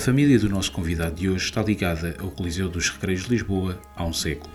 A 0.00 0.02
família 0.02 0.38
do 0.38 0.48
nosso 0.48 0.72
convidado 0.72 1.16
de 1.16 1.28
hoje 1.28 1.44
está 1.44 1.62
ligada 1.62 2.16
ao 2.20 2.30
Coliseu 2.30 2.70
dos 2.70 2.88
Recreios 2.88 3.24
de 3.24 3.32
Lisboa 3.32 3.78
há 3.94 4.02
um 4.02 4.14
século. 4.14 4.50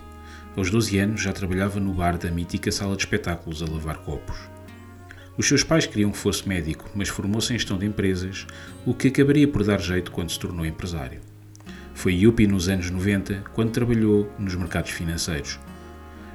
Aos 0.56 0.72
12 0.72 0.98
anos 0.98 1.22
já 1.22 1.32
trabalhava 1.32 1.78
no 1.78 1.94
bar 1.94 2.18
da 2.18 2.32
mítica 2.32 2.72
sala 2.72 2.96
de 2.96 3.02
espetáculos 3.02 3.62
a 3.62 3.64
lavar 3.64 3.98
copos. 3.98 4.36
Os 5.38 5.46
seus 5.46 5.62
pais 5.62 5.86
queriam 5.86 6.10
que 6.10 6.18
fosse 6.18 6.48
médico, 6.48 6.90
mas 6.96 7.08
formou-se 7.08 7.54
em 7.54 7.58
gestão 7.58 7.78
de 7.78 7.86
empresas, 7.86 8.44
o 8.84 8.92
que 8.92 9.06
acabaria 9.06 9.46
por 9.46 9.62
dar 9.62 9.80
jeito 9.80 10.10
quando 10.10 10.32
se 10.32 10.40
tornou 10.40 10.66
empresário. 10.66 11.20
Foi 11.94 12.12
yuppie 12.12 12.48
nos 12.48 12.68
anos 12.68 12.90
90, 12.90 13.44
quando 13.54 13.70
trabalhou 13.70 14.28
nos 14.40 14.56
mercados 14.56 14.90
financeiros. 14.90 15.60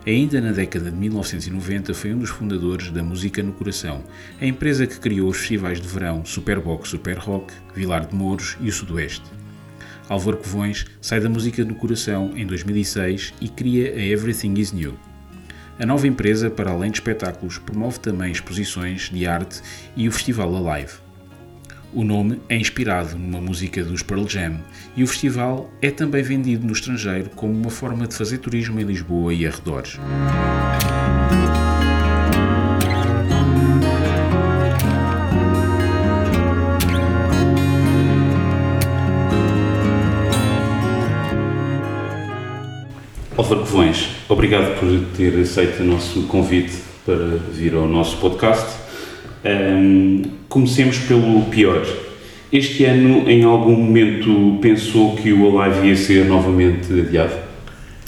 Ainda 0.05 0.41
na 0.41 0.51
década 0.51 0.89
de 0.89 0.97
1990 0.97 1.93
foi 1.93 2.11
um 2.11 2.17
dos 2.17 2.31
fundadores 2.31 2.89
da 2.89 3.03
Música 3.03 3.43
no 3.43 3.53
Coração, 3.53 4.03
a 4.41 4.45
empresa 4.47 4.87
que 4.87 4.99
criou 4.99 5.29
os 5.29 5.37
festivais 5.37 5.79
de 5.79 5.87
verão 5.87 6.25
Superbox 6.25 6.89
Super 6.89 7.19
Rock, 7.19 7.53
Vilar 7.75 8.07
de 8.07 8.15
Mouros 8.15 8.57
e 8.59 8.69
o 8.69 8.71
Sudoeste. 8.71 9.29
Álvaro 10.09 10.37
Covões 10.37 10.87
sai 10.99 11.19
da 11.19 11.29
Música 11.29 11.63
no 11.63 11.75
Coração 11.75 12.31
em 12.35 12.47
2006 12.47 13.35
e 13.39 13.47
cria 13.47 13.93
a 13.93 14.01
Everything 14.03 14.55
is 14.59 14.71
New. 14.71 14.97
A 15.79 15.85
nova 15.85 16.07
empresa, 16.07 16.49
para 16.49 16.71
além 16.71 16.89
de 16.89 16.97
espetáculos, 16.97 17.59
promove 17.59 17.99
também 17.99 18.31
exposições 18.31 19.07
de 19.07 19.27
arte 19.27 19.61
e 19.95 20.07
o 20.07 20.11
Festival 20.11 20.67
Alive. 20.67 20.93
O 21.93 22.05
nome 22.05 22.39
é 22.47 22.55
inspirado 22.55 23.17
numa 23.17 23.41
música 23.41 23.83
dos 23.83 24.01
Pearl 24.01 24.25
Jam 24.25 24.61
e 24.95 25.03
o 25.03 25.07
festival 25.07 25.69
é 25.81 25.91
também 25.91 26.23
vendido 26.23 26.65
no 26.65 26.71
estrangeiro 26.71 27.29
como 27.31 27.51
uma 27.51 27.69
forma 27.69 28.07
de 28.07 28.15
fazer 28.15 28.37
turismo 28.37 28.79
em 28.79 28.83
Lisboa 28.83 29.33
e 29.33 29.45
arredores. 29.45 29.99
Álvaro 43.35 43.61
Covões, 43.61 44.07
obrigado 44.29 44.79
por 44.79 44.87
ter 45.17 45.37
aceito 45.41 45.81
o 45.81 45.85
nosso 45.85 46.23
convite 46.27 46.77
para 47.05 47.35
vir 47.51 47.75
ao 47.75 47.85
nosso 47.85 48.15
podcast. 48.17 48.80
Um, 49.43 50.21
comecemos 50.47 50.99
pelo 50.99 51.43
pior. 51.45 51.85
Este 52.51 52.85
ano, 52.85 53.29
em 53.29 53.43
algum 53.43 53.75
momento, 53.75 54.59
pensou 54.61 55.15
que 55.15 55.31
o 55.31 55.59
Alive 55.59 55.87
ia 55.87 55.95
ser 55.95 56.25
novamente 56.25 56.99
adiado? 56.99 57.33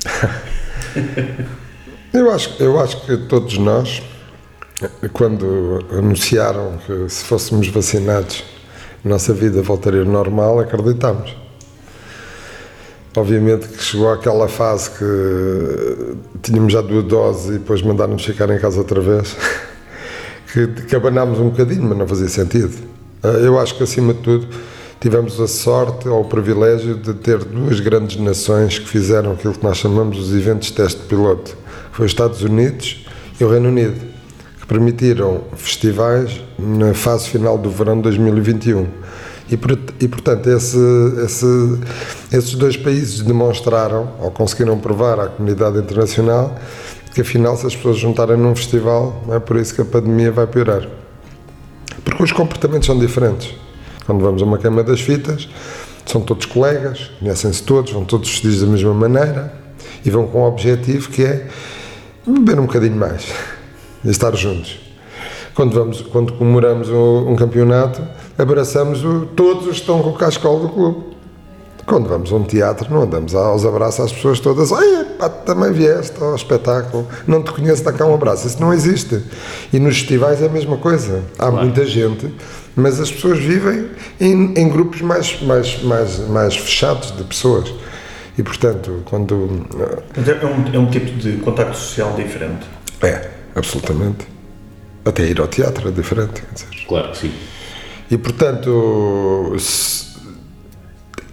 eu, 2.14 2.30
acho, 2.30 2.56
eu 2.60 2.80
acho 2.80 3.06
que 3.06 3.18
todos 3.18 3.58
nós, 3.58 4.04
quando 5.14 5.86
anunciaram 5.92 6.78
que 6.86 7.10
se 7.10 7.24
fôssemos 7.24 7.68
vacinados, 7.70 8.44
nossa 9.04 9.34
vida 9.34 9.62
voltaria 9.62 10.02
ao 10.02 10.06
normal, 10.06 10.60
acreditámos. 10.60 11.36
Obviamente 13.16 13.68
que 13.68 13.84
chegou 13.84 14.12
àquela 14.12 14.48
fase 14.48 14.90
que 14.92 16.16
tínhamos 16.42 16.74
já 16.74 16.82
duas 16.82 17.06
doses 17.06 17.50
e 17.50 17.60
depois 17.60 17.82
mandaram-nos 17.82 18.26
ficar 18.26 18.50
em 18.50 18.60
casa 18.60 18.80
outra 18.80 19.00
vez. 19.00 19.36
que, 20.54 20.68
que 20.68 20.96
abanámos 20.96 21.40
um 21.40 21.50
bocadinho, 21.50 21.82
mas 21.82 21.98
não 21.98 22.08
fazia 22.08 22.30
sentido. 22.30 22.78
Ah, 23.24 23.30
eu 23.30 23.60
acho 23.60 23.76
que, 23.76 23.82
acima 23.82 24.14
de 24.14 24.20
tudo, 24.20 24.48
tivemos 25.00 25.42
a 25.42 25.48
sorte 25.48 26.08
ou 26.08 26.22
o 26.22 26.26
privilégio 26.26 26.96
de 26.96 27.16
ter 27.16 27.40
duas 27.40 27.80
grandes 27.80 28.18
nações 28.18 28.78
que 28.78 28.88
fizeram 28.88 29.32
aquilo 29.32 29.54
que 29.56 29.64
nós 29.64 29.78
chamamos 29.78 30.20
os 30.20 30.32
eventos 30.32 30.70
teste 30.70 31.02
piloto. 31.08 31.58
Foi 31.92 32.06
os 32.06 32.12
Estados 32.12 32.44
Unidos 32.44 33.04
e 33.40 33.44
o 33.44 33.50
Reino 33.50 33.70
Unido, 33.70 34.00
que 34.60 34.68
permitiram 34.68 35.42
festivais 35.56 36.40
na 36.60 36.94
fase 36.94 37.30
final 37.30 37.58
do 37.58 37.72
verão 37.72 37.96
de 37.96 38.04
2021. 38.04 38.86
E, 39.50 39.60
e 40.00 40.08
portanto, 40.08 40.50
esse, 40.50 40.78
esse, 41.26 41.80
esses 42.32 42.54
dois 42.54 42.78
países 42.78 43.22
demonstraram, 43.22 44.12
ou 44.20 44.30
conseguiram 44.30 44.78
provar 44.78 45.20
à 45.20 45.28
comunidade 45.28 45.80
internacional, 45.80 46.56
que 47.14 47.22
afinal, 47.22 47.56
se 47.56 47.68
as 47.68 47.76
pessoas 47.76 47.98
juntarem 47.98 48.38
num 48.38 48.56
festival, 48.56 49.22
não 49.28 49.36
é 49.36 49.40
por 49.40 49.58
isso 49.58 49.74
que 49.76 49.82
a 49.82 49.86
pandemia 49.86 50.32
vai 50.32 50.48
piorar. 50.48 50.88
Porque 52.04 52.24
os 52.24 52.32
comportamentos 52.32 52.88
são 52.88 52.98
diferentes. 52.98 53.56
Quando 54.06 54.22
vamos 54.22 54.42
a 54.42 54.46
uma 54.46 54.58
queima 54.58 54.84
das 54.84 55.00
fitas, 55.00 55.48
são 56.06 56.22
todos 56.22 56.46
colegas, 56.46 57.12
conhecem-se 57.20 57.64
todos, 57.64 57.92
vão 57.92 58.04
todos 58.04 58.30
vestidos 58.30 58.62
da 58.62 58.68
mesma 58.68 58.94
maneira 58.94 59.54
e 60.04 60.10
vão 60.10 60.28
com 60.28 60.42
um 60.42 60.46
objetivo 60.46 61.10
que 61.10 61.24
é 61.24 61.48
beber 62.26 62.60
um 62.60 62.66
bocadinho 62.66 62.96
mais 62.96 63.26
e 64.04 64.10
estar 64.10 64.36
juntos. 64.36 64.80
Quando, 65.54 65.74
vamos, 65.74 66.02
quando 66.02 66.34
comemoramos 66.34 66.90
um, 66.90 67.36
campeonato, 67.36 68.02
abraçamos 68.38 69.06
o, 69.06 69.28
todos 69.28 69.68
os 69.68 69.76
que 69.76 69.82
estão 69.82 70.02
com 70.02 70.10
o 70.10 70.14
cascol 70.14 70.60
do 70.60 70.70
clube. 70.70 71.13
Quando 71.86 72.08
vamos 72.08 72.32
a 72.32 72.36
um 72.36 72.44
teatro, 72.44 72.92
não 72.94 73.02
andamos 73.02 73.36
aos 73.36 73.66
abraços 73.66 74.06
às 74.06 74.14
pessoas 74.14 74.40
todas. 74.40 74.72
Ai, 74.72 75.06
pá, 75.20 75.28
também 75.28 75.72
vieste 75.74 76.16
ao 76.22 76.34
espetáculo, 76.36 77.08
não 77.28 77.44
te 77.44 77.52
conheço, 77.52 77.84
dá 77.84 77.92
cá 77.92 78.06
um 78.06 78.14
abraço. 78.14 78.48
Isso 78.48 78.62
não 78.62 78.74
existe. 78.74 79.22
E 79.72 79.80
nos 79.80 79.98
festivais 79.98 80.42
é 80.42 80.46
a 80.46 80.50
mesma 80.50 80.78
coisa. 80.78 81.24
Há 81.34 81.50
claro. 81.50 81.66
muita 81.66 81.86
gente, 81.86 82.34
mas 82.76 83.02
as 83.02 83.12
pessoas 83.12 83.40
vivem 83.40 83.90
em, 84.20 84.54
em, 84.56 84.70
grupos 84.70 85.02
mais, 85.02 85.42
mais, 85.42 85.84
mais, 85.84 86.20
mais 86.30 86.56
fechados 86.56 87.12
de 87.16 87.24
pessoas. 87.24 87.74
E, 88.38 88.44
portanto, 88.44 89.04
quando. 89.06 89.68
É 90.16 90.46
um, 90.46 90.76
é 90.76 90.80
um 90.80 90.90
tipo 90.90 91.12
de 91.18 91.38
contacto 91.38 91.76
social 91.76 92.14
diferente. 92.16 92.66
É, 93.02 93.30
absolutamente. 93.56 94.26
Até 95.04 95.26
ir 95.26 95.40
ao 95.42 95.48
teatro 95.48 95.90
é 95.90 95.92
diferente. 95.92 96.44
Claro 96.88 97.12
que 97.12 97.18
sim. 97.18 97.32
E, 98.10 98.18
portanto. 98.18 99.54
Se, 99.60 100.03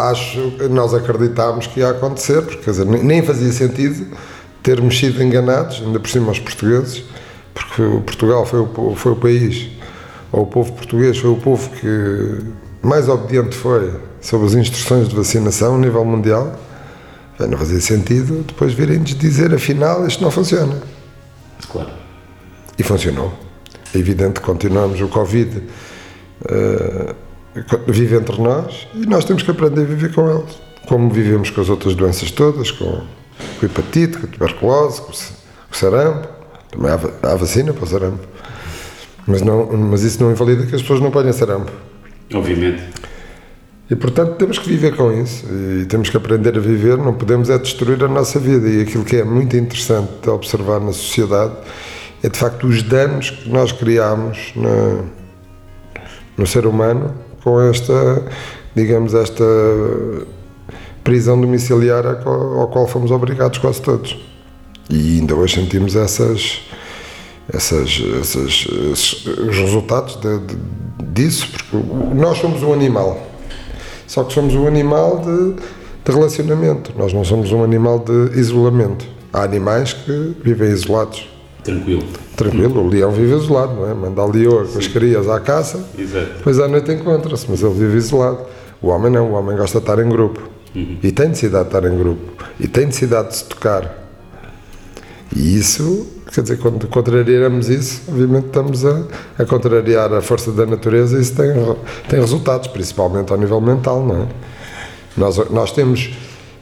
acho 0.09 0.53
que 0.53 0.69
nós 0.69 0.95
acreditámos 0.95 1.67
que 1.67 1.81
ia 1.81 1.91
acontecer, 1.91 2.43
porque 2.43 2.59
quer 2.59 2.71
dizer, 2.71 2.87
nem 2.87 3.23
fazia 3.23 3.53
sentido 3.53 4.07
termos 4.63 4.99
sido 4.99 5.23
enganados, 5.23 5.83
ainda 5.85 5.99
por 6.01 6.09
cima 6.09 6.29
aos 6.29 6.39
portugueses, 6.39 7.05
porque 7.53 7.83
Portugal 8.05 8.47
foi 8.47 8.61
o, 8.61 8.95
foi 8.97 9.13
o 9.13 9.17
país, 9.17 9.69
ou 10.33 10.43
o 10.43 10.47
povo 10.47 10.73
português 10.73 11.19
foi 11.19 11.31
o 11.31 11.37
povo 11.37 11.69
que 11.71 12.39
mais 12.83 13.09
obediente 13.09 13.55
foi 13.55 13.93
sobre 14.21 14.47
as 14.47 14.55
instruções 14.55 15.09
de 15.09 15.15
vacinação 15.15 15.75
a 15.75 15.79
nível 15.79 16.05
mundial. 16.05 16.59
Bem, 17.39 17.49
não 17.49 17.59
fazia 17.59 17.81
sentido 17.81 18.45
depois 18.47 18.73
virem-nos 18.73 19.15
dizer, 19.15 19.55
afinal, 19.55 20.07
isto 20.07 20.23
não 20.23 20.31
funciona. 20.31 20.77
Claro. 21.71 21.91
E 22.79 22.83
funcionou. 22.83 23.33
É 23.95 23.99
evidente 23.99 24.41
que 24.41 24.47
continuamos 24.47 25.01
o 25.01 25.09
Covid. 25.09 25.63
Uh, 26.43 27.15
vive 27.87 28.17
entre 28.17 28.41
nós 28.41 28.89
e 28.95 29.07
nós 29.07 29.25
temos 29.25 29.43
que 29.43 29.51
aprender 29.51 29.83
a 29.83 29.85
viver 29.85 30.13
com 30.13 30.31
eles. 30.31 30.59
Como 30.87 31.11
vivemos 31.11 31.51
com 31.51 31.61
as 31.61 31.69
outras 31.69 31.95
doenças 31.95 32.31
todas, 32.31 32.71
com, 32.71 33.03
com 33.59 33.67
hepatite, 33.67 34.19
com 34.19 34.27
tuberculose, 34.27 35.01
com, 35.01 35.13
com 35.13 35.75
sarampo. 35.75 36.29
Também 36.71 36.91
há, 36.91 37.01
há, 37.31 37.35
vacina 37.35 37.73
para 37.73 37.85
o 37.85 37.87
sarampo. 37.87 38.27
Mas, 39.27 39.43
não, 39.43 39.67
mas 39.73 40.03
isso 40.03 40.23
não 40.23 40.31
invalida 40.31 40.67
que 40.67 40.75
as 40.75 40.83
pessoas 40.83 41.01
não 41.01 41.11
ponham 41.11 41.33
sarampo. 41.33 41.71
Obviamente. 42.33 42.83
E 43.91 43.97
portanto 43.97 44.37
temos 44.37 44.57
que 44.57 44.69
viver 44.69 44.95
com 44.95 45.13
isso 45.13 45.45
e 45.47 45.85
temos 45.85 46.09
que 46.09 46.17
aprender 46.17 46.57
a 46.57 46.61
viver, 46.61 46.97
não 46.97 47.13
podemos 47.13 47.51
é 47.51 47.59
destruir 47.59 48.03
a 48.05 48.09
nossa 48.09 48.39
vida. 48.39 48.69
E 48.69 48.83
aquilo 48.83 49.05
que 49.05 49.17
é 49.17 49.25
muito 49.25 49.57
interessante 49.57 50.11
de 50.23 50.31
observar 50.31 50.81
na 50.81 50.93
sociedade 50.93 51.55
é 52.23 52.29
de 52.29 52.39
facto 52.39 52.69
os 52.69 52.83
danos 52.85 53.31
que 53.31 53.49
nós 53.49 53.73
criamos 53.73 54.53
no, 54.55 55.05
no 56.37 56.47
ser 56.47 56.67
humano 56.67 57.13
com 57.43 57.61
esta, 57.61 58.25
digamos, 58.75 59.15
esta 59.15 59.45
prisão 61.03 61.41
domiciliar 61.41 62.07
ao 62.07 62.69
qual 62.69 62.87
fomos 62.87 63.11
obrigados 63.11 63.59
quase 63.59 63.81
todos. 63.81 64.19
E 64.89 65.19
ainda 65.19 65.35
hoje 65.35 65.55
sentimos 65.55 65.95
essas, 65.95 66.63
essas, 67.53 68.03
essas, 68.21 68.67
esses, 68.93 69.27
os 69.27 69.57
resultados 69.57 70.17
de, 70.17 70.39
de, 70.39 70.57
disso, 71.13 71.49
porque 71.53 71.77
nós 72.15 72.39
somos 72.39 72.63
um 72.63 72.73
animal, 72.73 73.21
só 74.07 74.25
que 74.25 74.33
somos 74.33 74.55
um 74.55 74.67
animal 74.67 75.19
de, 75.19 75.55
de 76.05 76.13
relacionamento, 76.13 76.93
nós 76.97 77.13
não 77.13 77.25
somos 77.25 77.53
um 77.53 77.63
animal 77.63 78.01
de 78.01 78.39
isolamento. 78.39 79.07
Há 79.33 79.45
animais 79.45 79.93
que 79.93 80.35
vivem 80.43 80.71
isolados. 80.71 81.29
Tranquilo. 81.63 82.03
Tranquilo, 82.41 82.83
o 82.83 82.89
leão 82.89 83.11
vive 83.11 83.35
isolado, 83.35 83.75
não 83.75 83.91
é? 83.91 83.95
Manda 83.95 84.23
a 84.23 84.27
leoa 84.27 84.67
com 84.67 84.79
as 84.79 84.87
crias 84.87 85.29
à 85.29 85.39
caça, 85.39 85.85
Exato. 85.99 86.39
depois 86.39 86.59
à 86.59 86.67
noite 86.67 86.91
encontra-se, 86.91 87.47
mas 87.49 87.63
ele 87.63 87.75
vive 87.75 87.99
isolado. 87.99 88.39
O 88.81 88.89
homem 88.89 89.13
não, 89.13 89.31
o 89.31 89.33
homem 89.35 89.57
gosta 89.57 89.79
de 89.79 89.85
estar 89.85 90.03
em 90.03 90.09
grupo. 90.09 90.41
Uhum. 90.75 90.99
E 91.03 91.13
tem 91.13 91.29
necessidade 91.29 91.69
de 91.69 91.77
estar 91.77 91.93
em 91.93 91.99
grupo. 91.99 92.45
E 92.59 92.67
tem 92.67 92.87
necessidade 92.87 93.29
de 93.29 93.37
se 93.37 93.45
tocar. 93.45 94.01
E 95.37 95.57
isso, 95.57 96.07
quer 96.33 96.43
dizer, 96.43 96.59
quando 96.59 96.89
contrariamos 96.89 97.69
isso, 97.69 98.03
obviamente 98.09 98.47
estamos 98.47 98.87
a, 98.87 99.05
a 99.39 99.45
contrariar 99.45 100.13
a 100.13 100.23
força 100.23 100.51
da 100.51 100.65
natureza 100.65 101.19
e 101.19 101.21
isso 101.21 101.37
tem, 101.37 101.53
tem 102.09 102.21
resultados, 102.21 102.69
principalmente 102.69 103.31
ao 103.33 103.39
nível 103.39 103.61
mental, 103.61 104.05
não 104.05 104.23
é? 104.23 104.27
Nós, 105.17 105.37
nós 105.51 105.73
temos 105.73 106.11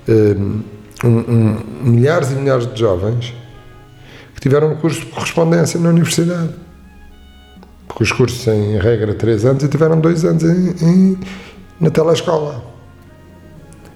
um, 0.08 0.62
um, 1.04 1.56
milhares 1.82 2.30
e 2.32 2.34
milhares 2.34 2.66
de 2.66 2.80
jovens 2.80 3.34
que 4.38 4.42
tiveram 4.42 4.70
um 4.70 4.76
curso 4.76 5.00
de 5.00 5.06
correspondência 5.06 5.80
na 5.80 5.88
universidade. 5.88 6.50
Porque 7.88 8.04
os 8.04 8.12
cursos 8.12 8.44
têm, 8.44 8.76
em 8.76 8.78
regra, 8.78 9.12
três 9.12 9.44
anos 9.44 9.64
e 9.64 9.68
tiveram 9.68 9.98
dois 9.98 10.24
anos 10.24 10.44
em, 10.44 10.76
em, 10.80 11.18
na 11.80 11.90
telescola. 11.90 12.64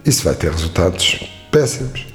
isso 0.04 0.24
vai 0.24 0.34
ter 0.34 0.50
resultados 0.50 1.30
péssimos. 1.52 2.08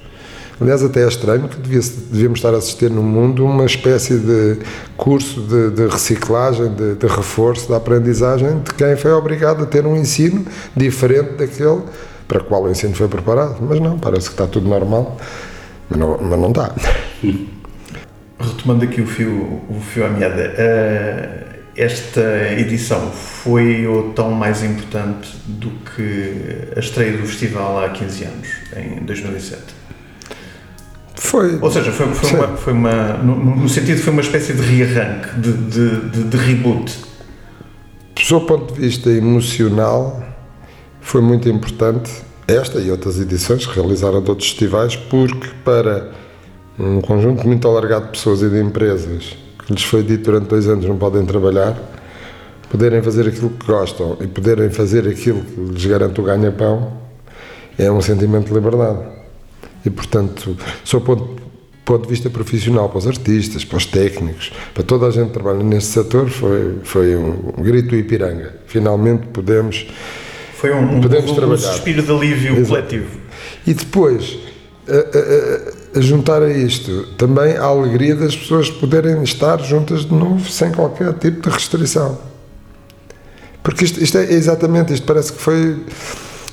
Aliás, 0.60 0.84
até 0.84 1.06
é 1.06 1.08
estranho 1.08 1.48
que 1.48 1.56
devia, 1.58 1.80
devíamos 2.12 2.40
estar 2.40 2.54
a 2.54 2.58
assistir 2.58 2.90
no 2.90 3.02
mundo 3.02 3.46
uma 3.46 3.64
espécie 3.64 4.18
de 4.18 4.60
curso 4.98 5.40
de, 5.42 5.70
de 5.70 5.88
reciclagem, 5.88 6.74
de, 6.74 6.96
de, 6.96 7.08
reforço 7.08 7.70
da 7.70 7.78
aprendizagem 7.78 8.60
de 8.60 8.74
quem 8.74 8.98
foi 8.98 9.14
obrigado 9.14 9.64
a 9.64 9.66
ter 9.66 9.86
um 9.86 9.96
ensino 9.96 10.46
diferente 10.76 11.34
daquele 11.34 11.84
para 12.28 12.42
o 12.42 12.44
qual 12.44 12.64
o 12.64 12.70
ensino 12.70 12.94
foi 12.94 13.08
preparado. 13.08 13.58
Mas 13.62 13.80
não, 13.80 13.98
parece 13.98 14.28
que 14.28 14.34
está 14.34 14.48
tudo 14.48 14.68
normal, 14.68 15.16
mas 15.90 15.98
não, 15.98 16.18
mas 16.22 16.40
não 16.40 16.50
está. 16.50 16.76
Retomando 18.40 18.84
aqui 18.84 19.02
o 19.02 19.08
fio, 19.08 19.64
o 19.70 19.80
fio 19.82 20.06
à 20.06 20.10
meada, 20.10 20.54
uh, 20.54 21.48
esta 21.76 22.54
edição 22.58 23.12
foi 23.12 23.86
ou 23.86 24.12
tão 24.14 24.32
mais 24.32 24.64
importante 24.64 25.36
do 25.46 25.70
que 25.70 26.70
a 26.76 26.80
estreia 26.80 27.18
do 27.18 27.26
festival 27.26 27.84
há 27.84 27.90
15 27.90 28.24
anos, 28.24 28.48
em 28.76 29.06
2007? 29.06 29.62
Foi. 31.16 31.60
Ou 31.62 31.72
seja, 31.72 31.92
foi, 31.92 32.08
foi, 32.14 32.32
uma, 32.32 32.48
foi 32.58 32.74
uma, 32.74 33.14
no, 33.18 33.56
no, 33.58 33.70
sentido 33.70 34.02
foi 34.02 34.14
uma 34.14 34.22
espécie 34.22 34.54
de 34.54 34.62
rearranque, 34.62 35.40
de, 35.40 35.54
de, 35.54 36.10
de, 36.10 36.24
de 36.24 36.38
reboot. 36.38 36.96
Do 38.16 38.22
seu 38.22 38.42
ponto 38.42 38.74
de 38.74 38.82
vista 38.82 39.10
emocional, 39.10 40.24
foi 41.02 41.22
muito 41.22 41.50
importante 41.50 42.12
esta 42.48 42.80
e 42.80 42.90
outras 42.90 43.20
edições 43.20 43.66
que 43.66 43.76
realizaram 43.76 44.24
de 44.24 44.30
outros 44.30 44.50
festivais, 44.50 44.96
porque 44.96 45.50
para 45.64 46.12
um 46.80 47.02
conjunto 47.02 47.46
muito 47.48 47.68
alargado 47.68 48.06
de 48.06 48.12
pessoas 48.12 48.42
e 48.42 48.50
de 48.50 48.60
empresas 48.60 49.36
que 49.68 49.74
lhes 49.74 49.84
foi 49.84 50.02
dito 50.02 50.24
durante 50.24 50.48
dois 50.48 50.68
anos 50.68 50.86
não 50.86 50.98
podem 50.98 51.26
trabalhar, 51.26 51.78
poderem 52.70 53.02
fazer 53.02 53.28
aquilo 53.28 53.50
que 53.50 53.66
gostam 53.66 54.18
e 54.22 54.28
poderem 54.28 54.70
fazer 54.70 55.08
aquilo 55.08 55.42
que 55.42 55.60
lhes 55.60 55.86
garante 55.86 56.20
o 56.22 56.24
ganha-pão, 56.24 56.94
é 57.78 57.92
um 57.92 58.02
sentimento 58.02 58.48
de 58.48 58.54
liberdade. 58.54 59.00
E, 59.86 59.90
portanto, 59.90 60.58
sob 60.84 61.06
ponto, 61.06 61.42
ponto 61.84 62.04
de 62.04 62.10
vista 62.10 62.30
profissional, 62.30 62.88
para 62.90 62.98
os 62.98 63.08
artistas, 63.08 63.66
para 63.66 63.78
os 63.78 63.86
técnicos, 63.86 64.52
para 64.74 64.84
toda 64.84 65.08
a 65.08 65.12
gente 65.12 65.28
que 65.28 65.34
trabalha 65.34 65.64
neste 65.64 65.92
setor, 65.92 66.30
foi, 66.30 66.76
foi 66.84 67.16
um, 67.16 67.54
grito 67.58 67.90
do 67.90 67.96
Ipiranga. 67.98 68.56
Finalmente 68.68 69.28
podemos. 69.28 69.86
Foi 70.56 70.74
um, 70.74 71.02
podemos 71.02 71.32
um, 71.32 71.36
trabalhar. 71.36 71.56
um 71.56 71.72
suspiro 71.74 72.02
de 72.02 72.12
alívio 72.12 72.54
Exato. 72.54 72.68
coletivo. 72.70 73.20
E 73.66 73.74
depois, 73.74 74.40
a, 74.88 74.94
a, 74.94 75.77
a, 75.98 76.02
juntar 76.02 76.42
a 76.42 76.50
isto 76.50 77.08
também 77.18 77.58
a 77.58 77.64
alegria 77.64 78.16
das 78.16 78.36
pessoas 78.36 78.70
poderem 78.70 79.24
estar 79.24 79.60
juntas 79.60 80.06
de 80.06 80.14
novo 80.14 80.50
sem 80.50 80.72
qualquer 80.72 81.14
tipo 81.14 81.42
de 81.42 81.50
restrição. 81.50 82.18
Porque 83.64 83.86
isto, 83.86 84.02
isto 84.02 84.18
é 84.18 84.32
exatamente 84.32 84.94
isto, 84.94 85.06
parece 85.06 85.34
que 85.34 85.40
foi. 85.40 85.86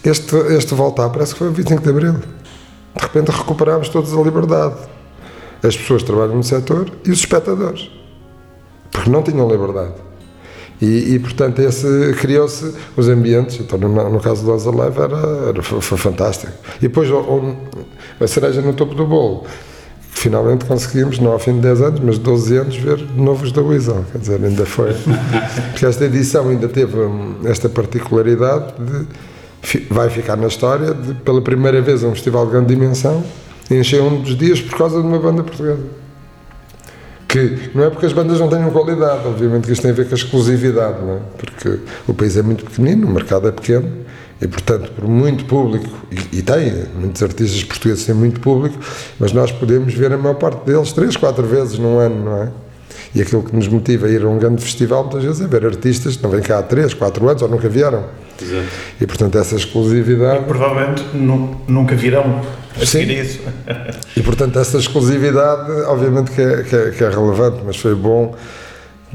Este, 0.05 0.37
este 0.55 0.75
voltar 0.75 1.09
parece 1.09 1.33
que 1.33 1.39
foi 1.39 1.49
o 1.49 1.53
25 1.53 1.83
de 1.83 1.89
Abril 1.89 2.21
de 2.95 3.03
repente 3.03 3.31
recuperámos 3.31 3.89
todos 3.89 4.13
a 4.15 4.21
liberdade. 4.23 4.77
As 5.63 5.77
pessoas 5.77 6.03
que 6.03 6.07
trabalham 6.07 6.37
no 6.37 6.45
setor 6.45 6.91
e 7.05 7.11
os 7.11 7.21
espectadores, 7.21 7.91
porque 8.91 9.09
não 9.11 9.23
tinham 9.23 9.51
liberdade. 9.51 9.95
E, 10.81 11.15
e 11.15 11.19
portanto, 11.19 11.61
esse 11.61 12.15
criou-se 12.19 12.75
os 12.97 13.09
ambientes. 13.09 13.61
Então, 13.61 13.79
no, 13.79 14.11
no 14.11 14.21
caso 14.21 14.45
do 14.45 14.53
Osa 14.53 14.71
Live, 14.71 15.01
era, 15.01 15.49
era, 15.49 15.63
foi, 15.63 15.99
fantástico. 15.99 16.53
E 16.79 16.83
depois, 16.83 17.11
on, 17.11 17.57
a 18.21 18.27
cereja 18.27 18.61
no 18.61 18.73
topo 18.73 18.95
do 18.95 19.07
bolo. 19.07 19.45
Finalmente 20.11 20.65
conseguimos, 20.65 21.19
não 21.19 21.33
ao 21.33 21.39
fim 21.39 21.55
de 21.55 21.61
10 21.61 21.83
anos, 21.83 22.01
mas 22.01 22.19
12 22.19 22.57
anos, 22.57 22.77
ver 22.77 23.05
novos 23.17 23.53
da 23.53 23.61
Weasel. 23.63 24.05
Quer 24.13 24.19
dizer, 24.19 24.45
ainda 24.45 24.65
foi. 24.65 24.95
Porque 25.73 25.87
esta 25.87 26.05
edição 26.05 26.49
ainda 26.49 26.69
teve 26.69 26.97
esta 27.45 27.69
particularidade 27.69 28.73
de 28.79 29.07
vai 29.91 30.11
ficar 30.11 30.37
na 30.37 30.47
história 30.47 30.93
de, 30.93 31.15
pela 31.15 31.41
primeira 31.41 31.81
vez, 31.81 32.03
um 32.05 32.13
festival 32.13 32.45
de 32.47 32.53
grande 32.53 32.75
dimensão 32.75 33.25
encheu 33.71 34.05
um 34.05 34.21
dos 34.21 34.37
dias 34.37 34.61
por 34.61 34.77
causa 34.77 35.01
de 35.01 35.07
uma 35.07 35.19
banda 35.19 35.43
portuguesa. 35.43 36.04
Que 37.35 37.71
não 37.75 37.83
é 37.83 37.91
porque 37.91 38.07
as 38.07 38.13
bandas 38.13 38.39
não 38.39 38.49
tenham 38.49 38.71
qualidade, 38.71 39.27
obviamente 39.27 39.67
que 39.67 39.73
isto 39.73 39.83
tem 39.83 39.91
a 39.91 39.95
ver 39.95 40.07
com 40.07 40.15
a 40.15 40.17
exclusividade, 40.17 41.01
não 41.03 41.17
é? 41.17 41.19
Porque 41.37 41.81
o 42.07 42.15
país 42.15 42.37
é 42.37 42.43
muito 42.43 42.65
pequenino, 42.65 43.09
o 43.09 43.11
mercado 43.11 43.49
é 43.49 43.51
pequeno 43.51 43.91
e, 44.41 44.47
portanto, 44.47 44.93
por 44.93 45.09
muito 45.09 45.45
público, 45.47 45.89
e, 46.13 46.39
e 46.39 46.43
tem, 46.43 46.73
muitos 46.97 47.21
artistas 47.25 47.65
portugueses 47.65 48.05
têm 48.05 48.15
muito 48.15 48.39
público, 48.39 48.79
mas 49.19 49.33
nós 49.33 49.51
podemos 49.51 49.93
ver 49.95 50.13
a 50.13 50.17
maior 50.17 50.35
parte 50.35 50.65
deles 50.65 50.93
três, 50.93 51.17
quatro 51.17 51.45
vezes 51.45 51.77
num 51.77 51.99
ano, 51.99 52.25
não 52.25 52.43
é? 52.45 52.49
E 53.15 53.23
aquilo 53.23 53.43
que 53.43 53.55
nos 53.55 53.67
motiva 53.67 54.07
a 54.07 54.11
ir 54.11 54.23
a 54.23 54.29
um 54.29 54.39
grande 54.39 54.63
festival, 54.63 55.03
muitas 55.03 55.25
vezes, 55.25 55.41
é 55.41 55.49
ver 55.49 55.67
artistas 55.67 56.17
que 56.17 56.23
não 56.23 56.31
vêm 56.31 56.41
cá 56.41 56.61
há 56.61 56.63
três, 56.63 56.95
quatro 56.95 57.29
anos 57.29 57.43
ou 57.43 57.49
nunca 57.49 57.69
vieram 57.69 58.05
Exato. 58.41 58.67
E 59.01 59.07
portanto 59.07 59.39
essa 59.39 59.55
exclusividade. 59.55 60.41
E 60.41 60.45
provavelmente 60.45 61.05
nunca 61.69 61.95
virão 61.95 62.43
a 62.81 62.87
Sim. 62.87 63.03
isso. 63.11 63.41
e 64.17 64.23
portanto 64.23 64.59
essa 64.59 64.79
exclusividade, 64.79 65.71
obviamente 65.87 66.33
que 66.33 66.41
é, 66.41 66.63
que 66.63 66.75
é, 66.75 66.91
que 66.91 67.05
é 67.05 67.09
relevante, 67.09 67.63
mas 67.65 67.77
foi 67.77 67.95
bom 67.95 68.35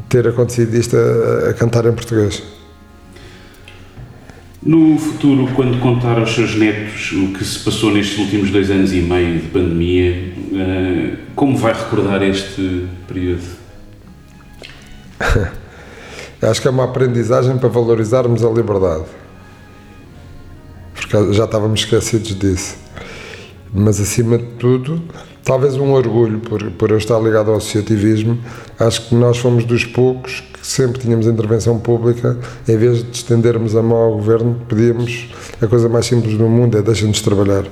ter 0.07 0.27
acontecido 0.27 0.73
isto 0.75 0.95
a, 0.95 1.49
a, 1.49 1.53
cantar 1.53 1.85
em 1.85 1.93
português. 1.93 2.41
No 4.61 4.97
futuro, 4.97 5.47
quando 5.55 5.79
contar 5.79 6.19
aos 6.19 6.33
seus 6.33 6.55
netos 6.55 7.11
o 7.13 7.33
que 7.33 7.43
se 7.43 7.59
passou 7.59 7.91
nestes 7.91 8.17
últimos 8.17 8.51
dois 8.51 8.69
anos 8.69 8.91
e 8.91 9.01
meio 9.01 9.39
de 9.39 9.47
pandemia, 9.47 10.33
eh, 10.53 11.13
como 11.33 11.57
vai 11.57 11.73
recordar 11.73 12.21
este 12.23 12.87
período? 13.07 13.43
Acho 16.41 16.61
que 16.61 16.67
é 16.67 16.71
uma 16.71 16.85
aprendizagem 16.85 17.57
para 17.57 17.69
valorizarmos 17.69 18.43
a 18.43 18.49
liberdade. 18.49 19.05
Porque 20.93 21.33
já 21.33 21.45
estávamos 21.45 21.81
esquecidos 21.81 22.37
disso. 22.37 22.77
Mas, 23.73 23.99
acima 23.99 24.37
de 24.37 24.45
tudo, 24.57 25.01
talvez 25.43 25.75
um 25.75 25.91
orgulho 25.93 26.39
por, 26.39 26.63
por 26.71 26.91
eu 26.91 26.97
estar 26.97 27.19
ligado 27.19 27.51
ao 27.51 27.57
associativismo. 27.57 28.37
Acho 28.79 29.09
que 29.09 29.15
nós 29.15 29.37
fomos 29.37 29.65
dos 29.65 29.85
poucos 29.85 30.43
que 30.53 30.65
sempre 30.67 30.99
tínhamos 30.99 31.25
intervenção 31.25 31.79
pública, 31.79 32.37
em 32.67 32.77
vez 32.77 33.03
de 33.03 33.11
estendermos 33.11 33.75
a 33.75 33.81
mão 33.81 33.97
ao 33.97 34.13
governo, 34.13 34.61
pedíamos 34.67 35.29
a 35.61 35.67
coisa 35.67 35.87
mais 35.87 36.05
simples 36.05 36.37
do 36.37 36.47
mundo: 36.47 36.77
é 36.77 36.81
deixem-nos 36.81 37.21
trabalhar. 37.21 37.65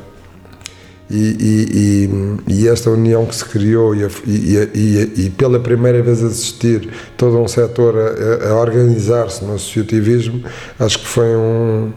E, 1.10 1.16
e, 1.16 2.50
e, 2.50 2.64
e, 2.64 2.68
esta 2.68 2.90
união 2.90 3.26
que 3.26 3.34
se 3.34 3.46
criou 3.46 3.96
e, 3.96 5.30
pela 5.38 5.58
primeira 5.58 6.04
vez 6.04 6.22
assistir 6.22 6.90
todo 7.16 7.38
um 7.38 7.48
setor 7.48 7.96
a, 7.96 8.50
a 8.50 8.56
organizar-se 8.60 9.46
no 9.46 9.54
associativismo, 9.54 10.44
acho 10.78 11.00
que 11.00 11.08
foi 11.08 11.34
um, 11.34 11.94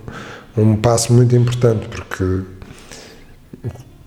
um 0.57 0.77
passo 0.77 1.13
muito 1.13 1.35
importante, 1.35 1.89
porque 1.89 2.43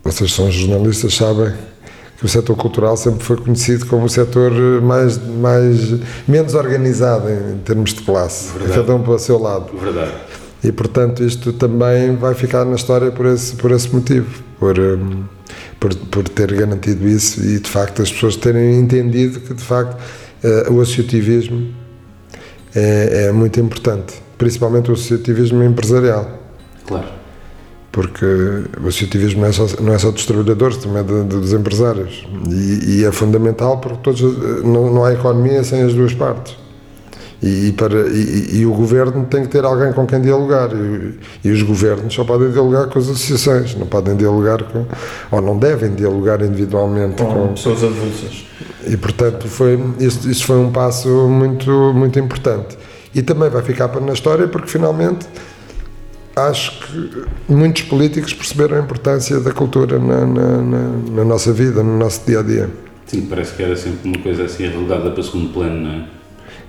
vocês 0.04 0.34
são 0.34 0.52
jornalistas, 0.52 1.16
sabem 1.16 1.54
que 2.18 2.26
o 2.26 2.30
setor 2.30 2.56
cultural 2.56 2.96
sempre 2.96 3.24
foi 3.24 3.38
conhecido 3.38 3.86
como 3.86 4.06
o 4.06 4.10
setor 4.10 4.52
mais, 4.82 5.18
mais 5.18 6.00
menos 6.28 6.54
organizado 6.54 7.30
em, 7.30 7.58
termos 7.60 7.94
de 7.94 8.02
classe, 8.02 8.52
Verdade. 8.54 8.80
cada 8.80 8.96
um 8.96 9.02
para 9.02 9.14
o 9.14 9.20
seu 9.20 9.40
lado. 9.40 9.78
Verdade. 9.78 10.12
E 10.64 10.72
portanto 10.72 11.24
isto 11.24 11.52
também 11.54 12.16
vai 12.16 12.34
ficar 12.34 12.66
na 12.66 12.76
história 12.76 13.12
por 13.12 13.26
esse, 13.26 13.56
por 13.56 13.72
esse 13.72 13.94
motivo, 13.94 14.44
por, 14.60 14.80
um, 14.80 15.24
por, 15.80 15.94
por 15.96 16.30
ter 16.30 16.54
garantido 16.54 17.08
isso 17.08 17.42
e 17.42 17.60
de 17.60 17.70
facto 17.70 18.02
as 18.02 18.12
pessoas 18.12 18.36
terem 18.38 18.80
entendido 18.80 19.40
que 19.42 19.54
de 19.54 19.64
facto 19.64 20.00
uh, 20.44 20.74
o 20.74 20.80
associativismo 20.80 21.74
é, 22.76 23.26
é, 23.26 23.32
muito 23.32 23.60
importante, 23.60 24.16
principalmente 24.38 24.90
o 24.90 24.94
associativismo 24.94 25.64
empresarial. 25.64 26.40
Claro. 26.88 27.23
Porque 27.94 28.26
o 28.26 28.88
associativismo 28.88 29.42
não 29.42 29.48
é 29.48 29.52
só, 29.52 29.68
não 29.80 29.94
é 29.94 30.00
só 30.00 30.10
dos 30.10 30.26
trabalhadores, 30.26 30.78
também 30.78 31.02
é 31.02 31.04
de, 31.04 31.24
de, 31.26 31.40
dos 31.40 31.54
empresários. 31.54 32.28
E, 32.50 32.98
e, 32.98 33.06
é 33.06 33.12
fundamental 33.12 33.78
porque 33.78 34.00
todos, 34.02 34.22
não, 34.64 34.92
não 34.92 35.06
há 35.06 35.14
economia 35.14 35.64
sem 35.64 35.84
as 35.84 35.94
duas 35.94 36.12
partes. 36.12 36.58
E, 37.40 37.72
para, 37.74 38.08
e, 38.08 38.62
e, 38.62 38.66
o 38.66 38.74
governo 38.74 39.28
tem 39.30 39.44
que 39.44 39.50
ter 39.50 39.64
alguém 39.64 39.94
com 39.94 40.08
quem 40.08 40.20
dialogar. 40.22 40.72
E, 40.74 41.20
e, 41.44 41.52
os 41.52 41.62
governos 41.62 42.12
só 42.12 42.24
podem 42.24 42.50
dialogar 42.50 42.88
com 42.88 42.98
as 42.98 43.06
associações, 43.06 43.76
não 43.76 43.86
podem 43.86 44.16
dialogar 44.16 44.64
com. 44.64 44.88
ou 45.30 45.42
não 45.42 45.56
devem 45.56 45.94
dialogar 45.94 46.42
individualmente 46.42 47.22
com, 47.22 47.32
com 47.32 47.48
pessoas 47.50 47.84
avulsas. 47.84 48.48
E 48.88 48.98
portanto, 48.98 49.48
foi, 49.48 49.80
isso, 50.00 50.28
isso 50.28 50.46
foi 50.46 50.58
um 50.58 50.72
passo 50.72 51.08
muito, 51.28 51.70
muito 51.94 52.18
importante. 52.18 52.76
E 53.14 53.22
também 53.22 53.52
vai 53.52 53.62
ficar 53.62 53.88
na 54.02 54.14
história 54.14 54.48
porque 54.48 54.68
finalmente 54.68 55.28
acho 56.36 56.80
que 56.80 57.26
muitos 57.48 57.84
políticos 57.84 58.34
perceberam 58.34 58.78
a 58.78 58.80
importância 58.80 59.40
da 59.40 59.52
cultura 59.52 60.00
na, 60.00 60.26
na, 60.26 60.58
na, 60.62 60.90
na 61.12 61.26
nossa 61.26 61.52
vida, 61.54 61.84
no 61.84 61.98
nosso 61.98 62.26
dia 62.26 62.40
a 62.40 62.44
dia. 62.44 62.70
Sim, 63.06 63.28
parece 63.30 63.54
que 63.54 63.64
era 63.64 63.76
sempre 63.76 64.10
uma 64.10 64.18
coisa 64.20 64.44
assim 64.44 64.68
relegada 64.68 65.12
para 65.12 65.24
segundo 65.24 65.54
plano, 65.54 65.82
não 65.82 65.92
é? 65.92 66.08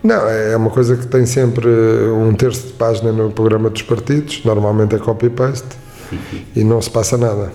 Não, 0.02 0.28
é 0.28 0.54
uma 0.54 0.68
coisa 0.68 0.97
que 0.97 1.06
tem 1.06 1.25
sempre 1.25 1.66
um 1.66 2.35
terço 2.35 2.66
de 2.66 2.73
página 2.75 3.11
no 3.11 3.30
programa 3.30 3.71
dos 3.71 3.80
partidos, 3.80 4.44
normalmente 4.44 4.94
é 4.94 4.99
copy-paste, 4.99 5.76
e 6.54 6.62
não 6.62 6.83
se 6.83 6.90
passa 6.90 7.16
nada. 7.16 7.50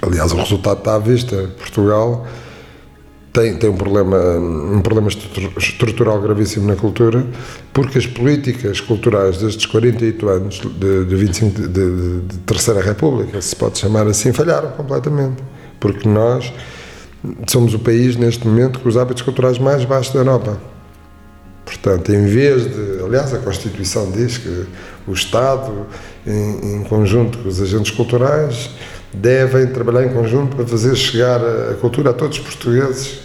Aliás, 0.00 0.32
o 0.32 0.36
resultado 0.36 0.78
está 0.78 0.94
à 0.94 0.98
vista. 0.98 1.50
Portugal 1.58 2.26
tem, 3.32 3.56
tem 3.56 3.70
um, 3.70 3.76
problema, 3.76 4.18
um 4.18 4.80
problema 4.80 5.08
estrutural 5.08 6.20
gravíssimo 6.20 6.66
na 6.66 6.74
cultura, 6.74 7.24
porque 7.72 7.98
as 7.98 8.06
políticas 8.06 8.80
culturais 8.80 9.38
destes 9.38 9.66
48 9.66 10.28
anos 10.28 10.60
de, 10.60 11.04
de 11.04 11.16
25 11.16 11.60
de, 11.60 11.68
de, 11.68 12.20
de 12.22 12.38
Terceira 12.38 12.80
República, 12.80 13.40
se 13.40 13.54
pode 13.54 13.78
chamar 13.78 14.06
assim, 14.08 14.32
falharam 14.32 14.70
completamente. 14.72 15.42
Porque 15.78 16.08
nós 16.08 16.52
somos 17.46 17.72
o 17.72 17.78
país, 17.78 18.16
neste 18.16 18.46
momento, 18.46 18.80
com 18.80 18.88
os 18.88 18.96
hábitos 18.96 19.22
culturais 19.22 19.58
mais 19.58 19.84
baixos 19.84 20.12
da 20.12 20.20
Europa. 20.20 20.60
Portanto, 21.64 22.12
em 22.12 22.26
vez 22.26 22.64
de. 22.64 23.04
Aliás, 23.04 23.32
a 23.32 23.38
Constituição 23.38 24.10
diz 24.10 24.38
que 24.38 24.66
o 25.06 25.12
Estado, 25.12 25.86
em, 26.26 26.74
em 26.74 26.82
conjunto 26.84 27.38
com 27.38 27.48
os 27.48 27.60
agentes 27.62 27.92
culturais, 27.92 28.70
devem 29.12 29.66
trabalhar 29.66 30.06
em 30.06 30.12
conjunto 30.12 30.56
para 30.56 30.66
fazer 30.66 30.94
chegar 30.96 31.40
a 31.40 31.74
cultura 31.74 32.10
a 32.10 32.12
todos 32.12 32.38
os 32.38 32.44
portugueses 32.44 33.20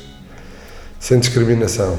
sem 0.99 1.19
discriminação. 1.19 1.97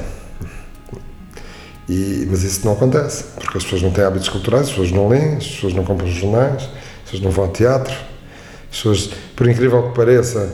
E, 1.87 2.27
mas 2.29 2.43
isso 2.43 2.65
não 2.65 2.73
acontece, 2.73 3.23
porque 3.35 3.57
as 3.57 3.63
pessoas 3.63 3.81
não 3.81 3.91
têm 3.91 4.03
hábitos 4.03 4.27
culturais, 4.27 4.63
as 4.63 4.69
pessoas 4.71 4.91
não 4.91 5.07
leem, 5.07 5.37
as 5.37 5.47
pessoas 5.47 5.73
não 5.73 5.85
compram 5.85 6.07
jornais, 6.07 6.63
as 6.63 7.11
pessoas 7.11 7.23
não 7.23 7.31
vão 7.31 7.45
ao 7.45 7.51
teatro, 7.51 7.93
as 8.69 8.77
pessoas, 8.77 9.09
por 9.35 9.47
incrível 9.47 9.83
que 9.83 9.95
pareça, 9.95 10.53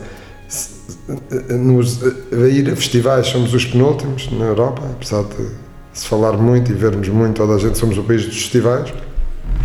nos, 1.49 1.99
a 2.03 2.47
ir 2.47 2.69
a 2.71 2.75
festivais 2.75 3.27
somos 3.27 3.53
os 3.53 3.65
penúltimos 3.65 4.31
na 4.31 4.45
Europa, 4.45 4.83
apesar 4.91 5.23
de 5.23 5.49
se 5.91 6.07
falar 6.07 6.33
muito 6.33 6.71
e 6.71 6.75
vermos 6.75 7.09
muito, 7.09 7.37
toda 7.37 7.55
a 7.55 7.57
gente 7.57 7.77
somos 7.77 7.97
o 7.97 8.03
país 8.03 8.25
dos 8.25 8.35
festivais. 8.35 8.93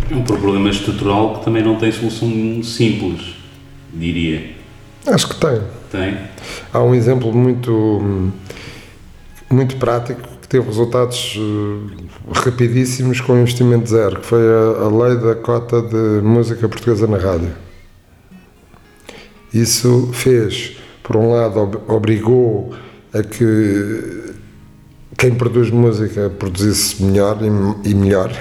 É 0.09 0.15
um 0.15 0.23
problema 0.23 0.69
estrutural 0.69 1.37
que 1.37 1.45
também 1.45 1.63
não 1.63 1.75
tem 1.75 1.91
solução 1.91 2.29
simples, 2.63 3.35
diria. 3.93 4.51
Acho 5.05 5.29
que 5.29 5.35
tem. 5.35 5.61
Tem. 5.91 6.17
Há 6.71 6.81
um 6.81 6.93
exemplo 6.93 7.33
muito, 7.33 8.21
muito 9.49 9.77
prático 9.77 10.21
que 10.41 10.47
teve 10.47 10.67
resultados 10.67 11.35
eh, 11.37 12.07
rapidíssimos 12.33 13.21
com 13.21 13.37
investimento 13.37 13.89
zero, 13.89 14.19
que 14.19 14.25
foi 14.25 14.41
a, 14.41 14.83
a 14.85 14.87
lei 14.89 15.17
da 15.17 15.35
cota 15.35 15.81
de 15.81 16.21
música 16.21 16.67
portuguesa 16.67 17.07
na 17.07 17.17
rádio. 17.17 17.51
Isso 19.53 20.09
fez, 20.13 20.77
por 21.01 21.15
um 21.15 21.31
lado, 21.31 21.81
obrigou 21.87 22.73
a 23.11 23.23
que 23.23 24.35
quem 25.17 25.33
produz 25.33 25.71
música 25.71 26.29
produzisse 26.29 27.03
melhor 27.03 27.39
e 27.83 27.93
melhor 27.95 28.31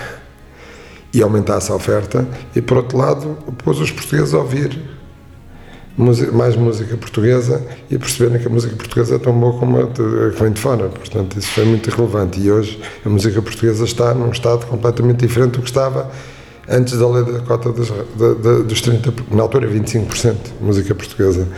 e 1.13 1.23
aumentasse 1.23 1.73
a 1.73 1.75
oferta, 1.75 2.29
e 2.55 2.61
por 2.61 2.77
outro 2.77 2.99
lado, 2.99 3.39
pôs 3.65 3.81
os 3.81 3.91
portugueses 3.91 4.35
a 4.35 4.39
ouvir 4.39 4.98
mais 5.99 6.55
música 6.55 6.97
portuguesa 6.97 7.61
e 7.91 7.99
perceberem 7.99 8.41
que 8.41 8.47
a 8.47 8.51
música 8.51 8.75
portuguesa 8.77 9.17
é 9.17 9.19
tão 9.19 9.33
boa 9.33 9.59
como 9.59 9.81
a 9.81 9.87
que 9.89 10.43
vem 10.43 10.53
de 10.53 10.61
fora. 10.61 10.89
Portanto, 10.89 11.39
isso 11.39 11.49
foi 11.49 11.65
muito 11.65 11.91
relevante. 11.91 12.41
E 12.41 12.51
hoje 12.51 12.81
a 13.05 13.09
música 13.09 13.43
portuguesa 13.43 13.85
está 13.85 14.15
num 14.15 14.31
estado 14.31 14.65
completamente 14.67 15.27
diferente 15.27 15.53
do 15.53 15.63
que 15.63 15.69
estava 15.69 16.11
antes 16.69 16.97
da 16.99 17.09
lei 17.09 17.25
da 17.25 17.41
cota 17.41 17.73
dos, 17.73 17.89
da, 17.89 18.35
da, 18.35 18.59
dos 18.61 18.83
30%, 18.83 19.13
na 19.33 19.43
altura 19.43 19.69
25% 19.69 20.37
música 20.61 20.95
portuguesa. 20.95 21.49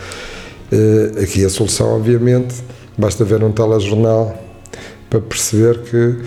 Uh, 0.71 1.21
aqui 1.21 1.45
a 1.45 1.49
solução, 1.49 1.95
obviamente, 1.95 2.55
basta 2.97 3.23
ver 3.23 3.43
um 3.43 3.51
telejornal 3.51 4.41
para 5.09 5.19
perceber 5.19 5.79
que 5.83 6.17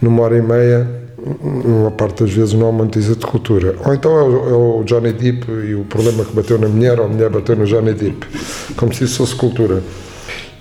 numa 0.00 0.22
hora 0.22 0.36
e 0.36 0.42
meia, 0.42 1.05
uma 1.42 1.90
parte 1.90 2.22
das 2.22 2.32
vezes 2.32 2.54
não 2.54 2.72
notícia 2.72 3.14
de 3.16 3.26
cultura. 3.26 3.74
Ou 3.84 3.94
então 3.94 4.16
é 4.16 4.22
o, 4.22 4.48
é 4.48 4.52
o, 4.80 4.84
Johnny 4.84 5.12
Depp 5.12 5.50
e 5.50 5.74
o 5.74 5.84
problema 5.84 6.24
que 6.24 6.32
bateu 6.32 6.58
na 6.58 6.68
mulher, 6.68 7.00
ou 7.00 7.06
a 7.06 7.08
mulher 7.08 7.28
bateu 7.30 7.56
no 7.56 7.66
Johnny 7.66 7.92
Depp, 7.92 8.26
como 8.76 8.94
se 8.94 9.04
isso 9.04 9.18
fosse 9.18 9.34
cultura. 9.34 9.82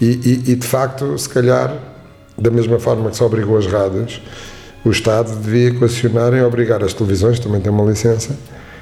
E, 0.01 0.05
e, 0.05 0.51
e 0.51 0.55
de 0.55 0.67
facto, 0.67 1.17
se 1.17 1.29
calhar, 1.29 1.77
da 2.37 2.49
mesma 2.49 2.79
forma 2.79 3.09
que 3.09 3.15
se 3.15 3.23
obrigou 3.23 3.57
as 3.57 3.67
rádios, 3.67 4.21
o 4.83 4.89
Estado 4.89 5.35
devia 5.39 5.69
equacionar 5.69 6.33
em 6.33 6.43
obrigar 6.43 6.83
as 6.83 6.93
televisões, 6.93 7.39
também 7.39 7.61
tem 7.61 7.71
uma 7.71 7.85
licença, 7.85 8.37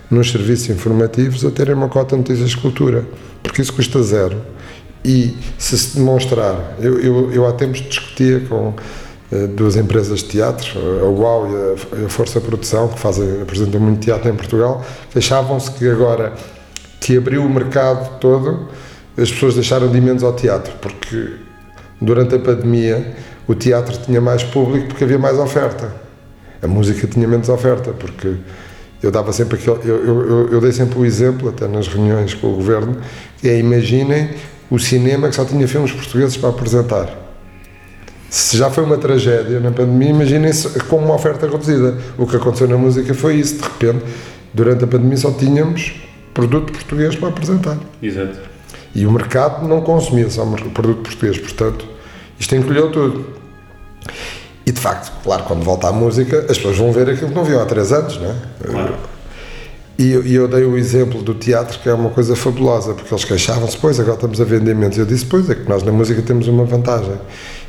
nos 0.09 0.31
serviços 0.31 0.69
informativos 0.69 1.45
a 1.45 1.51
terem 1.51 1.73
uma 1.73 1.89
cota 1.89 2.15
de 2.15 2.21
notícias 2.21 2.51
de 2.51 2.57
cultura, 2.57 3.05
porque 3.41 3.61
isso 3.61 3.73
custa 3.73 4.01
zero 4.01 4.37
e 5.03 5.35
se 5.57 5.77
se 5.77 5.97
demonstrar, 5.97 6.75
eu, 6.79 6.99
eu, 6.99 7.31
eu 7.33 7.47
há 7.47 7.51
tempos 7.51 7.81
discutia 7.81 8.39
com 8.41 8.73
duas 9.55 9.75
empresas 9.75 10.19
de 10.19 10.25
teatro, 10.25 10.79
a 11.01 11.05
UAU 11.05 11.47
e 11.47 12.05
a, 12.05 12.09
Força 12.09 12.39
Produção, 12.39 12.87
que 12.87 12.99
fazem, 12.99 13.41
apresentam 13.41 13.79
muito 13.79 13.99
teatro 14.01 14.29
em 14.29 14.35
Portugal, 14.35 14.85
queixavam-se 15.11 15.71
que 15.71 15.89
agora 15.89 16.33
que 16.99 17.17
abriu 17.17 17.43
o 17.43 17.49
mercado 17.49 18.19
todo, 18.19 18.67
as 19.17 19.31
pessoas 19.31 19.55
deixaram 19.55 19.89
de 19.89 19.97
ir 19.97 20.01
menos 20.01 20.23
ao 20.23 20.33
teatro, 20.33 20.73
porque 20.81 21.33
durante 21.99 22.35
a 22.35 22.39
pandemia 22.39 23.15
o 23.47 23.55
teatro 23.55 23.97
tinha 23.97 24.21
mais 24.21 24.43
público 24.43 24.87
porque 24.87 25.03
havia 25.03 25.19
mais 25.19 25.37
oferta. 25.37 25.93
A 26.61 26.67
música 26.67 27.05
tinha 27.07 27.27
menos 27.27 27.49
oferta, 27.49 27.91
porque 27.91 28.35
eu 29.01 29.11
dava 29.11 29.33
sempre 29.33 29.57
aquele. 29.57 29.79
Eu, 29.83 30.05
eu, 30.05 30.49
eu 30.49 30.61
dei 30.61 30.71
sempre 30.71 30.97
o 30.97 31.05
exemplo, 31.05 31.49
até 31.49 31.67
nas 31.67 31.87
reuniões 31.87 32.33
com 32.33 32.47
o 32.47 32.55
governo, 32.55 32.97
é 33.43 33.59
imaginem 33.59 34.29
o 34.69 34.79
cinema 34.79 35.27
que 35.27 35.35
só 35.35 35.43
tinha 35.43 35.67
filmes 35.67 35.91
portugueses 35.91 36.37
para 36.37 36.49
apresentar. 36.49 37.22
Se 38.33 38.57
já 38.57 38.67
foi 38.71 38.83
uma 38.83 38.97
tragédia 38.97 39.59
na 39.59 39.69
pandemia, 39.69 40.09
imaginem-se 40.09 40.67
como 40.85 41.05
uma 41.05 41.13
oferta 41.13 41.45
reduzida. 41.45 41.99
O 42.17 42.25
que 42.25 42.35
aconteceu 42.35 42.67
na 42.67 42.75
música 42.75 43.13
foi 43.13 43.35
isso. 43.35 43.57
De 43.57 43.61
repente, 43.61 44.03
durante 44.51 44.83
a 44.83 44.87
pandemia, 44.87 45.17
só 45.17 45.29
tínhamos 45.29 46.01
produto 46.33 46.73
português 46.73 47.15
para 47.15 47.29
apresentar. 47.29 47.77
Exato. 48.01 48.39
E 48.95 49.05
o 49.05 49.11
mercado 49.11 49.67
não 49.67 49.81
consumia 49.81 50.27
só 50.31 50.43
produto 50.73 51.03
português. 51.03 51.37
Portanto, 51.37 51.85
isto 52.39 52.55
encolheu 52.55 52.91
tudo. 52.91 53.23
E 54.65 54.71
de 54.71 54.81
facto, 54.81 55.13
claro, 55.23 55.43
quando 55.43 55.61
volta 55.63 55.89
à 55.89 55.91
música, 55.91 56.39
as 56.49 56.57
pessoas 56.57 56.75
vão 56.75 56.91
ver 56.91 57.07
aquilo 57.11 57.29
que 57.29 57.35
não 57.35 57.43
viam 57.43 57.61
há 57.61 57.67
três 57.67 57.91
anos, 57.91 58.19
não 58.19 58.31
é? 58.31 58.35
Claro. 58.65 58.95
E 59.99 60.11
eu, 60.11 60.25
eu, 60.25 60.47
dei 60.47 60.63
o 60.63 60.75
exemplo 60.75 61.21
do 61.21 61.35
teatro, 61.35 61.77
que 61.77 61.87
é 61.87 61.93
uma 61.93 62.09
coisa 62.09 62.35
fabulosa, 62.35 62.95
porque 62.95 63.13
eles 63.13 63.25
queixavam-se, 63.25 63.77
pois, 63.77 63.99
agora 63.99 64.15
estamos 64.15 64.41
a 64.41 64.43
vender 64.43 64.73
menos. 64.73 64.97
Eu 64.97 65.05
disse, 65.05 65.23
pois, 65.23 65.47
é 65.51 65.53
que 65.53 65.69
nós 65.69 65.83
na 65.83 65.91
música 65.91 66.19
temos 66.23 66.47
uma 66.47 66.65
vantagem. 66.65 67.13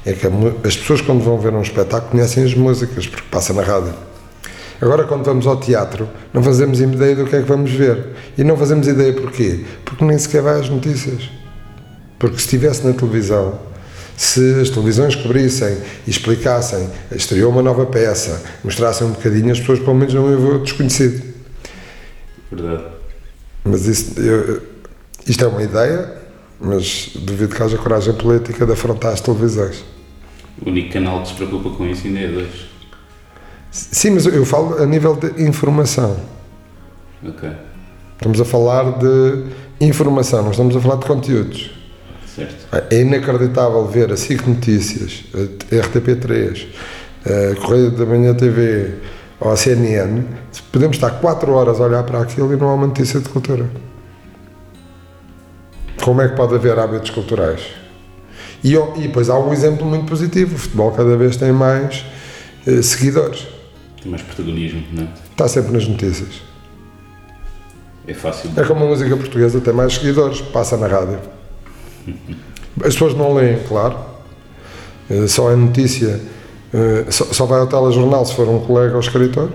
É 0.05 0.13
que 0.13 0.27
a, 0.27 0.31
as 0.67 0.77
pessoas, 0.77 1.01
quando 1.01 1.23
vão 1.23 1.39
ver 1.39 1.53
um 1.53 1.63
espetáculo, 1.63 2.11
conhecem 2.11 2.45
as 2.45 2.55
músicas, 2.55 3.07
porque 3.07 3.27
passa 3.31 3.53
na 3.53 3.63
rádio. 3.63 3.95
Agora, 4.81 5.05
quando 5.05 5.25
vamos 5.25 5.47
ao 5.47 5.57
teatro, 5.57 6.09
não 6.33 6.43
fazemos 6.43 6.81
ideia 6.81 7.17
do 7.17 7.25
que 7.25 7.37
é 7.37 7.43
que 7.43 7.49
vamos 7.49 7.71
ver. 7.71 8.09
E 8.37 8.45
não 8.45 8.57
fazemos 8.57 8.87
ideia 8.87 9.13
porquê? 9.13 9.65
Porque 9.85 10.05
nem 10.05 10.19
sequer 10.19 10.43
vai 10.43 10.61
às 10.61 10.69
notícias. 10.69 11.31
Porque 12.19 12.37
se 12.37 12.45
estivesse 12.45 12.87
na 12.87 12.93
televisão, 12.93 13.59
se 14.17 14.61
as 14.61 14.71
televisões 14.71 15.15
cobrissem 15.15 15.79
e 16.07 16.11
explicassem, 16.11 16.89
estreou 17.13 17.51
uma 17.51 17.63
nova 17.63 17.87
peça, 17.87 18.43
mostrassem 18.63 19.07
um 19.07 19.11
bocadinho, 19.13 19.53
as 19.53 19.61
pessoas 19.61 19.79
pelo 19.79 19.95
menos 19.95 20.13
não 20.13 20.31
iam 20.31 20.41
ver 20.41 20.59
desconhecido. 20.61 21.23
Verdade. 22.51 22.85
Mas 23.65 23.87
isso, 23.87 24.21
eu, 24.21 24.63
isto 25.27 25.45
é 25.45 25.49
uma 25.49 25.63
ideia, 25.63 26.13
mas 26.61 27.11
duvido 27.15 27.55
que 27.55 27.63
haja 27.63 27.79
coragem 27.79 28.15
política 28.15 28.67
de 28.67 28.73
afrontar 28.73 29.13
as 29.13 29.21
televisões. 29.21 29.94
O 30.61 30.71
único 30.71 30.93
canal 30.93 31.23
que 31.23 31.29
se 31.29 31.35
preocupa 31.35 31.71
com 31.71 31.87
isso 31.87 32.07
ainda 32.07 32.21
é 32.21 32.29
dois. 32.29 32.67
Sim, 33.71 34.11
mas 34.11 34.27
eu 34.27 34.45
falo 34.45 34.83
a 34.83 34.87
nível 34.87 35.17
de 35.17 35.43
informação. 35.43 36.17
Ok. 37.27 37.51
Estamos 38.17 38.41
a 38.41 38.45
falar 38.45 38.99
de 38.99 39.45
informação, 39.81 40.45
não 40.45 40.51
estamos 40.53 40.77
a 40.77 40.81
falar 40.81 40.97
de 40.97 41.07
conteúdos. 41.07 41.71
Certo. 42.27 42.67
É 42.91 43.01
inacreditável 43.01 43.87
ver 43.87 44.13
a 44.13 44.17
SIC 44.17 44.47
Notícias, 44.47 45.25
a 45.35 45.75
RTP3, 45.75 46.67
a 47.25 47.61
Correio 47.61 47.91
da 47.91 48.07
Manhã 48.07 48.35
TV, 48.35 48.95
ou 49.41 49.51
a 49.51 49.57
CNN, 49.57 50.25
podemos 50.71 50.97
estar 50.97 51.11
4 51.11 51.53
horas 51.53 51.81
a 51.81 51.85
olhar 51.85 52.03
para 52.05 52.21
aquilo 52.21 52.53
e 52.53 52.57
não 52.57 52.69
há 52.69 52.75
uma 52.75 52.87
notícia 52.87 53.21
de 53.21 53.29
cultura. 53.29 53.69
Como 56.03 56.21
é 56.21 56.29
que 56.29 56.37
pode 56.37 56.55
haver 56.55 56.79
hábitos 56.79 57.11
culturais? 57.11 57.63
E, 58.65 58.75
e 58.75 59.03
depois 59.03 59.29
há 59.29 59.39
um 59.39 59.53
exemplo 59.53 59.87
muito 59.87 60.07
positivo: 60.07 60.57
o 60.57 60.59
futebol 60.59 60.91
cada 60.91 61.17
vez 61.17 61.37
tem 61.37 61.53
mais 61.53 62.05
eh, 62.67 62.81
seguidores. 62.83 63.47
Tem 64.03 64.11
mais 64.11 64.23
protagonismo, 64.23 64.83
não 64.93 65.05
é? 65.05 65.09
Está 65.31 65.47
sempre 65.47 65.73
nas 65.73 65.87
notícias. 65.87 66.43
É 68.09 68.15
fácil. 68.15 68.51
É 68.57 68.65
como 68.65 68.85
a 68.85 68.89
música 68.89 69.17
portuguesa 69.17 69.61
tem 69.61 69.73
mais 69.73 69.95
seguidores, 69.95 70.41
passa 70.41 70.77
na 70.77 70.87
rádio. 70.87 71.21
As 72.79 72.95
pessoas 72.95 73.15
não 73.15 73.35
leem, 73.35 73.61
claro. 73.69 73.99
Eh, 75.11 75.27
só 75.29 75.51
é 75.51 75.57
notícia 75.57 76.21
eh, 76.75 77.07
só, 77.09 77.25
só, 77.27 77.47
vai 77.47 77.61
ao 77.61 77.69
telejornal 77.69 78.27
se 78.27 78.35
for 78.35 78.49
um 78.49 78.59
colega 78.59 78.95
ou 78.95 79.01
escritor. 79.01 79.49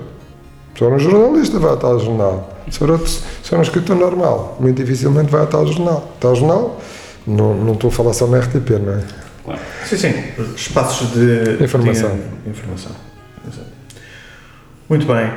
Se 0.73 0.79
for 0.79 0.93
um 0.93 0.99
jornalista, 0.99 1.59
vai 1.59 1.71
ao 1.71 1.77
telejornal. 1.77 2.49
Se 2.71 2.79
for, 2.79 2.91
outro, 2.91 3.07
se 3.07 3.21
for 3.43 3.59
um 3.59 3.61
escritor 3.61 3.97
normal, 3.97 4.55
muito 4.57 4.77
dificilmente 4.77 5.29
vai 5.29 5.41
ao 5.41 5.47
telejornal. 5.47 6.07
Telejornal, 6.17 6.79
não, 7.25 7.53
não 7.55 7.73
estou 7.73 7.89
a 7.89 7.91
falar 7.91 8.13
só 8.13 8.27
na 8.27 8.39
RTP, 8.39 8.69
não 8.71 8.93
é? 8.93 9.03
Claro. 9.43 9.61
Sim, 9.85 9.97
sim. 9.97 10.13
Espaços 10.55 11.11
de 11.11 11.63
informação. 11.63 12.17
De 12.43 12.49
informação. 12.49 12.91
Muito 14.89 15.05
bem. 15.05 15.31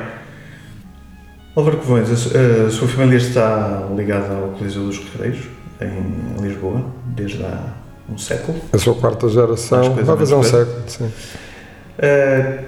Álvaro 1.55 1.77
Covões, 1.77 2.09
a, 2.09 2.65
a, 2.65 2.71
sua 2.71 2.87
família 2.87 3.17
está 3.17 3.87
ligada 3.95 4.33
ao 4.33 4.49
Coliseu 4.49 4.85
dos 4.85 4.97
Recreios, 4.97 5.45
em 5.79 6.41
Lisboa, 6.41 6.83
desde 7.05 7.43
há 7.43 7.73
um 8.09 8.17
século. 8.17 8.59
A 8.73 8.77
sua 8.79 8.95
quarta 8.95 9.29
geração, 9.29 9.77
Mais 9.77 9.93
coisa, 9.93 10.03
vai 10.03 10.17
fazer 10.17 10.35
um 10.35 10.43
século, 10.43 10.83
sim. 10.87 11.03
Uh, 11.05 12.63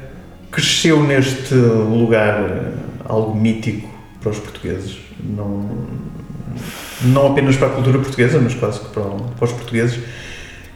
cresceu 0.52 1.02
neste 1.02 1.56
lugar 1.56 2.44
uh, 2.44 2.74
algo 3.06 3.36
mítico 3.36 3.90
para 4.22 4.30
os 4.30 4.38
portugueses, 4.38 5.00
não, 5.20 5.68
não 7.02 7.28
apenas 7.28 7.56
para 7.58 7.68
a 7.68 7.72
cultura 7.72 8.00
portuguesa, 8.00 8.40
mas 8.42 8.54
quase 8.56 8.80
que 8.80 8.90
para, 8.90 9.04
para 9.04 9.46
os 9.46 9.52
portugueses. 9.52 10.00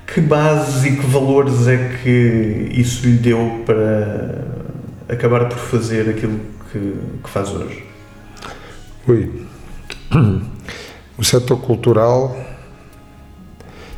Que 0.06 0.22
bases 0.22 0.86
e 0.86 0.96
que 0.98 1.06
valores 1.06 1.68
é 1.68 1.98
que 2.02 2.72
isso 2.74 3.06
lhe 3.06 3.18
deu 3.18 3.64
para 3.66 4.44
acabar 5.08 5.48
por 5.48 5.58
fazer 5.58 6.10
aquilo 6.10 6.40
que, 6.72 6.96
que 7.24 7.30
faz 7.30 7.50
hoje? 7.50 7.84
Ui. 9.08 9.46
O 11.18 11.24
setor 11.24 11.58
cultural 11.58 12.36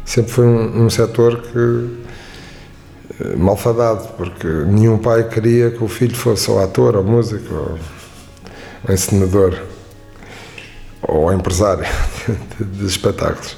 sempre 0.04 0.32
foi 0.32 0.46
um, 0.46 0.86
um 0.86 0.90
setor 0.90 1.42
que 1.42 2.02
eh, 3.22 3.36
malfadado, 3.38 4.08
porque 4.18 4.48
nenhum 4.48 4.98
pai 4.98 5.28
queria 5.30 5.70
que 5.70 5.84
o 5.84 5.88
filho 5.88 6.16
fosse 6.16 6.50
ou 6.50 6.60
ator, 6.60 6.96
ou 6.96 7.04
músico, 7.04 7.54
ou, 7.54 8.94
encenador, 8.94 9.56
ou 11.02 11.32
empresário 11.34 11.86
de, 12.60 12.86
espetáculos. 12.86 13.58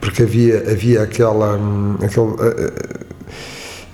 Porque 0.00 0.22
havia, 0.22 0.70
havia 0.70 1.02
aquela, 1.02 1.56
hum, 1.56 1.96
aquele, 2.02 2.32
eh, 2.40 2.72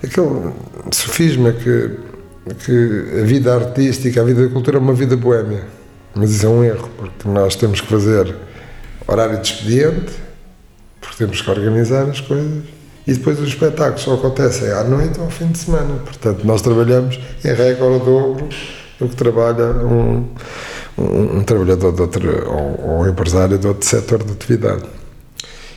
eh, 0.02 0.06
aquele 0.06 0.52
sofisma 0.92 1.52
que, 1.52 1.90
que 2.64 3.20
a 3.20 3.24
vida 3.24 3.54
artística, 3.54 4.20
a 4.20 4.24
vida 4.24 4.46
da 4.46 4.52
cultura 4.52 4.76
é 4.76 4.80
uma 4.80 4.94
vida 4.94 5.16
boémia. 5.16 5.64
Mas 6.14 6.30
isso 6.30 6.46
é 6.46 6.48
um 6.48 6.64
erro, 6.64 6.88
porque 6.96 7.28
nós 7.28 7.56
temos 7.56 7.80
que 7.80 7.88
fazer 7.88 8.34
horário 9.06 9.40
de 9.40 9.48
expediente, 9.48 10.12
porque 11.00 11.16
temos 11.18 11.40
que 11.40 11.50
organizar 11.50 12.08
as 12.08 12.20
coisas 12.20 12.64
e 13.06 13.12
depois 13.12 13.38
os 13.38 13.48
espetáculos 13.48 14.02
só 14.02 14.14
acontecem 14.14 14.68
à 14.72 14.82
noite 14.82 15.18
ou 15.18 15.26
ao 15.26 15.30
fim 15.30 15.46
de 15.46 15.58
semana. 15.58 16.00
Portanto, 16.04 16.44
nós 16.44 16.60
trabalhamos 16.60 17.20
em 17.44 17.54
regra 17.54 17.84
o 17.84 17.98
dobro 18.00 18.48
do 18.98 19.08
que 19.08 19.14
trabalha 19.14 19.66
um, 19.66 20.26
um, 20.98 21.38
um 21.38 21.44
trabalhador 21.44 21.92
de 21.92 22.02
outro, 22.02 22.50
ou, 22.50 23.00
um 23.00 23.08
empresário 23.08 23.58
de 23.58 23.66
outro 23.66 23.86
setor 23.86 24.22
de 24.22 24.32
atividade. 24.32 24.84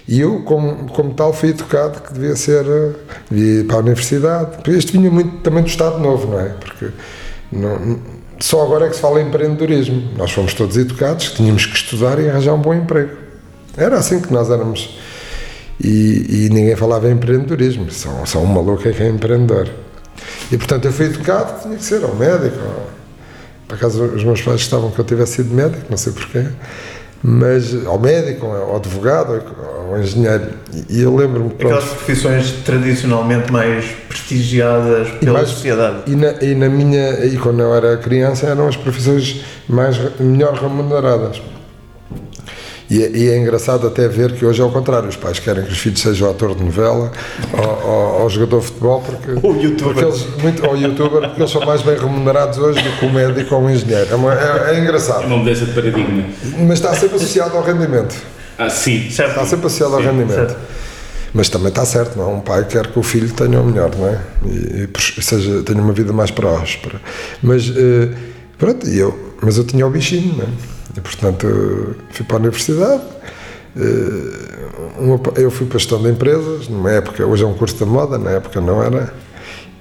E 0.08 0.20
eu, 0.22 0.42
como, 0.42 0.90
como 0.90 1.14
tal, 1.14 1.32
fui 1.32 1.50
educado 1.50 2.02
que 2.02 2.14
devia 2.14 2.36
ser, 2.36 2.66
devia 3.30 3.62
ir 3.62 3.66
para 3.66 3.76
a 3.76 3.80
universidade. 3.80 4.58
Isto 4.68 4.94
vinha 4.94 5.12
muito 5.12 5.38
também 5.38 5.62
do 5.62 5.70
Estado 5.70 6.00
Novo, 6.00 6.32
não 6.32 6.40
é? 6.40 6.50
Porque 6.50 6.88
não, 7.52 8.00
só 8.40 8.64
agora 8.64 8.88
é 8.88 8.90
que 8.90 8.96
se 8.96 9.02
fala 9.02 9.22
em 9.22 9.28
empreendedorismo. 9.28 10.10
Nós 10.18 10.32
fomos 10.32 10.54
todos 10.56 10.78
educados 10.78 11.30
que 11.30 11.36
tínhamos 11.36 11.66
que 11.66 11.76
estudar 11.76 12.20
e 12.20 12.28
arranjar 12.28 12.54
um 12.54 12.62
bom 12.62 12.74
emprego. 12.74 13.12
Era 13.78 13.98
assim 13.98 14.20
que 14.20 14.34
nós 14.34 14.50
éramos 14.50 14.98
e, 15.82 16.48
e, 16.48 16.50
ninguém 16.50 16.76
falava 16.76 17.08
em 17.08 17.14
empreendedorismo, 17.14 17.90
só, 17.90 18.26
só 18.26 18.40
um 18.40 18.46
maluco 18.46 18.88
é 18.88 18.92
que 18.92 19.02
é 19.02 19.08
empreendedor. 19.08 19.70
E 20.52 20.58
portanto 20.58 20.86
eu 20.86 20.92
fui 20.92 21.06
educado 21.06 21.54
que 21.54 21.62
tinha 21.64 21.78
que 21.78 21.84
ser 21.84 22.04
ou 22.04 22.16
médico, 22.16 22.58
ou, 22.58 22.99
por 23.70 23.76
acaso 23.76 24.04
os 24.04 24.24
meus 24.24 24.42
pais 24.42 24.62
estavam 24.62 24.90
que 24.90 25.00
eu 25.00 25.06
tivesse 25.06 25.34
sido 25.34 25.54
médico, 25.54 25.86
não 25.92 25.98
sei 25.98 26.12
porquê, 26.12 26.48
mas 27.22 27.86
ao 27.86 28.00
médico, 28.00 28.48
ou 28.48 28.76
advogado, 28.76 29.44
ou, 29.60 29.92
ou 29.92 30.00
engenheiro. 30.00 30.54
E 30.90 31.02
eu 31.02 31.16
lembro-me. 31.16 31.52
Aquelas 31.52 31.84
profissões 31.84 32.52
tradicionalmente 32.66 33.52
mais 33.52 33.86
prestigiadas 34.08 35.10
pela 35.20 35.34
mais, 35.34 35.50
sociedade. 35.50 35.98
E 36.08 36.16
na, 36.16 36.32
e 36.42 36.56
na 36.56 36.68
minha, 36.68 37.24
e 37.26 37.38
quando 37.38 37.62
eu 37.62 37.76
era 37.76 37.96
criança, 37.98 38.48
eram 38.48 38.68
as 38.68 38.76
profissões 38.76 39.46
mais, 39.68 40.00
melhor 40.20 40.56
remuneradas. 40.56 41.40
E 42.90 43.04
é, 43.04 43.12
e 43.12 43.30
é, 43.30 43.38
engraçado 43.38 43.86
até 43.86 44.08
ver 44.08 44.34
que 44.34 44.44
hoje 44.44 44.62
é 44.62 44.66
o 44.66 44.72
contrário. 44.72 45.08
Os 45.08 45.16
pais 45.16 45.38
querem 45.38 45.64
que 45.64 45.72
os 45.72 45.78
filhos 45.78 46.02
sejam 46.02 46.30
ator 46.30 46.56
de 46.56 46.64
novela 46.64 47.12
ou, 47.54 47.90
ou, 47.90 48.22
ou 48.24 48.30
jogador 48.30 48.62
de 48.62 48.66
futebol 48.66 49.02
porque, 49.02 49.46
ou 49.46 49.56
youtuber. 49.62 49.94
Porque 49.94 50.06
eles, 50.06 50.28
muito, 50.42 50.66
ou 50.66 50.76
youtuber 50.76 51.22
porque 51.22 51.42
eles 51.42 51.52
são 51.52 51.64
mais 51.64 51.84
bem 51.84 51.96
remunerados 51.96 52.58
hoje 52.58 52.82
do 52.82 52.90
que 52.98 53.06
o 53.06 53.14
médico 53.14 53.54
ou 53.54 53.64
o 53.64 53.70
engenheiro. 53.70 54.08
É, 54.12 54.16
uma, 54.16 54.34
é, 54.34 54.76
é 54.76 54.80
engraçado. 54.80 55.26
Uma 55.26 55.38
mudança 55.38 55.66
de 55.66 55.74
paradigma. 55.74 56.26
Mas 56.68 56.80
está 56.80 56.96
sempre 56.96 57.18
associado 57.18 57.56
ao 57.56 57.64
rendimento. 57.64 58.16
Ah, 58.58 58.70
sim. 58.70 59.10
Certo. 59.12 59.30
Está 59.30 59.46
sempre 59.46 59.68
associado 59.68 59.92
sim, 59.92 59.98
ao 59.98 60.04
rendimento. 60.04 60.36
Certo. 60.36 60.58
Mas 61.32 61.48
também 61.48 61.70
está 61.70 61.86
certo, 61.86 62.18
não? 62.18 62.32
É? 62.32 62.34
Um 62.34 62.40
pai 62.40 62.66
quer 62.66 62.88
que 62.88 62.98
o 62.98 63.04
filho 63.04 63.32
tenha 63.32 63.62
o 63.62 63.66
melhor, 63.66 63.92
não 63.96 64.08
é? 64.08 64.20
E, 64.46 64.90
e 65.18 65.22
seja, 65.22 65.62
tenha 65.62 65.80
uma 65.80 65.94
vida 65.94 66.12
mais 66.12 66.32
próspera. 66.32 67.00
Mas, 67.44 67.70
uh, 67.70 68.10
pronto, 68.58 68.88
eu, 68.88 69.36
mas 69.40 69.58
eu 69.60 69.64
tinha 69.64 69.86
o 69.86 69.92
bichinho, 69.92 70.38
não 70.38 70.44
é? 70.44 70.79
E, 70.96 71.02
portanto, 71.02 71.96
fui 72.12 72.26
para 72.26 72.38
a 72.38 72.40
universidade. 72.40 73.04
Eh, 73.78 74.50
eu 75.38 75.52
fui 75.52 75.68
para 75.68 75.78
a 75.78 75.80
gestão 75.80 76.02
de 76.02 76.10
empresas, 76.10 76.68
numa 76.68 76.92
época, 76.92 77.26
hoje 77.26 77.44
é 77.44 77.48
um 77.48 77.54
curso 77.54 77.78
da 77.78 77.86
moda, 77.86 78.18
na 78.18 78.32
época 78.32 78.60
não 78.60 78.82
era. 78.82 79.14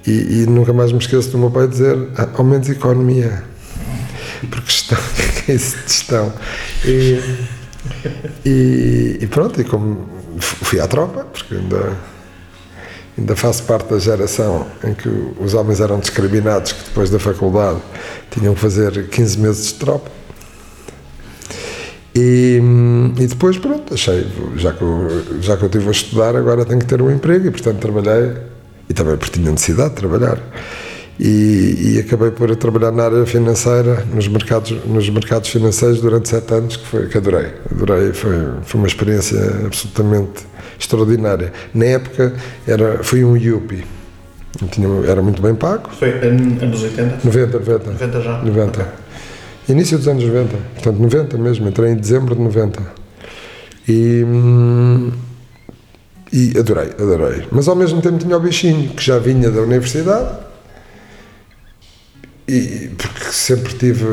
E, 0.05 0.41
e 0.41 0.45
nunca 0.45 0.71
mais 0.71 0.91
me 0.91 0.99
esqueço 0.99 1.29
do 1.31 1.37
meu 1.37 1.51
pai 1.51 1.67
dizer: 1.67 1.97
ah, 2.17 2.27
ao 2.35 2.43
menos 2.43 2.69
economia. 2.69 3.43
Porque 4.49 4.71
gestão, 4.71 4.97
é 5.47 5.53
isso 5.53 5.77
de 5.77 5.81
gestão? 5.83 6.33
E, 6.85 7.19
e, 8.45 9.17
e, 9.21 9.27
pronto, 9.27 9.59
e 9.59 9.63
como 9.63 10.07
fui 10.39 10.79
à 10.79 10.87
tropa, 10.87 11.25
porque 11.25 11.55
ainda, 11.55 11.97
ainda 13.17 13.35
faço 13.35 13.63
parte 13.63 13.89
da 13.89 13.99
geração 13.99 14.65
em 14.83 14.93
que 14.93 15.09
os 15.39 15.53
homens 15.53 15.81
eram 15.81 15.99
discriminados, 15.99 16.71
que 16.71 16.83
depois 16.85 17.09
da 17.09 17.19
faculdade 17.19 17.79
tinham 18.31 18.53
que 18.53 18.61
fazer 18.61 19.09
15 19.09 19.39
meses 19.39 19.67
de 19.67 19.73
tropa. 19.75 20.18
E, 22.21 22.59
e, 23.17 23.27
depois, 23.27 23.57
pronto, 23.57 23.93
achei, 23.93 24.27
já 24.57 24.73
que, 24.73 24.81
eu, 24.81 25.23
já 25.39 25.55
que 25.55 25.63
eu 25.63 25.67
estive 25.67 25.87
a 25.87 25.91
estudar, 25.91 26.35
agora 26.35 26.65
tenho 26.65 26.79
que 26.79 26.85
ter 26.85 27.01
um 27.01 27.09
emprego 27.09 27.47
e, 27.47 27.51
portanto, 27.51 27.79
trabalhei, 27.79 28.33
e 28.89 28.93
também 28.93 29.15
porque 29.15 29.39
tinha 29.39 29.49
necessidade 29.49 29.91
de 29.91 29.95
trabalhar. 29.95 30.37
E, 31.17 31.95
e, 31.95 31.99
acabei 31.99 32.31
por 32.31 32.53
trabalhar 32.57 32.91
na 32.91 33.05
área 33.05 33.25
financeira, 33.25 34.05
nos 34.13 34.27
mercados, 34.27 34.71
nos 34.85 35.09
mercados 35.09 35.49
financeiros 35.49 36.01
durante 36.01 36.27
sete 36.27 36.53
anos, 36.53 36.75
que, 36.75 36.87
foi, 36.87 37.07
que 37.07 37.17
adorei. 37.17 37.53
Adorei, 37.71 38.11
foi, 38.11 38.35
foi 38.63 38.79
uma 38.79 38.87
experiência 38.87 39.39
absolutamente 39.65 40.45
extraordinária. 40.77 41.53
Na 41.73 41.85
época, 41.85 42.33
era, 42.67 43.01
fui 43.01 43.23
um 43.23 43.37
IUPI, 43.37 43.85
tinha, 44.71 44.87
era 45.07 45.21
muito 45.21 45.41
bem 45.41 45.55
pago. 45.55 45.89
Foi 45.91 46.09
anos 46.09 46.83
80? 46.83 47.19
90, 47.23 47.59
90. 47.59 47.91
90 47.91 48.21
já? 48.21 48.43
90. 48.43 48.81
Okay. 48.81 48.98
Início 49.69 49.99
dos 49.99 50.07
anos 50.07 50.23
90, 50.23 50.57
portanto 50.73 50.97
90 50.97 51.37
mesmo, 51.37 51.69
entrei 51.69 51.91
em 51.91 51.95
dezembro 51.95 52.35
de 52.35 52.41
90. 52.41 52.81
E, 53.87 54.23
hum, 54.25 55.11
e 56.33 56.57
adorei, 56.57 56.89
adorei. 56.99 57.47
Mas 57.51 57.67
ao 57.67 57.75
mesmo 57.75 58.01
tempo 58.01 58.17
tinha 58.17 58.35
o 58.35 58.39
bichinho, 58.39 58.89
que 58.89 59.03
já 59.03 59.19
vinha 59.19 59.51
da 59.51 59.61
universidade, 59.61 60.37
e, 62.47 62.89
porque 62.97 63.31
sempre 63.31 63.73
tive. 63.73 64.05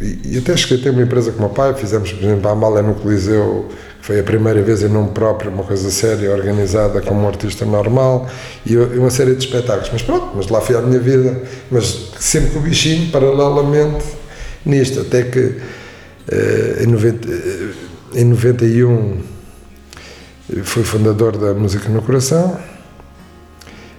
E, 0.00 0.38
até 0.38 0.56
cheguei 0.56 0.78
a 0.78 0.82
ter 0.84 0.90
uma 0.90 1.02
empresa 1.02 1.32
com 1.32 1.38
o 1.38 1.40
meu 1.40 1.50
pai, 1.50 1.74
fizemos, 1.74 2.10
por 2.10 2.24
exemplo, 2.24 2.48
a 2.48 2.52
Amália 2.52 2.80
no 2.80 2.94
Coliseu, 2.94 3.68
que 4.00 4.06
foi 4.06 4.20
a 4.20 4.22
primeira 4.22 4.62
vez 4.62 4.82
em 4.82 4.88
nome 4.88 5.10
próprio, 5.10 5.50
uma 5.50 5.64
coisa 5.64 5.90
séria, 5.90 6.30
organizada 6.30 7.02
como 7.02 7.20
um 7.20 7.28
artista 7.28 7.66
normal, 7.66 8.26
e 8.64 8.74
uma 8.76 9.10
série 9.10 9.34
de 9.34 9.44
espetáculos. 9.44 9.90
Mas 9.92 10.00
pronto, 10.00 10.32
mas 10.34 10.48
lá 10.48 10.62
foi 10.62 10.76
a 10.76 10.80
minha 10.80 10.98
vida, 10.98 11.42
mas 11.70 12.10
sempre 12.18 12.50
com 12.50 12.58
o 12.58 12.62
bichinho, 12.62 13.10
paralelamente 13.10 14.21
nisto, 14.64 15.00
até 15.00 15.22
que 15.22 15.38
uh, 15.38 16.82
em, 16.82 16.86
90, 16.86 17.28
uh, 17.28 17.74
em 18.14 18.24
91 18.24 19.20
fui 20.64 20.82
fundador 20.82 21.36
da 21.36 21.54
Música 21.54 21.88
no 21.88 22.02
Coração. 22.02 22.58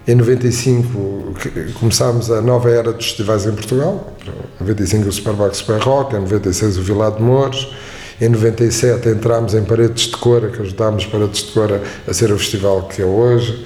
Em 0.06 0.16
95 0.16 1.34
começámos 1.80 2.30
a 2.30 2.42
nova 2.42 2.70
era 2.70 2.92
dos 2.92 3.06
festivais 3.06 3.46
em 3.46 3.54
Portugal. 3.54 4.16
Em 4.60 4.64
95 4.64 5.08
o 5.08 5.12
Superbox 5.12 5.58
Super 5.58 5.80
Rock, 5.82 6.16
em 6.16 6.20
96 6.20 6.78
o 6.78 6.82
Vilado 6.84 7.18
de 7.18 7.24
Mouros. 7.24 7.74
Em 8.20 8.30
97 8.30 9.10
entramos 9.10 9.54
em 9.54 9.64
Paredes 9.64 10.06
de 10.06 10.18
Cora, 10.18 10.50
que 10.50 10.62
ajudámos 10.62 11.06
Paredes 11.06 11.44
de 11.44 11.52
Cora 11.52 11.82
a 12.08 12.14
ser 12.14 12.32
o 12.32 12.38
festival 12.38 12.88
que 12.88 13.02
é 13.02 13.06
hoje, 13.06 13.66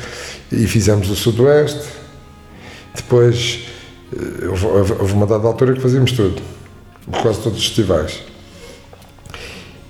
e 0.52 0.66
fizemos 0.68 1.10
o 1.10 1.16
Sudoeste. 1.16 1.86
Depois 2.96 3.68
eh, 4.16 4.48
houve 4.48 5.14
uma 5.14 5.28
dada 5.28 5.48
altura 5.48 5.74
que 5.74 5.82
fazíamos 5.82 6.14
tudo 6.14 6.42
quase 7.12 7.42
todos 7.42 7.60
os 7.60 7.66
festivais. 7.66 8.22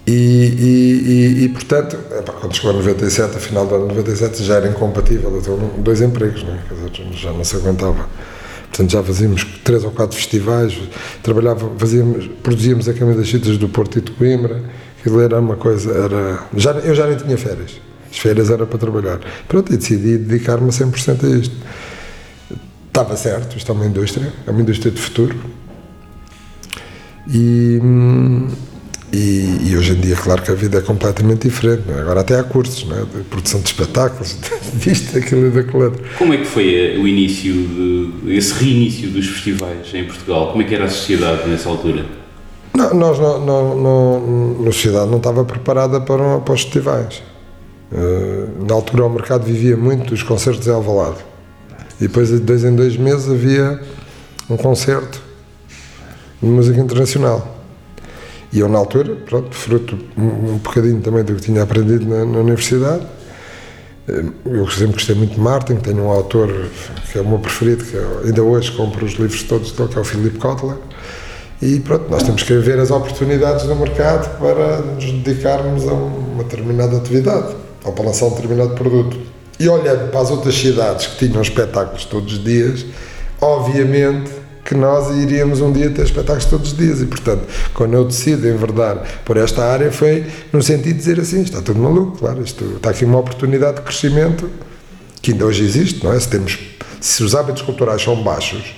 E, 0.06 0.12
e, 0.12 1.41
e, 1.41 1.43
e 1.43 1.49
portanto, 1.49 1.97
quando 2.39 2.56
chegou 2.56 2.71
a 2.71 2.73
97, 2.75 3.36
a 3.36 3.39
final 3.41 3.67
do 3.67 3.75
ano 3.75 3.88
97, 3.88 4.41
já 4.41 4.56
era 4.56 4.69
incompatível. 4.69 5.36
Eu 5.36 5.41
tenho 5.41 5.73
dois 5.80 6.01
empregos, 6.01 6.43
não 6.43 6.53
é? 6.53 6.60
dizer, 6.89 7.13
já 7.13 7.34
não 7.34 7.43
se 7.43 7.58
aguentava. 7.58 8.08
Portanto, 8.69 8.91
já 8.91 9.03
fazíamos 9.03 9.43
três 9.65 9.84
ou 9.84 9.91
quatro 9.91 10.15
festivais, 10.15 10.77
trabalhava, 11.21 11.69
fazíamos, 11.77 12.30
produzíamos 12.41 12.88
a 12.88 12.93
Câmara 12.93 13.17
das 13.17 13.30
Citas 13.30 13.58
do 13.58 13.67
Porto 13.67 13.97
e 13.97 14.01
de 14.01 14.12
Coimbra. 14.12 14.62
Aquilo 14.99 15.19
era 15.19 15.39
uma 15.39 15.58
coisa, 15.58 15.91
era. 15.91 16.39
Já, 16.56 16.71
eu 16.71 16.95
já 16.95 17.06
nem 17.06 17.17
tinha 17.17 17.38
férias. 17.38 17.82
As 18.10 18.17
férias 18.17 18.49
eram 18.49 18.65
para 18.65 18.77
trabalhar. 18.77 19.19
Pronto, 19.47 19.73
e 19.73 19.77
decidi 19.77 20.17
dedicar-me 20.17 20.69
a 20.69 20.71
100% 20.71 21.23
a 21.25 21.38
isto. 21.38 21.56
Estava 22.88 23.17
certo, 23.17 23.58
isto 23.58 23.71
é 23.71 23.75
uma 23.75 23.86
indústria, 23.86 24.34
é 24.47 24.51
uma 24.51 24.62
indústria 24.62 24.91
de 24.91 24.99
futuro 24.99 25.38
e, 27.29 27.79
e, 29.11 29.69
E, 29.69 29.77
hoje 29.77 29.93
em 29.93 29.99
dia, 30.01 30.15
claro 30.15 30.41
que 30.41 30.51
a 30.51 30.53
vida 30.53 30.79
é 30.79 30.81
completamente 30.81 31.47
diferente. 31.47 31.83
É? 31.89 31.99
Agora 31.99 32.21
até 32.21 32.39
há 32.39 32.43
cursos 32.43 32.85
é? 32.91 33.17
de 33.17 33.23
produção 33.25 33.59
de 33.61 33.67
espetáculos, 33.67 34.37
disto, 34.75 35.13
daquilo 35.13 35.47
e 35.47 35.51
daquilo 35.51 35.83
outro. 35.83 36.03
Como 36.17 36.33
é 36.33 36.37
que 36.37 36.45
foi 36.45 36.73
eh, 36.73 36.97
o 36.97 37.07
início, 37.07 37.53
de, 37.53 38.35
esse 38.35 38.53
reinício 38.53 39.09
dos 39.09 39.27
festivais 39.27 39.93
em 39.93 40.05
Portugal? 40.05 40.51
Como 40.51 40.61
é 40.61 40.65
que 40.65 40.75
era 40.75 40.85
a 40.85 40.89
sociedade 40.89 41.47
nessa 41.47 41.69
altura? 41.69 42.05
Não, 42.75 42.93
nós, 42.93 43.17
não, 43.17 43.75
não, 43.75 44.67
a 44.67 44.71
sociedade 44.71 45.09
não 45.09 45.17
estava 45.17 45.43
preparada 45.43 45.99
para, 45.99 46.39
para 46.39 46.53
os 46.53 46.61
festivais. 46.61 47.23
Uh, 47.91 48.65
na 48.67 48.73
altura 48.75 49.05
o 49.05 49.09
mercado 49.09 49.45
vivia 49.45 49.77
muito 49.77 50.09
dos 50.09 50.21
concertos 50.21 50.67
em 50.67 50.71
Alvalade. 50.71 51.17
E 51.99 52.03
depois 52.03 52.27
de 52.27 52.39
dois 52.39 52.63
em 52.63 52.75
dois 52.75 52.95
meses 52.97 53.29
havia 53.29 53.81
um 54.49 54.57
concerto 54.57 55.26
de 56.41 56.50
música 56.50 56.80
internacional. 56.80 57.56
E 58.52 58.60
eu, 58.60 58.69
na 58.69 58.78
altura, 58.78 59.15
pronto, 59.26 59.54
fruto 59.54 59.97
um, 60.17 60.54
um 60.54 60.58
bocadinho 60.58 61.02
também 61.02 61.23
do 61.23 61.36
que 61.36 61.41
tinha 61.41 61.63
aprendido 61.63 62.06
na, 62.06 62.26
na, 62.26 62.39
universidade, 62.39 63.06
eh, 64.08 64.23
eu 64.45 64.69
sempre 64.69 64.93
gostei 64.93 65.15
muito 65.15 65.34
de 65.34 65.39
Martin, 65.39 65.76
tenho 65.76 66.04
um 66.04 66.10
autor 66.10 66.50
que 67.12 67.17
é 67.17 67.21
o 67.21 67.28
meu 67.28 67.39
preferido, 67.39 67.84
que 67.84 67.97
é, 67.97 68.06
ainda 68.26 68.41
hoje 68.41 68.71
compro 68.71 69.06
os 69.06 69.13
livros 69.13 69.43
todos 69.43 69.71
dele, 69.73 69.89
que 69.89 69.97
é 69.97 70.02
o 70.02 70.04
Philip 70.06 70.38
Kotler. 70.38 70.78
E 71.62 71.80
pronto, 71.80 72.10
nós 72.10 72.23
temos 72.23 72.43
que 72.43 72.54
ver 72.58 72.80
as 72.80 72.91
oportunidades 72.91 73.65
no 73.65 73.76
mercado 73.76 74.38
para 74.39 74.78
nos 74.78 75.06
dedicarmos 75.06 75.88
a 75.88 75.93
uma 75.93 76.43
determinada 76.43 76.97
atividade 76.97 77.56
ou 77.84 77.91
para 77.91 78.06
lançar 78.06 78.28
um 78.28 78.30
determinado 78.30 78.76
produto. 78.76 79.17
E 79.60 79.67
olhando 79.67 80.12
para 80.12 80.21
as 80.21 80.30
outras 80.30 80.56
cidades 80.56 81.08
que 81.08 81.28
tinham 81.28 81.41
espetáculos 81.41 82.06
todos 82.06 82.34
os 82.34 82.43
dias, 82.43 82.86
obviamente 83.41 84.37
que 84.67 84.75
nós 84.75 85.15
iríamos 85.15 85.62
um 85.62 85.71
dia 85.71 85.89
ter 85.89 86.03
espetáculos 86.03 86.43
todos 86.43 86.71
os 86.73 86.77
dias. 86.77 87.01
E, 87.01 87.06
portanto, 87.06 87.47
quando 87.73 87.93
eu 87.93 88.03
decido 88.03 88.45
enverdar 88.49 89.01
por 89.23 89.38
esta 89.38 89.63
área, 89.63 89.89
foi 89.93 90.25
no 90.51 90.62
sentido 90.62 90.91
de 90.91 90.99
dizer 90.99 91.19
assim: 91.21 91.41
está 91.41 91.62
tudo 91.62 91.80
maluco, 91.80 92.17
claro, 92.17 92.43
isto, 92.43 92.65
está 92.75 92.89
aqui 92.89 93.06
uma 93.06 93.17
oportunidade 93.17 93.77
de 93.77 93.84
crescimento 93.84 94.49
que 95.21 95.32
ainda 95.32 95.45
hoje 95.45 95.63
existe, 95.63 96.03
não 96.03 96.12
é? 96.12 96.19
Se, 96.19 96.27
temos, 96.27 96.60
se 96.99 97.23
os 97.23 97.34
hábitos 97.34 97.62
culturais 97.62 98.01
são 98.01 98.21
baixos, 98.21 98.75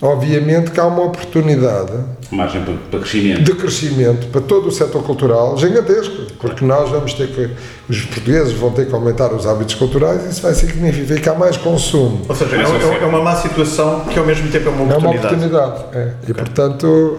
obviamente 0.00 0.70
que 0.70 0.78
há 0.78 0.86
uma 0.86 1.04
oportunidade 1.04 1.92
margem 2.30 2.62
para, 2.62 2.74
para, 2.90 3.00
crescimento. 3.00 3.42
de 3.42 3.54
crescimento 3.54 4.26
para 4.28 4.40
todo 4.40 4.68
o 4.68 4.72
setor 4.72 5.02
cultural 5.02 5.56
gigantesco, 5.56 6.32
porque 6.38 6.64
nós 6.64 6.90
vamos 6.90 7.14
ter 7.14 7.28
que, 7.28 7.50
os 7.88 8.02
portugueses 8.02 8.52
vão 8.52 8.70
ter 8.70 8.86
que 8.86 8.94
aumentar 8.94 9.32
os 9.32 9.46
hábitos 9.46 9.74
culturais 9.74 10.24
e 10.26 10.28
isso 10.28 10.42
vai 10.42 10.54
significar 10.54 11.38
mais 11.38 11.56
consumo. 11.56 12.20
Ou 12.28 12.34
seja, 12.34 12.56
é, 12.56 12.60
é, 12.60 13.02
é 13.02 13.06
uma 13.06 13.22
má 13.22 13.34
situação 13.36 14.00
que 14.04 14.18
ao 14.18 14.26
mesmo 14.26 14.50
tempo 14.50 14.68
é 14.68 14.72
uma 14.72 14.84
oportunidade. 14.84 15.34
É 15.34 15.56
uma 15.56 15.66
oportunidade, 15.66 15.84
é. 15.96 16.12
E 16.28 16.34
portanto, 16.34 17.18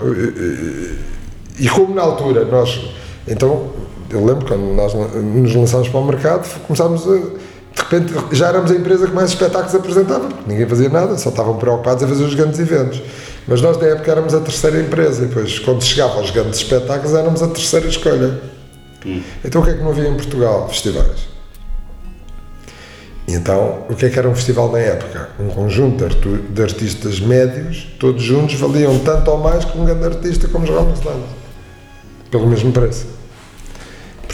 e, 1.60 1.66
e 1.66 1.70
como 1.70 1.94
na 1.96 2.04
altura 2.04 2.46
nós, 2.46 2.80
então, 3.28 3.70
eu 4.10 4.26
lembro 4.26 4.46
quando 4.46 4.74
nós 4.76 4.94
nos 4.94 5.56
lançámos 5.56 5.90
para 5.90 6.00
o 6.00 6.06
mercado, 6.06 6.48
começámos 6.68 7.08
a 7.08 7.39
de 7.74 7.82
repente 7.82 8.14
já 8.36 8.48
éramos 8.48 8.72
a 8.72 8.76
empresa 8.76 9.08
que 9.08 9.14
mais 9.14 9.30
espetáculos 9.30 9.76
apresentava, 9.76 10.28
porque 10.28 10.44
ninguém 10.48 10.68
fazia 10.68 10.90
nada, 10.90 11.18
só 11.18 11.30
estavam 11.30 11.58
preocupados 11.58 12.04
a 12.04 12.08
fazer 12.08 12.24
os 12.24 12.34
grandes 12.34 12.60
eventos. 12.60 13.02
Mas 13.48 13.62
nós, 13.62 13.78
na 13.78 13.88
época, 13.88 14.12
éramos 14.12 14.34
a 14.34 14.40
terceira 14.40 14.80
empresa, 14.80 15.24
e 15.24 15.28
depois, 15.28 15.58
quando 15.60 15.84
chegava 15.84 16.16
aos 16.16 16.30
grandes 16.30 16.60
espetáculos, 16.60 17.14
éramos 17.16 17.42
a 17.42 17.48
terceira 17.48 17.88
escolha. 17.88 18.40
Hum. 19.06 19.22
Então, 19.44 19.62
o 19.62 19.66
que 19.66 19.72
é 19.72 19.74
que 19.74 19.82
não 19.82 19.90
havia 19.90 20.08
em 20.08 20.16
Portugal? 20.16 20.68
Festivais. 20.70 21.30
E 23.28 23.34
então, 23.34 23.86
o 23.90 23.96
que 23.96 24.08
é 24.08 24.10
que 24.10 24.18
era 24.18 24.28
um 24.28 24.34
festival 24.34 24.72
na 24.72 24.80
época? 24.80 25.30
Um 25.40 25.50
conjunto 25.50 26.08
de 26.08 26.62
artistas 26.64 27.20
médios, 27.20 27.88
todos 28.00 28.24
juntos, 28.24 28.56
valiam 28.56 28.98
tanto 29.00 29.30
ou 29.30 29.38
mais 29.38 29.64
que 29.64 29.78
um 29.78 29.86
grande 29.86 30.06
artista 30.06 30.48
como 30.48 30.66
os 30.66 30.70
Rolling 30.72 30.96
Stones, 30.96 31.26
pelo 32.32 32.48
mesmo 32.48 32.72
preço. 32.72 33.19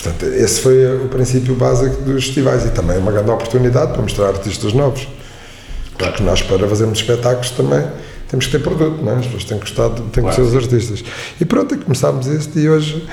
Portanto, 0.05 0.25
esse 0.35 0.61
foi 0.61 0.97
o 0.97 1.07
princípio 1.07 1.55
básico 1.55 1.99
dos 2.03 2.25
festivais 2.25 2.63
e 2.63 2.69
também 2.69 2.99
uma 2.99 3.11
grande 3.11 3.31
oportunidade 3.31 3.91
para 3.91 4.03
mostrar 4.03 4.27
artistas 4.27 4.71
novos. 4.71 5.07
Porque 5.97 6.21
nós, 6.21 6.43
para 6.43 6.67
fazermos 6.67 6.99
espetáculos, 6.99 7.49
também 7.49 7.83
temos 8.29 8.45
que 8.45 8.51
ter 8.51 8.59
produto, 8.59 9.03
não 9.03 9.13
é? 9.13 9.15
As 9.15 9.25
pessoas 9.25 9.45
têm 9.45 9.57
que 9.57 9.65
gostar, 9.65 9.89
têm 9.89 10.05
que 10.05 10.21
claro. 10.21 10.35
ser 10.35 10.41
os 10.41 10.55
artistas. 10.55 11.03
E 11.41 11.45
pronto, 11.45 11.73
e 11.73 11.77
começámos 11.79 12.27
isto 12.27 12.59
e 12.59 12.69
hoje 12.69 13.03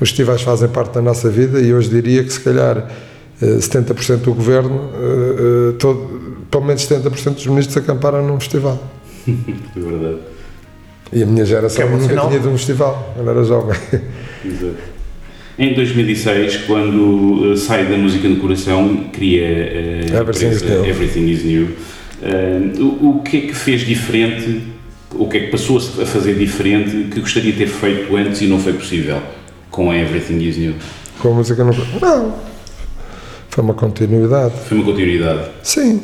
os 0.00 0.08
festivais 0.08 0.40
fazem 0.40 0.68
parte 0.68 0.94
da 0.94 1.02
nossa 1.02 1.28
vida 1.28 1.60
e 1.60 1.74
hoje 1.74 1.90
diria 1.90 2.24
que 2.24 2.32
se 2.32 2.40
calhar 2.40 2.88
70% 3.42 4.12
eh, 4.12 4.16
do 4.16 4.32
governo, 4.32 4.90
eh, 4.94 5.70
eh, 5.70 5.72
todo, 5.78 6.46
pelo 6.50 6.64
menos 6.64 6.88
70% 6.88 7.34
dos 7.34 7.46
ministros 7.46 7.76
acamparam 7.76 8.26
num 8.26 8.40
festival. 8.40 8.82
É 9.28 9.80
verdade. 9.80 10.18
E 11.12 11.22
a 11.22 11.26
minha 11.26 11.44
geração 11.44 11.84
é 11.84 11.88
nunca 11.88 12.16
tinha 12.28 12.40
de 12.40 12.48
um 12.48 12.56
festival, 12.56 13.12
quando 13.14 13.30
era 13.30 13.44
jovem. 13.44 13.78
Exato. 14.44 14.97
Em 15.58 15.74
2006, 15.74 16.58
quando 16.68 17.50
uh, 17.50 17.56
sai 17.56 17.84
da 17.86 17.96
música 17.96 18.28
no 18.28 18.36
coração, 18.36 19.06
cria 19.12 19.42
uh, 19.42 20.16
Everything, 20.16 20.50
is 20.50 20.62
Everything 20.62 21.28
is 21.28 21.44
New. 21.44 21.64
Uh, 22.22 22.80
o, 22.80 23.18
o, 23.18 23.22
que 23.22 23.38
é 23.38 23.40
que 23.40 23.54
fez 23.54 23.80
diferente, 23.80 24.62
o 25.12 25.26
que 25.26 25.36
é 25.36 25.40
que 25.40 25.46
passou 25.48 25.78
a 25.78 26.06
fazer 26.06 26.34
diferente 26.34 27.08
que 27.12 27.18
gostaria 27.18 27.50
de 27.50 27.58
ter 27.58 27.66
feito 27.66 28.14
antes 28.16 28.40
e 28.40 28.46
não 28.46 28.60
foi 28.60 28.72
possível 28.72 29.20
com 29.68 29.90
a 29.90 29.98
Everything 29.98 30.38
is 30.38 30.56
New? 30.56 30.74
Com 31.18 31.32
a 31.32 31.34
música 31.34 31.64
no 31.64 31.72
Não. 31.72 32.34
Foi 33.48 33.64
uma 33.64 33.74
continuidade. 33.74 34.54
Foi 34.68 34.78
uma 34.78 34.86
continuidade? 34.86 35.40
Sim. 35.64 36.00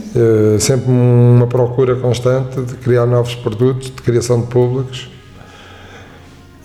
sempre 0.59 0.91
uma 0.91 1.47
procura 1.47 1.95
constante 1.95 2.61
de 2.61 2.75
criar 2.75 3.07
novos 3.07 3.37
produtos, 3.37 3.87
de 3.87 4.03
criação 4.03 4.41
de 4.41 4.49
públicos 4.49 5.14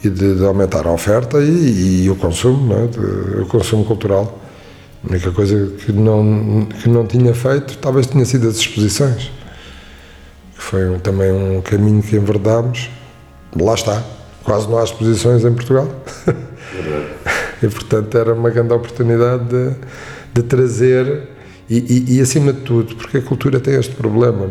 e 0.03 0.09
de, 0.09 0.35
de 0.35 0.45
aumentar 0.45 0.88
a 0.88 0.91
oferta 0.91 1.39
e, 1.39 2.03
e 2.03 2.09
o 2.09 2.15
consumo, 2.15 2.73
é? 2.73 2.88
de, 2.88 3.41
o 3.41 3.45
consumo 3.45 3.83
cultural. 3.85 4.39
A 5.03 5.09
única 5.09 5.31
coisa 5.31 5.71
que 5.77 5.91
não, 5.91 6.65
que 6.65 6.89
não 6.89 7.05
tinha 7.05 7.33
feito 7.33 7.77
talvez 7.77 8.07
tinha 8.07 8.25
sido 8.25 8.47
as 8.47 8.57
exposições, 8.57 9.31
que 10.55 10.62
foi 10.62 10.99
também 10.99 11.31
um 11.31 11.62
caminho 11.62 12.01
que 12.01 12.15
enverdámos. 12.15 12.89
Lá 13.59 13.73
está, 13.73 14.03
quase 14.43 14.67
não 14.69 14.77
há 14.77 14.83
exposições 14.83 15.43
em 15.43 15.53
Portugal. 15.53 15.88
e 17.63 17.67
portanto 17.67 18.17
era 18.17 18.33
uma 18.33 18.49
grande 18.49 18.73
oportunidade 18.73 19.45
de, 19.45 19.75
de 20.33 20.43
trazer, 20.43 21.29
e, 21.69 21.77
e, 21.77 22.17
e 22.17 22.21
acima 22.21 22.51
de 22.51 22.62
tudo, 22.62 22.95
porque 22.95 23.17
a 23.17 23.21
cultura 23.21 23.59
tem 23.59 23.75
este 23.75 23.93
problema 23.95 24.49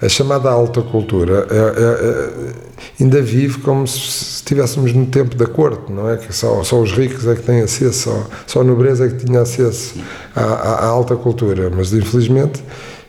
a 0.00 0.08
chamada 0.08 0.50
alta 0.50 0.82
cultura 0.82 1.46
é, 1.50 1.56
é, 1.56 1.60
é, 1.60 2.52
ainda 3.00 3.22
vive 3.22 3.58
como 3.60 3.86
se 3.86 4.36
estivéssemos 4.36 4.92
no 4.92 5.06
tempo 5.06 5.34
da 5.34 5.46
corte, 5.46 5.90
não 5.90 6.10
é? 6.10 6.18
Que 6.18 6.32
só, 6.34 6.62
só 6.62 6.80
os 6.80 6.92
ricos 6.92 7.26
é 7.26 7.34
que 7.34 7.42
têm 7.42 7.62
acesso, 7.62 8.10
só, 8.10 8.26
só 8.46 8.60
a 8.60 8.64
nobreza 8.64 9.06
é 9.06 9.08
que 9.08 9.24
tinha 9.24 9.40
acesso 9.40 9.94
à, 10.34 10.42
à, 10.42 10.86
alta 10.86 11.16
cultura, 11.16 11.70
mas 11.74 11.92
infelizmente 11.94 12.62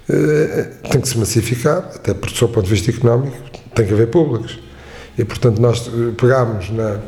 eh, 0.10 0.68
tem 0.90 1.02
que 1.02 1.10
se 1.10 1.18
massificar, 1.18 1.80
até 1.94 2.14
porque, 2.14 2.34
do 2.34 2.38
seu 2.38 2.48
ponto 2.48 2.64
de 2.64 2.74
vista 2.74 2.90
económico, 2.90 3.38
tem 3.76 3.86
que 3.86 3.94
haver 3.94 4.08
públicos. 4.08 4.58
E, 5.18 5.26
portanto, 5.26 5.62
nós 5.62 5.88
eh, 5.88 6.14
pegámos 6.18 6.70
na, 6.70 7.00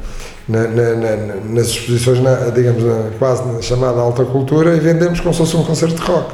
na, 0.49 0.67
na, 0.67 1.35
nas 1.45 1.67
exposições, 1.67 2.19
digamos, 2.53 2.83
quase 3.17 3.47
na 3.47 3.61
chamada 3.61 4.01
alta 4.01 4.25
cultura 4.25 4.75
e 4.75 4.79
vendemos 4.81 5.21
como 5.21 5.33
se 5.33 5.39
fosse 5.39 5.55
um 5.55 5.63
concerto 5.63 5.95
de 5.95 6.01
rock. 6.01 6.33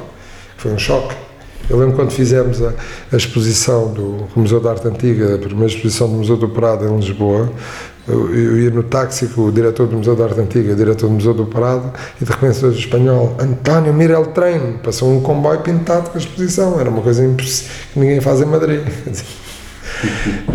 Foi 0.57 0.73
um 0.73 0.79
choque. 0.79 1.24
Eu 1.69 1.77
lembro 1.77 1.95
quando 1.95 2.11
fizemos 2.11 2.61
a, 2.61 2.73
a, 3.11 3.17
exposição 3.17 3.91
do 3.91 4.27
Museu 4.35 4.59
da 4.59 4.71
Arte 4.71 4.87
Antiga, 4.87 5.35
a 5.35 5.37
primeira 5.37 5.65
exposição 5.65 6.07
do 6.07 6.15
Museu 6.15 6.37
do 6.37 6.49
Prado 6.49 6.85
em 6.85 6.95
Lisboa, 6.95 7.51
eu, 8.07 8.35
eu 8.35 8.59
ia 8.59 8.69
no 8.69 8.83
táxi 8.83 9.27
com 9.27 9.41
o 9.41 9.51
diretor 9.51 9.87
do 9.87 9.97
Museu 9.97 10.15
da 10.15 10.25
Arte 10.25 10.39
Antiga, 10.39 10.73
o 10.73 10.75
diretor 10.75 11.07
do 11.07 11.13
Museu 11.13 11.33
do 11.33 11.45
Prado, 11.47 11.91
e 12.21 12.25
de 12.25 12.31
repente 12.31 12.65
o 12.65 12.71
espanhol, 12.71 13.35
António 13.39 13.93
Mirel 13.93 14.27
Treino, 14.27 14.77
passou 14.79 15.11
um 15.11 15.21
comboio 15.21 15.61
pintado 15.61 16.11
com 16.11 16.17
a 16.17 16.21
exposição, 16.21 16.79
era 16.79 16.89
uma 16.89 17.01
coisa 17.01 17.27
que 17.27 17.99
ninguém 17.99 18.21
faz 18.21 18.41
em 18.41 18.45
Madrid. 18.45 18.81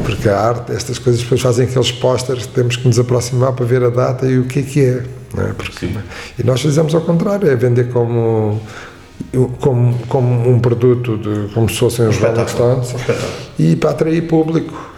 Porque 0.04 0.28
a 0.28 0.38
arte, 0.38 0.72
estas 0.72 0.98
coisas 0.98 1.22
depois 1.22 1.40
fazem 1.40 1.66
aqueles 1.66 1.90
pósteres 1.90 2.46
que 2.46 2.52
temos 2.52 2.76
que 2.76 2.86
nos 2.86 2.98
aproximar 2.98 3.52
para 3.52 3.64
ver 3.64 3.82
a 3.82 3.88
data 3.88 4.26
e 4.26 4.38
o 4.38 4.44
que 4.44 4.60
é 4.60 4.62
que 4.62 4.84
é. 4.84 5.02
é? 5.38 5.52
Porque, 5.56 5.86
e 6.38 6.44
nós 6.44 6.60
fizemos 6.60 6.94
ao 6.94 7.00
contrário, 7.00 7.48
é 7.48 7.56
vender 7.56 7.90
como 7.90 8.60
como, 9.60 9.94
como 10.08 10.50
um 10.50 10.58
produto, 10.58 11.16
de, 11.16 11.52
como 11.52 11.68
se 11.68 11.78
fossem 11.78 12.08
os 12.08 12.16
Rolling 12.16 12.48
Stones, 12.48 12.94
e 13.58 13.76
para 13.76 13.90
atrair 13.90 14.26
público. 14.26 14.90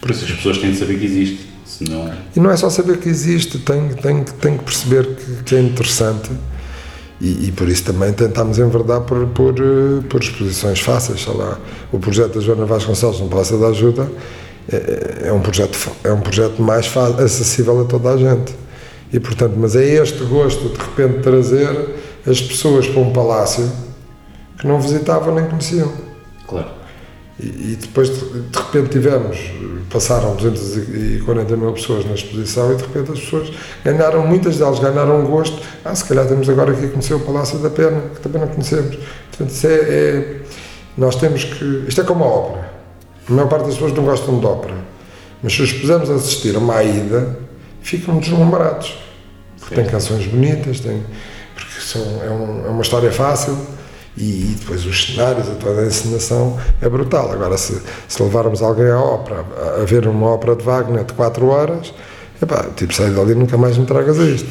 Por 0.00 0.10
isso 0.10 0.24
as 0.24 0.32
pessoas 0.32 0.58
têm 0.58 0.72
de 0.72 0.78
saber 0.78 0.98
que 0.98 1.04
existe, 1.04 1.48
senão... 1.64 2.10
E 2.34 2.40
não 2.40 2.50
é 2.50 2.56
só 2.56 2.70
saber 2.70 2.98
que 2.98 3.08
existe, 3.08 3.58
tem, 3.58 3.88
tem, 3.88 4.24
tem 4.24 4.56
que 4.56 4.64
perceber 4.64 5.14
que, 5.14 5.42
que 5.44 5.54
é 5.54 5.60
interessante. 5.60 6.30
E, 7.20 7.48
e, 7.48 7.52
por 7.52 7.68
isso 7.68 7.84
também 7.84 8.14
tentámos 8.14 8.58
enverdar 8.58 9.02
por, 9.02 9.26
por, 9.26 9.54
por 10.08 10.22
exposições 10.22 10.80
fáceis, 10.80 11.22
sei 11.22 11.34
lá, 11.34 11.58
o 11.92 11.98
projeto 11.98 12.36
da 12.36 12.40
Joana 12.40 12.64
Vasconcelos 12.64 13.20
no 13.20 13.28
Palácio 13.28 13.60
da 13.60 13.66
Ajuda 13.66 14.10
é, 14.72 15.28
é 15.28 15.32
um 15.32 15.40
projeto, 15.40 15.76
é 16.02 16.12
um 16.12 16.20
projeto 16.20 16.62
mais 16.62 16.86
fácil, 16.86 17.22
acessível 17.22 17.82
a 17.82 17.84
toda 17.84 18.10
a 18.10 18.16
gente. 18.16 18.54
E 19.12 19.18
portanto, 19.18 19.54
mas 19.56 19.74
é 19.74 19.84
este 19.84 20.24
gosto 20.24 20.68
de 20.68 20.78
repente 20.78 21.20
trazer 21.20 21.68
as 22.26 22.40
pessoas 22.40 22.86
para 22.86 23.00
um 23.00 23.12
palácio 23.12 23.70
que 24.58 24.66
não 24.66 24.80
visitavam 24.80 25.34
nem 25.34 25.46
conheciam. 25.46 25.90
Claro. 26.46 26.68
E, 27.38 27.72
e 27.72 27.78
depois, 27.80 28.08
de, 28.10 28.40
de 28.42 28.58
repente, 28.58 28.90
tivemos, 28.90 29.38
passaram 29.90 30.36
240 30.36 31.56
mil 31.56 31.72
pessoas 31.72 32.04
na 32.04 32.12
exposição 32.12 32.72
e 32.72 32.76
de 32.76 32.82
repente 32.82 33.12
as 33.12 33.20
pessoas 33.20 33.50
ganharam, 33.82 34.26
muitas 34.26 34.58
delas 34.58 34.78
ganharam 34.78 35.24
gosto. 35.24 35.58
Ah, 35.84 35.94
se 35.94 36.04
calhar 36.04 36.26
temos 36.26 36.48
agora 36.48 36.72
aqui 36.72 36.84
a 36.84 36.88
conhecer 36.88 37.14
o 37.14 37.20
Palácio 37.20 37.58
da 37.58 37.70
Pena, 37.70 38.02
que 38.14 38.20
também 38.20 38.40
não 38.40 38.48
conhecemos. 38.48 38.96
Portanto, 39.30 39.50
isso 39.50 39.66
é, 39.66 39.72
é 39.72 40.40
nós 40.96 41.16
temos 41.16 41.44
que. 41.44 41.84
Isto 41.88 42.02
é 42.02 42.04
como 42.04 42.24
a 42.24 42.26
ópera. 42.26 42.70
A 43.28 43.32
maior 43.32 43.48
parte 43.48 43.64
das 43.64 43.74
pessoas 43.74 43.92
não 43.92 44.04
gostam 44.04 44.38
de 44.38 44.46
ópera. 44.46 44.74
Mas 45.42 45.54
se 45.54 45.62
os 45.62 45.72
pusermos 45.72 46.10
a 46.10 46.14
assistir 46.14 46.54
a 46.54 46.58
uma 46.58 46.74
aida, 46.74 47.38
ficam 47.80 48.18
deslumbrados. 48.18 48.98
Porque 49.58 49.74
Sim. 49.74 49.82
tem 49.82 49.90
canções 49.90 50.26
bonitas, 50.26 50.80
tem, 50.80 51.02
são, 51.82 52.02
é, 52.22 52.30
um, 52.30 52.66
é 52.66 52.68
uma 52.70 52.82
história 52.82 53.10
fácil 53.10 53.56
e, 54.16 54.22
e, 54.22 54.56
depois 54.58 54.84
os 54.84 55.06
cenários, 55.06 55.48
a 55.48 55.54
toda 55.54 55.82
a 55.82 55.86
encenação 55.86 56.58
é 56.80 56.88
brutal. 56.88 57.32
Agora, 57.32 57.56
se, 57.56 57.80
se 58.08 58.22
levarmos 58.22 58.62
alguém 58.62 58.90
à 58.90 58.98
ópera, 58.98 59.44
a, 59.56 59.82
a 59.82 59.84
ver 59.84 60.06
uma 60.06 60.28
ópera 60.30 60.56
de 60.56 60.64
Wagner 60.64 61.04
de 61.04 61.12
4 61.12 61.46
horas, 61.46 61.94
epá, 62.42 62.66
tipo, 62.76 62.92
sai 62.92 63.10
dali 63.10 63.34
nunca 63.34 63.56
mais 63.56 63.78
me 63.78 63.86
tragas 63.86 64.18
a 64.18 64.24
isto. 64.24 64.48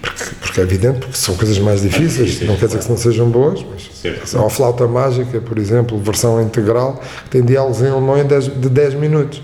Porque, 0.00 0.24
porque 0.40 0.60
é 0.60 0.62
evidente, 0.62 1.00
porque 1.00 1.16
são 1.16 1.36
coisas 1.36 1.58
mais 1.58 1.82
difíceis, 1.82 2.40
não 2.42 2.56
quer 2.56 2.66
dizer 2.66 2.78
que 2.78 2.88
não 2.88 2.96
sejam 2.96 3.28
boas, 3.28 3.64
mas 3.70 3.90
certo. 4.00 4.38
a 4.38 4.48
flauta 4.48 4.86
mágica, 4.86 5.40
por 5.40 5.58
exemplo, 5.58 5.98
versão 5.98 6.40
integral, 6.40 7.02
tem 7.28 7.44
diálogos 7.44 7.82
em 7.82 7.88
alemão 7.88 8.16
de 8.24 8.68
10 8.68 8.94
minutos. 8.94 9.42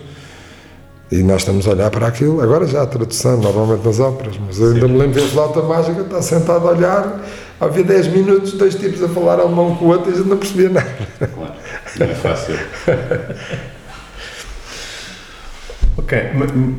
E 1.11 1.23
nós 1.23 1.41
estamos 1.43 1.67
a 1.69 1.71
olhar 1.71 1.89
para 1.89 2.09
aquilo, 2.09 2.41
agora 2.41 2.67
já 2.67 2.83
a 2.83 2.87
tradução, 2.87 3.41
normalmente 3.41 3.87
nas 3.87 4.01
óperas, 4.01 4.37
mas 4.45 4.59
eu 4.59 4.73
ainda 4.73 4.89
me 4.89 4.99
lembro 4.99 5.21
de 5.21 5.29
flauta 5.29 5.63
mágica, 5.63 6.01
está 6.01 6.21
sentado 6.21 6.67
a 6.67 6.73
olhar, 6.73 7.25
havia 7.61 7.85
10 7.85 8.09
minutos, 8.09 8.55
dois 8.55 8.75
tipos 8.75 9.01
a 9.01 9.09
falar 9.09 9.39
alemão 9.39 9.77
com 9.77 9.85
o 9.85 9.89
outro 9.89 10.11
e 10.11 10.15
a 10.15 10.17
gente 10.17 10.29
não 10.29 10.37
percebia 10.37 10.69
nada. 10.69 10.91
Claro, 11.19 11.55
não 11.97 12.07
é 12.07 12.15
fácil. 12.15 12.59
ok, 15.97 16.19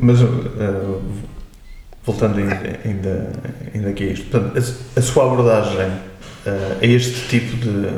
mas 0.02 0.20
uh, 0.20 1.00
voltando 2.04 2.38
ainda, 2.38 2.80
ainda, 2.84 3.32
ainda 3.74 3.88
aqui 3.88 4.10
a 4.10 4.12
isto, 4.12 4.30
portanto, 4.30 4.58
a, 4.58 4.60
a 4.98 5.02
sua 5.02 5.24
abordagem 5.24 5.88
uh, 5.88 6.76
a 6.82 6.86
este 6.86 7.28
tipo 7.28 7.56
de, 7.56 7.88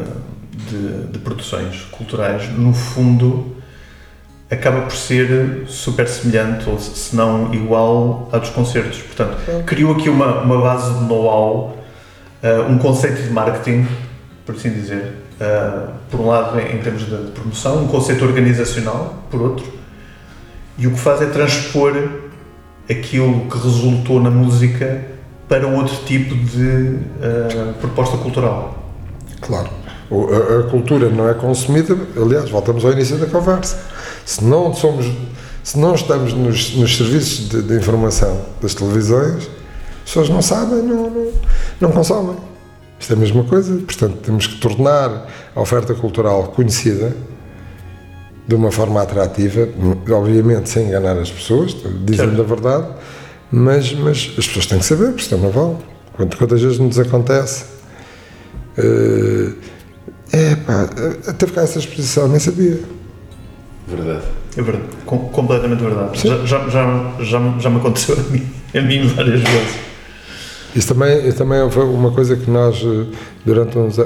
de, 0.69 1.09
de 1.11 1.19
produções 1.19 1.89
culturais, 1.91 2.49
no 2.57 2.73
fundo 2.73 3.57
acaba 4.51 4.83
por 4.83 4.93
ser 4.93 5.65
super 5.69 6.09
semelhante, 6.09 6.69
ou 6.69 6.79
se 6.79 7.15
não 7.15 7.55
igual, 7.55 8.29
à 8.33 8.39
dos 8.39 8.51
concertos. 8.51 8.99
Portanto, 8.99 9.65
criou 9.65 9.93
aqui 9.93 10.09
uma, 10.09 10.41
uma 10.43 10.61
base 10.61 10.93
de 10.93 11.05
know-how, 11.05 11.79
uh, 12.43 12.71
um 12.71 12.77
conceito 12.77 13.23
de 13.23 13.31
marketing, 13.31 13.87
por 14.45 14.57
assim 14.57 14.71
dizer, 14.71 15.15
uh, 15.41 15.93
por 16.11 16.21
um 16.21 16.27
lado 16.27 16.59
em, 16.59 16.77
em 16.77 16.79
termos 16.79 17.07
de, 17.07 17.17
de, 17.17 17.31
promoção, 17.31 17.85
um 17.85 17.87
conceito 17.87 18.25
organizacional, 18.25 19.23
por 19.31 19.41
outro, 19.41 19.73
e 20.77 20.87
o 20.87 20.91
que 20.91 20.99
faz 20.99 21.23
é 21.23 21.27
transpor 21.27 21.95
aquilo 22.91 23.49
que 23.49 23.57
resultou 23.57 24.21
na 24.21 24.31
música 24.31 25.05
para 25.49 25.67
outro 25.69 25.95
tipo 26.05 26.35
de 26.35 26.65
uh, 26.65 27.75
proposta 27.81 28.17
cultural. 28.17 28.83
Claro. 29.41 29.71
A, 30.11 30.59
a 30.59 30.63
cultura 30.65 31.09
não 31.09 31.29
é 31.29 31.35
consumida, 31.35 31.97
aliás, 32.17 32.51
voltamos 32.51 32.85
ao 32.85 32.91
início 32.91 33.17
da 33.17 33.27
conversa 33.27 33.90
se 34.25 34.45
não 34.45 34.75
somos, 34.75 35.07
se 35.63 35.79
não 35.79 35.95
estamos 35.95 36.33
nos, 36.33 36.75
nos 36.77 36.97
serviços 36.97 37.49
de, 37.49 37.63
de, 37.63 37.75
informação 37.75 38.41
das 38.61 38.75
televisões, 38.75 39.49
as 40.03 40.05
pessoas 40.05 40.29
não 40.29 40.43
sabem, 40.43 40.83
não, 40.83 41.11
não, 41.11 41.33
não 41.81 41.93
consomem. 41.93 42.37
Isto 42.99 43.13
é 43.13 43.17
a 43.17 43.19
mesma 43.19 43.45
coisa, 43.45 43.75
portanto, 43.77 44.17
temos 44.23 44.47
que 44.47 44.59
tornar 44.59 45.27
a 45.55 45.61
oferta 45.61 45.95
cultural 45.95 46.49
conhecida 46.49 47.17
de 48.47 48.55
uma 48.55 48.71
forma 48.71 49.01
atrativa, 49.01 49.69
obviamente 50.11 50.69
sem 50.69 50.89
enganar 50.89 51.17
as 51.17 51.31
pessoas, 51.31 51.75
dizendo 52.05 52.43
a 52.43 52.45
verdade, 52.45 52.89
mas, 53.51 53.93
mas 53.95 54.35
as 54.37 54.47
pessoas 54.47 54.67
têm 54.67 54.79
que 54.79 54.85
saber, 54.85 55.07
porque 55.07 55.23
isto 55.23 55.35
é 55.35 55.39
uma 55.39 55.51
vale. 55.51 55.77
Quantas 56.37 56.61
vezes 56.61 56.79
nos 56.79 56.99
acontece? 56.99 57.65
Uh, 58.77 59.55
é 60.33 60.55
pá, 60.57 60.89
até 61.27 61.47
ficar 61.47 61.63
essa 61.63 61.79
exposição, 61.79 62.29
nem 62.29 62.39
sabia. 62.39 62.81
Verdade. 63.91 64.23
É 64.57 64.63
verdade, 64.63 64.85
Com, 65.07 65.19
completamente 65.29 65.83
verdade. 65.83 66.27
Já, 66.27 66.37
já, 66.45 66.69
já, 66.69 67.15
já, 67.21 67.59
já 67.59 67.71
me 67.71 67.77
aconteceu 67.77 68.17
a 68.17 68.33
mim, 68.33 68.47
a 68.75 68.81
mim 68.81 69.07
várias 69.09 69.41
vezes. 69.41 69.91
Isso 70.75 70.95
também, 70.95 71.27
isso 71.27 71.39
também 71.39 71.69
foi 71.71 71.85
uma 71.85 72.13
coisa 72.13 72.37
que 72.37 72.49
nós, 72.49 72.77
eh, 72.77 73.07
durante 73.45 73.77
uns, 73.77 73.97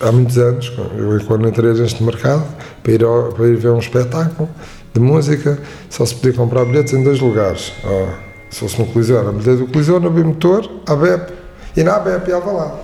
há 0.00 0.12
muitos 0.12 0.38
anos, 0.38 0.72
eu 0.96 1.20
quando 1.26 1.48
entrei 1.48 1.72
neste 1.72 2.02
mercado, 2.02 2.44
para 2.82 2.92
ir, 2.92 3.04
ao, 3.04 3.32
para 3.32 3.48
ir 3.48 3.56
ver 3.56 3.70
um 3.70 3.78
espetáculo 3.78 4.48
de 4.94 5.00
música, 5.00 5.58
só 5.90 6.06
se 6.06 6.14
podia 6.14 6.32
comprar 6.34 6.64
bilhetes 6.64 6.92
em 6.92 7.02
dois 7.02 7.18
lugares. 7.18 7.72
Oh, 7.84 8.06
se 8.50 8.60
fosse 8.60 8.78
no 8.78 8.86
Coliseu, 8.86 9.18
era 9.18 9.32
bilhete 9.32 9.62
do 9.62 9.66
Coliseu, 9.66 9.98
no 9.98 10.10
Bimotor, 10.10 10.70
a 10.86 10.94
BEP, 10.94 11.32
e 11.76 11.82
na 11.82 11.98
BEP 11.98 12.28
ia 12.28 12.38
lá. 12.38 12.78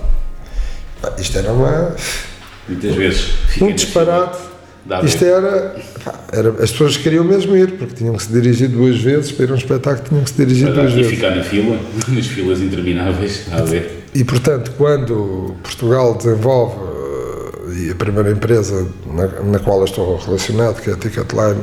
Isto 1.16 1.38
era 1.38 1.52
uma... 1.52 1.94
Muitas 2.68 2.94
vezes. 2.94 3.34
Um 3.60 3.72
disparate 3.72 4.47
isto 5.04 5.24
era, 5.24 5.76
era, 6.32 6.50
As 6.62 6.70
pessoas 6.70 6.96
queriam 6.96 7.24
mesmo 7.24 7.56
ir, 7.56 7.72
porque 7.72 7.94
tinham 7.94 8.14
que 8.14 8.22
se 8.22 8.32
dirigir 8.32 8.68
duas 8.68 8.98
vezes 8.98 9.32
para 9.32 9.44
ir 9.44 9.50
a 9.50 9.54
um 9.54 9.56
espetáculo, 9.56 10.08
tinham 10.08 10.24
que 10.24 10.30
se 10.30 10.36
dirigir 10.36 10.72
duas 10.72 10.92
e 10.92 10.96
vezes. 10.96 11.12
E 11.12 11.16
ficar 11.16 11.36
na 11.36 11.42
fila, 11.42 11.78
nas 12.08 12.26
filas 12.26 12.60
intermináveis, 12.60 13.46
a 13.52 13.62
ver. 13.62 14.04
E, 14.14 14.24
portanto, 14.24 14.72
quando 14.78 15.54
Portugal 15.62 16.14
desenvolve, 16.14 16.76
e 17.76 17.90
a 17.90 17.94
primeira 17.94 18.30
empresa 18.30 18.88
na, 19.06 19.26
na 19.42 19.58
qual 19.58 19.78
eu 19.80 19.84
estou 19.84 20.16
relacionado, 20.16 20.80
que 20.80 20.90
é 20.90 20.94
a 20.94 20.96
Ticketline, 20.96 21.62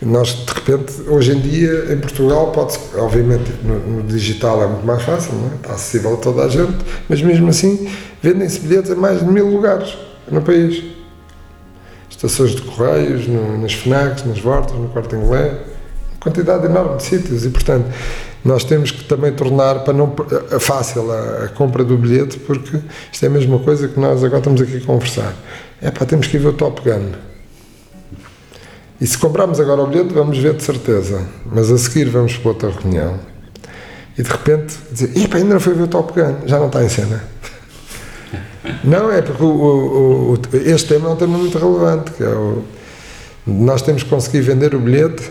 nós, 0.00 0.28
de 0.28 0.52
repente, 0.52 0.92
hoje 1.08 1.32
em 1.32 1.40
dia, 1.40 1.92
em 1.92 1.98
Portugal, 1.98 2.52
pode 2.52 2.78
obviamente, 2.96 3.50
no, 3.62 3.78
no, 3.78 4.02
digital 4.02 4.62
é 4.62 4.66
muito 4.66 4.86
mais 4.86 5.02
fácil, 5.02 5.34
não 5.34 5.50
é? 5.50 5.54
está 5.56 5.72
acessível 5.72 6.14
a 6.14 6.16
toda 6.18 6.44
a 6.44 6.48
gente, 6.48 6.76
mas 7.08 7.22
mesmo 7.22 7.48
assim, 7.48 7.88
vendem-se 8.22 8.60
bilhetes 8.60 8.90
em 8.90 8.94
mais 8.94 9.20
de 9.20 9.26
mil 9.26 9.48
lugares 9.48 9.96
no 10.30 10.42
país 10.42 10.93
estações 12.24 12.54
de 12.54 12.62
correios, 12.62 13.26
no, 13.26 13.58
nas 13.58 13.72
FNACs, 13.72 14.24
nas 14.24 14.38
Vortas, 14.38 14.76
no 14.76 14.88
Quarto 14.88 15.14
Inglês, 15.14 15.58
quantidade 16.20 16.64
enorme 16.64 16.96
de 16.96 17.02
sítios 17.02 17.44
e, 17.44 17.50
portanto, 17.50 17.86
nós 18.44 18.64
temos 18.64 18.90
que 18.90 19.04
também 19.04 19.32
tornar 19.32 19.80
para 19.84 19.92
não 19.92 20.14
fácil 20.58 21.10
a, 21.10 21.44
a, 21.44 21.48
compra 21.48 21.84
do 21.84 21.96
bilhete, 21.96 22.38
porque 22.38 22.78
isto 23.12 23.24
é 23.24 23.26
a 23.26 23.30
mesma 23.30 23.58
coisa 23.58 23.88
que 23.88 23.98
nós 23.98 24.24
agora 24.24 24.38
estamos 24.38 24.60
aqui 24.60 24.78
a 24.78 24.80
conversar. 24.80 25.34
É 25.80 25.90
pá, 25.90 26.04
temos 26.04 26.26
que 26.26 26.36
ir 26.36 26.40
ver 26.40 26.48
o 26.48 26.52
Top 26.52 26.80
Gun. 26.82 27.12
E 29.00 29.06
se 29.06 29.18
comprarmos 29.18 29.60
agora 29.60 29.82
o 29.82 29.86
bilhete, 29.86 30.12
vamos 30.14 30.38
ver 30.38 30.54
de 30.54 30.62
certeza, 30.62 31.22
mas 31.46 31.70
a 31.70 31.78
seguir 31.78 32.08
vamos 32.08 32.36
para 32.36 32.48
outra 32.50 32.70
reunião. 32.70 33.18
E 34.16 34.22
de 34.22 34.30
repente 34.30 34.76
dizer, 34.90 35.28
pá, 35.28 35.38
ainda 35.38 35.54
não 35.54 35.60
foi 35.60 35.74
ver 35.74 35.82
o 35.82 35.88
Top 35.88 36.12
Gun, 36.12 36.46
já 36.46 36.58
não 36.58 36.66
está 36.66 36.82
em 36.84 36.88
cena. 36.88 37.33
Não, 38.82 39.10
é 39.10 39.20
porque 39.20 39.42
o, 39.42 39.46
o, 39.46 40.32
o, 40.32 40.38
este 40.64 40.88
tema 40.88 41.10
é 41.10 41.12
um 41.12 41.16
tema 41.16 41.36
muito 41.36 41.58
relevante, 41.58 42.10
que 42.12 42.22
é 42.22 42.28
o, 42.28 42.62
nós 43.46 43.82
temos 43.82 44.02
que 44.02 44.08
conseguir 44.08 44.40
vender 44.40 44.74
o 44.74 44.80
bilhete, 44.80 45.30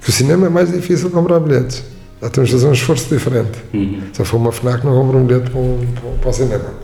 que 0.00 0.08
o 0.08 0.12
cinema 0.12 0.46
é 0.46 0.50
mais 0.50 0.72
difícil 0.72 1.10
comprar 1.10 1.40
bilhetes. 1.40 1.82
Já 2.22 2.30
temos 2.30 2.48
que 2.48 2.56
fazer 2.56 2.68
um 2.68 2.72
esforço 2.72 3.14
diferente. 3.14 3.58
Uhum. 3.74 4.00
Se 4.12 4.24
for 4.24 4.38
uma 4.38 4.50
FNAC, 4.50 4.84
não 4.84 4.94
compro 4.94 5.18
um 5.18 5.26
bilhete 5.26 5.50
para, 5.50 5.60
um, 5.60 5.86
para 6.20 6.30
o 6.30 6.32
cinema. 6.32 6.74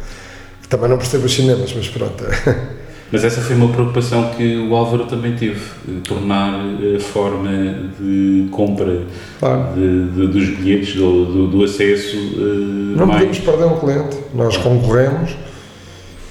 Também 0.68 0.88
não 0.88 0.98
percebo 0.98 1.24
os 1.24 1.34
cinemas, 1.34 1.72
mas 1.74 1.88
pronto. 1.88 2.24
Mas 3.12 3.24
essa 3.24 3.40
foi 3.40 3.56
uma 3.56 3.68
preocupação 3.72 4.30
que 4.36 4.56
o 4.56 4.72
Álvaro 4.72 5.04
também 5.06 5.34
teve, 5.34 5.60
tornar 6.04 6.60
a 6.96 7.00
forma 7.00 7.50
de 7.98 8.46
compra 8.52 9.02
claro. 9.40 9.74
de, 9.74 10.10
de, 10.10 10.26
dos 10.28 10.48
bilhetes, 10.50 10.94
do, 10.94 11.24
do, 11.24 11.46
do 11.48 11.64
acesso. 11.64 12.16
Uh, 12.16 12.94
não 12.96 13.06
mais... 13.06 13.18
podemos 13.18 13.38
perder 13.40 13.64
um 13.64 13.80
cliente, 13.80 14.16
nós 14.32 14.56
concorremos 14.58 15.34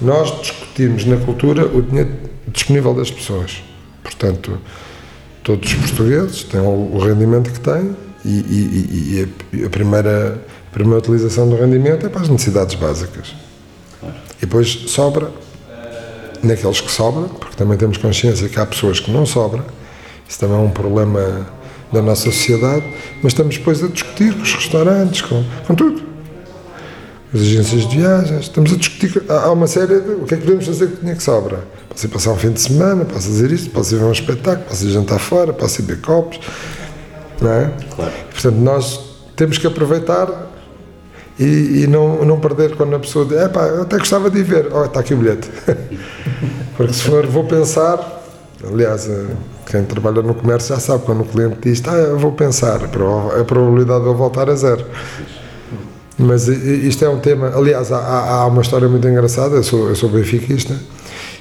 nós 0.01 0.41
discutimos 0.41 1.05
na 1.05 1.17
cultura 1.17 1.65
o 1.65 1.81
dinheiro 1.81 2.11
disponível 2.47 2.93
das 2.93 3.11
pessoas. 3.11 3.61
Portanto, 4.03 4.57
todos 5.43 5.71
os 5.71 5.91
portugueses 5.91 6.43
têm 6.43 6.61
o 6.61 6.97
rendimento 6.99 7.51
que 7.51 7.59
têm 7.59 7.95
e, 8.25 8.29
e, 8.29 9.33
e 9.53 9.65
a, 9.65 9.69
primeira, 9.69 10.41
a 10.67 10.73
primeira 10.73 10.99
utilização 10.99 11.49
do 11.49 11.55
rendimento 11.55 12.05
é 12.05 12.09
para 12.09 12.21
as 12.21 12.29
necessidades 12.29 12.75
básicas. 12.75 13.35
E 14.37 14.41
depois 14.41 14.69
sobra 14.87 15.31
naqueles 16.41 16.79
que 16.79 16.91
sobram, 16.91 17.27
porque 17.27 17.55
também 17.55 17.77
temos 17.77 17.97
consciência 17.97 18.47
que 18.47 18.59
há 18.59 18.65
pessoas 18.65 18.99
que 18.99 19.11
não 19.11 19.25
sobram, 19.25 19.63
isso 20.27 20.39
também 20.39 20.55
é 20.55 20.59
um 20.59 20.69
problema 20.69 21.47
da 21.91 22.01
nossa 22.01 22.25
sociedade, 22.25 22.85
mas 23.21 23.33
estamos 23.33 23.57
depois 23.57 23.83
a 23.83 23.87
discutir 23.87 24.33
com 24.33 24.43
os 24.43 24.53
restaurantes, 24.53 25.21
com, 25.21 25.43
com 25.65 25.75
tudo 25.75 26.03
as 27.33 27.41
agências 27.41 27.87
de 27.87 27.97
viagens, 27.97 28.41
estamos 28.41 28.73
a 28.73 28.75
discutir, 28.75 29.23
há 29.29 29.51
uma 29.51 29.67
série 29.67 29.99
de 29.99 30.11
o 30.11 30.25
que 30.25 30.33
é 30.33 30.37
que 30.37 30.43
podemos 30.43 30.65
fazer 30.65 30.87
com 30.87 30.93
o 30.93 30.97
dinheiro 30.97 31.17
que 31.17 31.23
sobra. 31.23 31.59
Posso 31.89 32.05
ir 32.05 32.09
passar 32.09 32.31
um 32.31 32.37
fim 32.37 32.51
de 32.51 32.61
semana, 32.61 33.05
posso 33.05 33.27
fazer 33.27 33.51
isto, 33.51 33.69
posso 33.69 33.93
ir 33.93 33.99
ver 33.99 34.05
um 34.05 34.11
espetáculo, 34.11 34.65
posso 34.67 34.85
ir 34.85 34.89
jantar 34.89 35.19
fora, 35.19 35.53
posso 35.53 35.81
ir 35.81 35.85
beber 35.85 36.01
copos, 36.01 36.39
não 37.39 37.51
é? 37.51 37.71
Claro. 37.95 38.11
Portanto, 38.31 38.55
nós 38.55 38.99
temos 39.35 39.57
que 39.57 39.67
aproveitar 39.67 40.27
e, 41.37 41.83
e, 41.83 41.87
não, 41.87 42.25
não 42.25 42.39
perder 42.39 42.75
quando 42.75 42.95
a 42.95 42.99
pessoa 42.99 43.25
diz, 43.25 43.37
é 43.37 43.47
pá, 43.47 43.67
eu 43.67 43.83
até 43.83 43.97
gostava 43.97 44.29
de 44.29 44.39
ir 44.39 44.43
ver, 44.43 44.67
oh, 44.73 44.85
está 44.85 44.99
aqui 45.01 45.13
o 45.13 45.17
bilhete. 45.17 45.49
Porque 46.75 46.93
se 46.93 47.03
for, 47.03 47.25
vou 47.27 47.43
pensar, 47.43 48.19
Aliás, 48.67 49.07
eh, 49.07 49.27
quem 49.65 49.85
trabalha 49.85 50.21
no 50.21 50.33
comércio 50.33 50.75
já 50.75 50.81
sabe 50.81 51.05
quando 51.05 51.21
o 51.21 51.25
cliente 51.25 51.57
diz, 51.61 51.81
ah, 51.87 51.93
eu 51.93 52.19
vou 52.19 52.33
pensar, 52.33 52.81
a 52.83 53.43
probabilidade 53.45 54.01
de 54.01 54.07
eu 54.07 54.15
voltar 54.15 54.49
é 54.49 54.55
zero. 54.55 54.85
Mas 56.19 56.47
isto 56.49 57.05
é 57.05 57.09
um 57.09 57.19
tema. 57.19 57.51
Aliás, 57.55 57.91
há, 57.91 58.41
há 58.41 58.45
uma 58.47 58.61
história 58.61 58.89
muito 58.89 59.07
engraçada. 59.07 59.55
Eu 59.55 59.63
sou, 59.63 59.87
eu 59.87 59.95
sou 59.95 60.09
benfiquista 60.09 60.77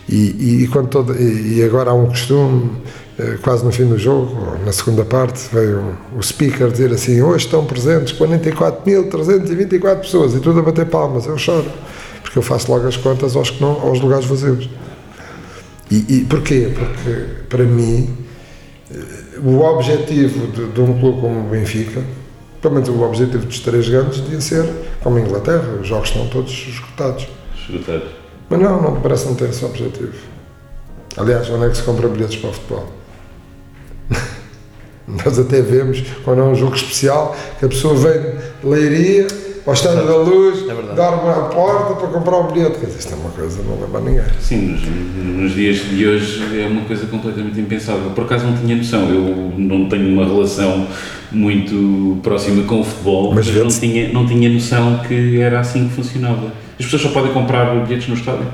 e, 0.09 0.62
e, 0.62 0.69
quando 0.69 0.88
todo, 0.88 1.14
e 1.21 1.62
agora 1.62 1.91
há 1.91 1.95
um 1.95 2.07
costume, 2.07 2.71
eh, 3.19 3.37
quase 3.43 3.62
no 3.62 3.71
fim 3.71 3.85
do 3.85 3.99
jogo, 3.99 4.57
na 4.64 4.73
segunda 4.73 5.05
parte, 5.05 5.41
veio 5.53 5.99
o 6.17 6.23
speaker 6.23 6.71
dizer 6.71 6.91
assim: 6.93 7.21
hoje 7.21 7.45
estão 7.45 7.67
presentes 7.67 8.19
44.324 8.19 10.01
pessoas 10.01 10.35
e 10.35 10.41
tudo 10.41 10.61
a 10.61 10.62
bater 10.62 10.87
palmas. 10.87 11.27
Eu 11.27 11.37
choro, 11.37 11.71
porque 12.23 12.38
eu 12.38 12.43
faço 12.43 12.73
logo 12.73 12.88
as 12.88 12.97
contas 12.97 13.37
aos, 13.37 13.51
que 13.51 13.61
não, 13.61 13.73
aos 13.83 14.01
lugares 14.01 14.25
vazios. 14.25 14.71
E, 15.91 16.05
e 16.09 16.25
porquê? 16.25 16.73
Porque, 16.75 17.25
para 17.51 17.64
mim, 17.64 18.09
eh, 18.91 18.97
o 19.45 19.61
objetivo 19.61 20.47
de, 20.47 20.69
de 20.69 20.81
um 20.81 20.99
clube 20.99 21.21
como 21.21 21.41
o 21.41 21.51
Benfica 21.51 22.03
pelo 22.61 22.75
menos 22.75 22.88
o 22.88 23.03
objetivo 23.03 23.47
dos 23.47 23.61
três 23.61 23.88
grandes 23.88 24.21
devia 24.21 24.40
ser, 24.40 24.68
como 25.03 25.16
a 25.16 25.21
Inglaterra, 25.21 25.79
os 25.81 25.87
jogos 25.87 26.09
estão 26.09 26.27
todos 26.29 26.53
esgotados. 26.68 27.29
Esgotados. 27.68 28.09
Mas 28.51 28.61
não, 28.61 28.83
não 28.83 29.01
parece 29.01 29.27
não 29.27 29.35
ter 29.35 29.49
esse 29.51 29.64
objetivo. 29.64 30.14
Aliás, 31.16 31.49
onde 31.51 31.66
é 31.66 31.71
que 31.71 31.77
se 31.77 31.83
compra 31.83 32.09
bilhetes 32.09 32.37
para 32.37 32.51
o 32.51 32.53
futebol? 32.53 32.88
Nós 35.07 35.38
até 35.38 35.61
vemos, 35.61 36.03
quando 36.25 36.40
é 36.40 36.44
um 36.44 36.55
jogo 36.55 36.75
especial, 36.75 37.37
que 37.59 37.64
a 37.64 37.68
pessoa 37.68 37.94
vem 37.94 38.37
de 38.62 38.66
leiria 38.66 39.27
ao 39.69 39.75
estado 39.75 40.07
da 40.07 40.17
luz, 40.17 40.67
é 40.67 40.95
dorme 40.95 41.29
à 41.29 41.43
porta 41.43 41.95
para 41.95 42.09
comprar 42.09 42.39
um 42.39 42.51
bilhete. 42.51 42.79
Quer 42.79 42.87
dizer, 42.87 43.01
isto 43.01 43.13
é 43.13 43.17
uma 43.17 43.29
coisa 43.29 43.63
não 43.63 43.79
leva 43.79 43.99
a 43.99 44.01
ninguém. 44.01 44.25
Sim, 44.41 44.69
nos, 44.69 45.43
nos, 45.43 45.53
dias 45.53 45.77
de 45.77 46.07
hoje 46.07 46.59
é 46.59 46.67
uma 46.67 46.87
coisa 46.87 47.07
completamente 47.07 47.61
impensável. 47.61 48.11
Por 48.13 48.25
acaso 48.25 48.47
não 48.47 48.57
tinha 48.57 48.75
noção, 48.75 49.11
eu 49.11 49.53
não 49.59 49.87
tenho 49.87 50.09
uma 50.11 50.25
relação 50.25 50.87
muito 51.31 52.19
próxima 52.23 52.63
com 52.63 52.81
o 52.81 52.85
futebol, 52.85 53.35
mas, 53.35 53.47
mas 53.47 53.57
não, 53.57 53.69
tinha, 53.69 54.11
não 54.11 54.27
tinha 54.27 54.49
noção 54.49 55.01
que 55.07 55.39
era 55.39 55.61
assim 55.61 55.87
que 55.87 55.97
funcionava. 55.97 56.47
As 56.79 56.87
pessoas 56.87 57.03
só 57.03 57.11
podem 57.11 57.35
comprar 57.35 57.75
bilhetes 57.85 58.09
no 58.09 58.15
estádio? 58.15 58.47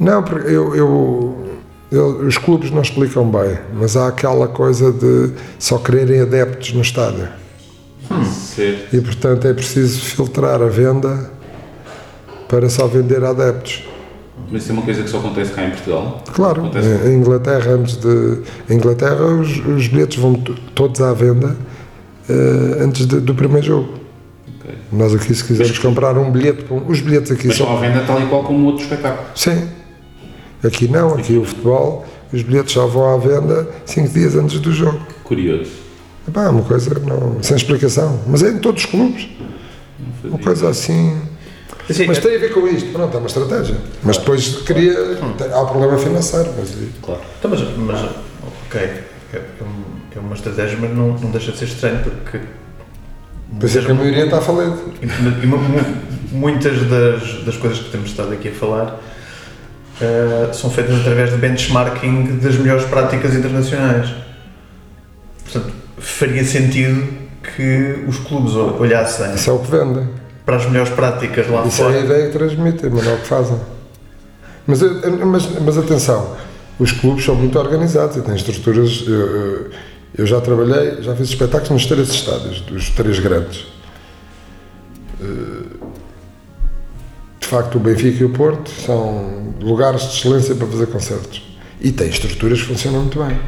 Não, 0.00 0.20
porque 0.20 0.48
eu, 0.48 0.74
eu, 0.74 1.46
eu, 1.92 2.26
os 2.26 2.36
clubes 2.38 2.72
não 2.72 2.82
explicam 2.82 3.24
bem, 3.24 3.56
mas 3.72 3.96
há 3.96 4.08
aquela 4.08 4.48
coisa 4.48 4.90
de 4.90 5.30
só 5.60 5.78
quererem 5.78 6.22
adeptos 6.22 6.72
no 6.72 6.80
estádio. 6.80 7.28
Hum. 8.10 8.24
E 8.92 9.00
portanto 9.00 9.46
é 9.46 9.54
preciso 9.54 10.00
filtrar 10.00 10.60
a 10.60 10.66
venda 10.66 11.30
para 12.48 12.68
só 12.68 12.86
vender 12.86 13.22
a 13.24 13.30
adeptos. 13.30 13.84
Mas 14.50 14.62
isso 14.62 14.72
é 14.72 14.74
uma 14.74 14.82
coisa 14.82 15.02
que 15.02 15.08
só 15.08 15.18
acontece 15.18 15.52
cá 15.52 15.64
em 15.64 15.70
Portugal? 15.70 16.24
Claro, 16.32 16.62
acontece... 16.62 17.08
em 17.08 17.14
Inglaterra, 17.14 17.72
antes 17.72 17.96
de. 17.96 18.42
Em 18.68 18.74
Inglaterra, 18.74 19.24
os, 19.24 19.48
os 19.64 19.86
bilhetes 19.86 20.18
vão 20.18 20.34
todos 20.74 21.00
à 21.00 21.12
venda 21.12 21.56
uh, 22.28 22.82
antes 22.82 23.06
de, 23.06 23.20
do 23.20 23.34
primeiro 23.34 23.66
jogo. 23.66 23.94
Okay. 24.58 24.74
Nós 24.92 25.14
aqui, 25.14 25.34
se 25.34 25.44
quisermos 25.44 25.70
Mas, 25.70 25.78
comprar 25.78 26.18
um 26.18 26.30
bilhete, 26.32 26.64
os 26.88 27.00
bilhetes 27.00 27.30
aqui 27.30 27.48
Mas 27.48 27.56
são. 27.56 27.76
à 27.76 27.80
venda 27.80 28.02
tal 28.06 28.20
e 28.20 28.26
qual 28.26 28.42
como 28.42 28.66
outro 28.66 28.82
espetáculo? 28.82 29.28
Sim. 29.34 29.68
Aqui 30.64 30.88
não, 30.88 31.14
aqui 31.14 31.38
o 31.38 31.44
futebol, 31.44 32.04
os 32.32 32.42
bilhetes 32.42 32.72
só 32.72 32.86
vão 32.86 33.14
à 33.14 33.16
venda 33.18 33.68
cinco 33.86 34.08
dias 34.08 34.34
antes 34.34 34.58
do 34.58 34.72
jogo. 34.72 35.00
Curioso. 35.24 35.70
Epá, 36.28 36.44
é 36.44 36.48
uma 36.48 36.62
coisa 36.62 36.98
não, 37.00 37.42
sem 37.42 37.56
explicação. 37.56 38.20
Mas 38.26 38.42
é 38.42 38.50
em 38.50 38.58
todos 38.58 38.84
os 38.84 38.90
clubes. 38.90 39.28
Uma 40.24 40.38
coisa 40.38 40.68
assim. 40.68 41.20
Sim, 41.90 42.06
mas 42.06 42.18
é... 42.18 42.20
tem 42.20 42.36
a 42.36 42.38
ver 42.38 42.52
com 42.52 42.66
isto, 42.68 42.92
pronto, 42.92 43.16
é 43.16 43.18
uma 43.18 43.26
estratégia. 43.26 43.76
Mas 44.02 44.18
depois 44.18 44.62
queria. 44.62 45.18
Há 45.52 45.60
o 45.60 45.66
problema 45.66 45.98
financeiro. 45.98 46.50
Mas... 46.56 46.76
Claro. 47.02 47.20
Então, 47.38 47.50
mas, 47.50 47.60
mas, 47.76 48.10
ok, 48.66 48.80
é, 49.32 49.42
é 50.14 50.18
uma 50.18 50.34
estratégia, 50.34 50.78
mas 50.80 50.90
não, 50.90 51.18
não 51.18 51.30
deixa 51.30 51.52
de 51.52 51.58
ser 51.58 51.64
estranho 51.66 52.00
porque. 52.02 52.40
Pois 53.58 53.74
é 53.74 53.82
que 53.82 53.90
a 53.90 53.94
maioria 53.94 54.24
está 54.24 54.38
a 54.38 54.40
falar. 54.40 54.76
Muitas 56.30 56.88
das, 56.88 57.44
das 57.44 57.56
coisas 57.56 57.80
que 57.80 57.90
temos 57.90 58.10
estado 58.10 58.32
aqui 58.32 58.48
a 58.48 58.52
falar 58.52 59.00
uh, 60.00 60.54
são 60.54 60.70
feitas 60.70 61.00
através 61.00 61.30
de 61.30 61.36
benchmarking 61.36 62.38
das 62.38 62.56
melhores 62.56 62.84
práticas 62.84 63.34
internacionais. 63.34 64.14
Faria 66.00 66.44
sentido 66.44 67.06
que 67.42 68.04
os 68.08 68.18
clubes 68.18 68.54
olhassem. 68.54 69.34
Isso 69.34 69.50
é 69.50 69.52
o 69.52 69.58
que 69.58 69.70
vendem. 69.70 70.08
Para 70.44 70.56
as 70.56 70.66
melhores 70.66 70.90
práticas 70.90 71.48
lá 71.48 71.64
Isso 71.66 71.76
fora. 71.76 71.90
Isso 71.90 71.98
é 71.98 72.00
a 72.00 72.04
ideia 72.04 72.26
que 72.26 72.38
transmitem, 72.38 72.90
mas 72.90 73.04
não 73.04 73.12
é 73.12 73.14
o 73.14 73.18
que 73.18 73.26
fazem. 73.26 73.60
Mas, 74.66 74.80
mas, 74.82 75.60
mas 75.60 75.78
atenção, 75.78 76.36
os 76.78 76.92
clubes 76.92 77.24
são 77.24 77.34
muito 77.34 77.58
organizados 77.58 78.16
e 78.16 78.22
têm 78.22 78.34
estruturas. 78.34 79.04
Eu, 79.06 79.70
eu 80.16 80.26
já 80.26 80.40
trabalhei, 80.40 81.02
já 81.02 81.14
fiz 81.14 81.28
espetáculos 81.28 81.70
nos 81.70 81.86
três 81.86 82.08
estádios, 82.08 82.60
dos 82.62 82.90
três 82.90 83.18
grandes. 83.18 83.66
De 87.38 87.46
facto, 87.46 87.76
o 87.76 87.80
Benfica 87.80 88.22
e 88.22 88.24
o 88.24 88.30
Porto 88.30 88.70
são 88.70 89.54
lugares 89.60 90.02
de 90.02 90.18
excelência 90.18 90.54
para 90.54 90.66
fazer 90.66 90.86
concertos. 90.86 91.42
E 91.80 91.90
têm 91.90 92.08
estruturas 92.08 92.60
que 92.60 92.66
funcionam 92.66 93.00
muito 93.00 93.22
bem. 93.22 93.38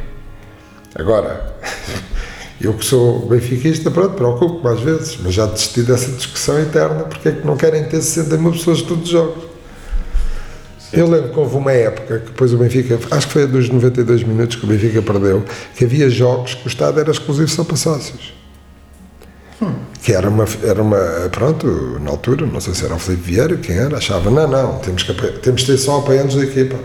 Agora, 0.95 1.55
eu 2.63 2.73
que 2.73 2.85
sou 2.85 3.27
benfiquista, 3.27 3.91
pronto, 3.91 4.15
preocupo-me 4.15 4.73
às 4.73 4.79
vezes, 4.79 5.17
mas 5.21 5.33
já 5.33 5.45
desisti 5.45 5.81
dessa 5.81 6.09
discussão 6.09 6.61
interna, 6.61 7.03
porque 7.03 7.27
é 7.27 7.31
que 7.33 7.45
não 7.45 7.57
querem 7.57 7.83
ter 7.83 8.01
60 8.01 8.37
mil 8.37 8.53
pessoas 8.53 8.81
todos 8.81 9.03
os 9.03 9.09
jogos. 9.09 9.43
Eu 10.93 11.09
lembro 11.09 11.33
que 11.33 11.39
houve 11.39 11.57
uma 11.57 11.73
época 11.73 12.19
que 12.19 12.27
depois 12.27 12.53
o 12.53 12.57
Benfica, 12.57 12.97
acho 13.11 13.27
que 13.27 13.33
foi 13.33 13.43
a 13.43 13.45
dos 13.47 13.67
92 13.67 14.23
minutos 14.23 14.55
que 14.55 14.63
o 14.63 14.67
Benfica 14.67 15.01
perdeu, 15.01 15.43
que 15.75 15.83
havia 15.83 16.09
jogos 16.09 16.53
que 16.53 16.65
o 16.65 16.69
Estado 16.69 17.01
era 17.01 17.11
exclusivo 17.11 17.49
só 17.49 17.65
para 17.65 17.75
sócios. 17.75 18.33
Hum. 19.61 19.73
Que 20.01 20.13
era 20.13 20.29
uma, 20.29 20.45
era 20.63 20.81
uma, 20.81 21.29
pronto, 21.31 21.99
na 21.99 22.11
altura, 22.11 22.45
não 22.45 22.61
sei 22.61 22.73
se 22.75 22.85
era 22.85 22.95
o 22.95 22.99
Felipe 22.99 23.23
Vieira, 23.23 23.57
quem 23.57 23.75
era, 23.75 23.97
achava, 23.97 24.31
não, 24.31 24.47
não, 24.47 24.77
temos 24.79 25.03
que, 25.03 25.13
temos 25.13 25.63
que 25.63 25.67
ter 25.71 25.77
só 25.77 25.99
apoiantes 25.99 26.37
da 26.37 26.43
equipa. 26.43 26.77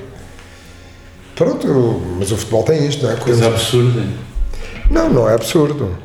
Pronto, 1.37 1.69
mas 2.19 2.33
o 2.33 2.37
futebol 2.37 2.65
tem 2.65 2.85
isto, 2.89 3.05
não 3.05 3.13
é? 3.13 3.17
Coisa 3.17 3.47
absurda. 3.47 4.28
Não, 4.91 5.11
não 5.11 5.29
é 5.29 5.35
absurdo. 5.35 5.97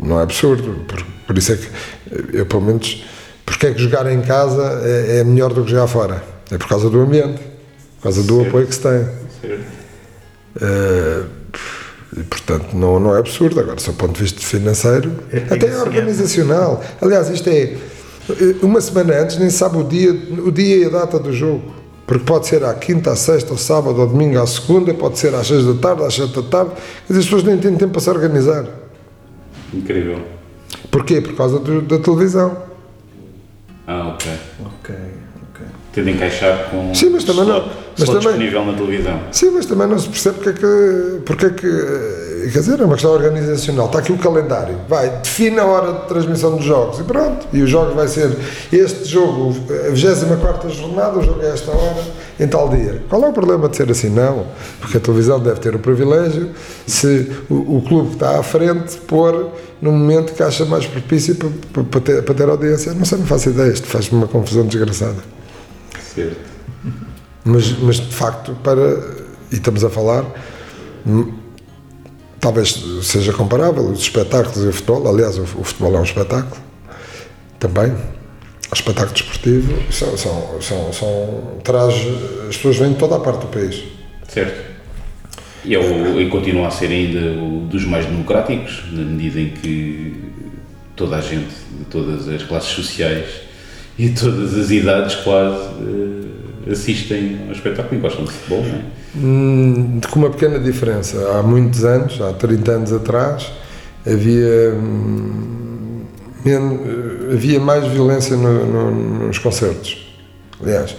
Não 0.00 0.20
é 0.20 0.22
absurdo. 0.22 0.84
Por, 0.86 1.04
por 1.26 1.38
isso 1.38 1.52
é 1.52 1.56
que 1.56 1.68
eu, 2.32 2.46
pelo 2.46 2.62
menos, 2.62 3.04
porque 3.44 3.66
é 3.66 3.72
que 3.72 3.80
jogar 3.80 4.10
em 4.10 4.20
casa 4.22 4.80
é, 4.84 5.18
é, 5.18 5.24
melhor 5.24 5.52
do 5.52 5.64
que 5.64 5.70
jogar 5.70 5.86
fora? 5.86 6.22
É 6.50 6.58
por 6.58 6.68
causa 6.68 6.90
do 6.90 7.00
ambiente, 7.00 7.40
por 7.96 8.04
causa 8.04 8.22
do 8.22 8.36
certo. 8.36 8.48
apoio 8.48 8.66
que 8.66 8.74
se 8.74 8.80
tem. 8.80 9.08
Uh, 10.56 11.26
e, 12.16 12.22
portanto, 12.22 12.74
não, 12.74 13.00
não 13.00 13.16
é 13.16 13.18
absurdo. 13.18 13.58
Agora, 13.58 13.76
do 13.76 13.92
ponto 13.94 14.12
de 14.12 14.22
vista 14.22 14.40
financeiro, 14.40 15.12
é, 15.32 15.38
até 15.52 15.68
é 15.68 15.78
organizacional. 15.78 16.82
Aliás, 17.00 17.28
isto 17.30 17.48
é. 17.48 17.76
Uma 18.62 18.80
semana 18.80 19.20
antes 19.20 19.36
nem 19.36 19.50
sabe 19.50 19.76
o 19.76 19.84
dia, 19.84 20.10
o 20.10 20.50
dia 20.50 20.76
e 20.76 20.84
a 20.86 20.88
data 20.88 21.18
do 21.18 21.32
jogo. 21.32 21.83
Porque 22.06 22.24
pode 22.24 22.46
ser 22.46 22.62
à 22.64 22.74
quinta, 22.74 23.12
à 23.12 23.16
sexta, 23.16 23.52
ao 23.52 23.56
sábado, 23.56 24.00
ao 24.00 24.06
domingo, 24.06 24.38
à 24.38 24.46
segunda, 24.46 24.92
pode 24.92 25.18
ser 25.18 25.34
às 25.34 25.46
seis 25.46 25.64
da 25.64 25.74
tarde, 25.74 26.04
às 26.04 26.14
sete 26.14 26.34
da 26.34 26.42
tarde. 26.42 26.72
As 27.08 27.16
pessoas 27.16 27.42
nem 27.44 27.56
têm 27.56 27.74
tempo 27.76 27.92
para 27.92 28.00
se 28.00 28.10
organizar. 28.10 28.66
Incrível. 29.72 30.18
Porquê? 30.90 31.20
Por 31.20 31.34
causa 31.34 31.58
do, 31.58 31.80
da 31.80 31.98
televisão. 31.98 32.56
Ah, 33.86 34.08
ok. 34.08 34.32
Ok, 34.66 34.94
ok. 35.50 35.66
Tendo 35.92 36.10
encaixar 36.10 36.70
com. 36.70 36.94
Sim, 36.94 37.10
mas 37.10 37.24
também 37.24 37.46
não. 37.46 37.70
Mas 37.98 38.08
também, 38.08 38.20
disponível 38.22 38.64
na 38.64 38.72
televisão. 38.74 39.20
Sim, 39.32 39.50
mas 39.50 39.66
também 39.66 39.86
não 39.86 39.98
se 39.98 40.08
percebe 40.08 40.36
porque 40.36 40.50
é 40.50 40.52
que. 40.52 41.20
Porque 41.24 41.46
é 41.46 41.50
que 41.50 42.33
quer 42.50 42.58
dizer, 42.60 42.80
é 42.80 42.84
uma 42.84 42.94
questão 42.94 43.12
organizacional. 43.12 43.86
Está 43.86 43.98
aqui 43.98 44.12
o 44.12 44.18
calendário. 44.18 44.76
Vai, 44.88 45.08
define 45.08 45.58
a 45.58 45.64
hora 45.64 45.92
de 45.92 46.08
transmissão 46.08 46.56
dos 46.56 46.64
jogos 46.64 46.98
e 46.98 47.02
pronto. 47.04 47.46
E 47.52 47.62
o 47.62 47.66
jogo 47.66 47.94
vai 47.94 48.08
ser 48.08 48.36
este 48.72 49.04
jogo, 49.04 49.54
a 49.86 49.90
24 49.90 50.70
jornada, 50.70 51.18
o 51.18 51.22
jogo 51.22 51.42
é 51.42 51.50
esta 51.50 51.70
hora, 51.70 52.04
em 52.38 52.46
tal 52.46 52.68
dia. 52.68 53.02
Qual 53.08 53.22
é 53.22 53.28
o 53.28 53.32
problema 53.32 53.68
de 53.68 53.76
ser 53.76 53.90
assim? 53.90 54.08
Não, 54.08 54.46
porque 54.80 54.96
a 54.96 55.00
televisão 55.00 55.40
deve 55.40 55.60
ter 55.60 55.74
o 55.74 55.78
privilégio, 55.78 56.50
se 56.86 57.30
o, 57.48 57.78
o 57.78 57.82
clube 57.82 58.08
que 58.08 58.14
está 58.14 58.38
à 58.38 58.42
frente, 58.42 58.96
pôr 59.06 59.50
no 59.80 59.92
momento 59.92 60.32
que 60.32 60.42
acha 60.42 60.64
mais 60.64 60.86
propício 60.86 61.36
para, 61.36 61.84
para, 61.84 62.00
ter, 62.00 62.22
para 62.22 62.34
ter 62.34 62.48
audiência. 62.48 62.92
Não 62.94 63.04
sei, 63.04 63.18
não 63.18 63.26
faço 63.26 63.50
ideia, 63.50 63.72
isto 63.72 63.86
faz-me 63.86 64.18
uma 64.18 64.28
confusão 64.28 64.66
desgraçada. 64.66 65.22
Certo. 66.14 66.36
Mas, 67.44 67.78
mas 67.78 67.96
de 67.96 68.14
facto, 68.14 68.56
para. 68.62 69.24
E 69.52 69.56
estamos 69.56 69.84
a 69.84 69.90
falar 69.90 70.24
talvez 72.44 72.78
seja 73.02 73.32
comparável 73.32 73.84
os 73.84 74.00
espetáculos 74.00 74.62
e 74.62 74.68
o 74.68 74.72
futebol. 74.72 75.08
Aliás, 75.08 75.38
o, 75.38 75.46
futebol 75.46 75.96
é 75.96 76.00
um 76.00 76.04
espetáculo 76.04 76.60
também. 77.58 77.90
O 77.90 78.74
espetáculo 78.74 79.14
desportivo 79.14 79.82
são, 79.90 80.14
são, 80.14 80.60
são, 80.60 80.92
são 80.92 81.60
traz 81.64 81.94
as 82.46 82.56
pessoas 82.56 82.76
vêm 82.76 82.92
de 82.92 82.98
toda 82.98 83.16
a 83.16 83.20
parte 83.20 83.40
do 83.40 83.46
país. 83.46 83.82
Certo. 84.28 84.74
E, 85.64 85.74
é 85.74 85.78
o, 85.78 86.20
e 86.20 86.28
continua 86.28 86.68
a 86.68 86.70
ser 86.70 86.90
ainda 86.90 87.18
um 87.40 87.66
dos 87.66 87.86
mais 87.86 88.04
democráticos, 88.04 88.84
na 88.92 89.02
medida 89.02 89.40
em 89.40 89.48
que 89.48 90.14
toda 90.94 91.16
a 91.16 91.22
gente, 91.22 91.54
de 91.78 91.84
todas 91.86 92.28
as 92.28 92.42
classes 92.42 92.68
sociais 92.68 93.26
e 93.98 94.10
todas 94.10 94.54
as 94.54 94.70
idades 94.70 95.14
quase, 95.14 95.66
uh, 95.82 96.70
assistem 96.70 97.40
ao 97.46 97.52
espetáculo 97.52 97.98
e 97.98 98.02
gostam 98.02 98.26
de 98.26 98.32
futebol, 98.32 98.64
não 98.64 98.74
é? 98.74 99.03
Hum, 99.16 100.00
com 100.10 100.18
uma 100.18 100.30
pequena 100.30 100.58
diferença. 100.58 101.16
Há 101.38 101.42
muitos 101.42 101.84
anos, 101.84 102.20
há 102.20 102.32
30 102.32 102.72
anos 102.72 102.92
atrás, 102.92 103.52
havia, 104.06 104.74
hum, 104.74 106.02
menos, 106.44 106.80
havia 107.32 107.60
mais 107.60 107.86
violência 107.86 108.36
no, 108.36 108.66
no, 108.66 109.26
nos 109.26 109.38
concertos. 109.38 110.04
Aliás, 110.60 110.96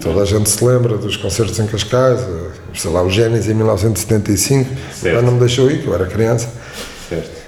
toda 0.00 0.22
a 0.22 0.24
gente 0.24 0.48
se 0.48 0.64
lembra 0.64 0.96
dos 0.96 1.16
concertos 1.16 1.58
em 1.58 1.66
Cascais, 1.66 2.20
sei 2.74 2.90
lá, 2.90 3.02
o 3.02 3.10
Génesis 3.10 3.48
em 3.48 3.54
1975, 3.54 4.70
Certo. 4.94 5.16
lá 5.16 5.22
não 5.22 5.32
me 5.32 5.40
deixou 5.40 5.70
ir, 5.70 5.82
que 5.82 5.86
eu 5.88 5.94
era 5.94 6.06
criança. 6.06 6.48
Certo. 7.08 7.42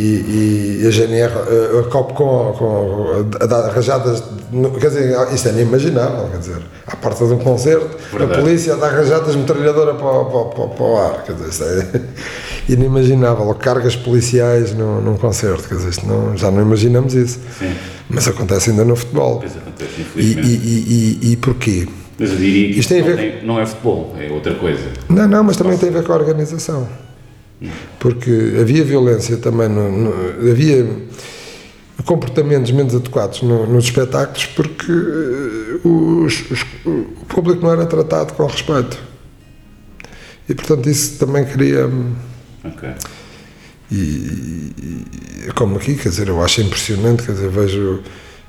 E, 0.00 0.80
e 0.82 0.86
a 0.86 0.90
GNR, 0.90 1.32
a, 1.32 1.80
a 1.80 1.82
COP 1.90 2.12
com, 2.14 2.52
com 2.56 3.26
a, 3.42 3.46
dar 3.46 3.68
rajadas, 3.72 4.22
quer 4.80 4.88
dizer, 4.88 5.16
isto 5.34 5.48
é 5.48 5.52
inimaginável, 5.52 6.28
quer 6.30 6.38
dizer, 6.38 6.58
à 6.86 6.94
porta 6.94 7.26
de 7.26 7.32
um 7.32 7.38
concerto, 7.38 7.96
Verdade. 8.12 8.32
a 8.40 8.42
polícia 8.42 8.74
a 8.74 8.76
dar 8.76 8.90
rajadas 8.92 9.34
metralhadora 9.34 9.94
para, 9.94 10.06
o- 10.06 10.24
para, 10.26 10.44
para, 10.54 10.68
para 10.74 10.84
o 10.84 10.96
ar, 10.98 11.24
quer 11.24 11.32
dizer, 11.32 11.48
isto 11.48 11.64
é 11.64 12.00
inimaginável, 12.72 13.52
cargas 13.54 13.96
policiais 13.96 14.72
num, 14.74 15.00
num 15.00 15.16
concerto, 15.16 15.68
quer 15.68 15.74
dizer, 15.76 15.88
isto 15.90 16.06
não, 16.06 16.36
já 16.36 16.50
não 16.50 16.62
imaginamos 16.62 17.14
isso, 17.14 17.40
Sim, 17.58 17.72
mas 18.08 18.28
acontece 18.28 18.70
ainda 18.70 18.84
no 18.84 18.94
futebol. 18.94 19.38
pois 19.40 19.56
acontece, 19.56 19.90
E, 19.98 20.00
infelizmente. 20.02 20.48
e, 20.48 20.52
e, 20.52 21.18
e, 21.28 21.32
e 21.32 21.36
porquê? 21.36 21.88
Mas 22.18 22.30
eu 22.30 22.36
diria 22.36 22.72
que 22.74 22.80
Isto 22.80 22.88
tem 22.90 22.98
a 22.98 23.00
não, 23.00 23.08
ver- 23.08 23.16
tem- 23.16 23.46
não 23.46 23.60
é 23.60 23.66
futebol, 23.66 24.14
é 24.18 24.30
outra 24.32 24.54
coisa. 24.54 24.82
Não, 25.08 25.26
não, 25.28 25.44
mas 25.44 25.56
também 25.56 25.76
tem 25.78 25.88
a 25.88 25.92
ver 25.92 26.04
com 26.04 26.12
a 26.12 26.16
organização. 26.16 26.86
Porque 27.98 28.56
havia 28.60 28.84
violência 28.84 29.36
também, 29.36 29.68
no, 29.68 29.90
no- 29.90 30.50
havia 30.50 30.86
comportamentos 32.04 32.70
menos 32.70 32.94
adequados 32.94 33.42
no- 33.42 33.66
nos 33.66 33.84
espetáculos 33.84 34.46
porque 34.46 34.90
eh, 34.92 35.80
os- 35.88 36.50
os- 36.50 36.64
o 36.86 37.24
público 37.26 37.62
não 37.62 37.72
era 37.72 37.84
tratado 37.86 38.32
com 38.34 38.46
respeito. 38.46 38.98
E 40.48 40.54
portanto 40.54 40.88
isso 40.88 41.18
também 41.18 41.44
cria. 41.44 41.90
Ok. 42.64 42.88
E, 43.90 43.96
e- 43.96 45.52
como 45.54 45.76
aqui, 45.76 45.94
quer 45.96 46.08
dizer, 46.10 46.28
eu 46.28 46.42
acho 46.42 46.60
impressionante, 46.60 47.22
quer 47.24 47.32
dizer, 47.32 47.48
vejo. 47.50 48.00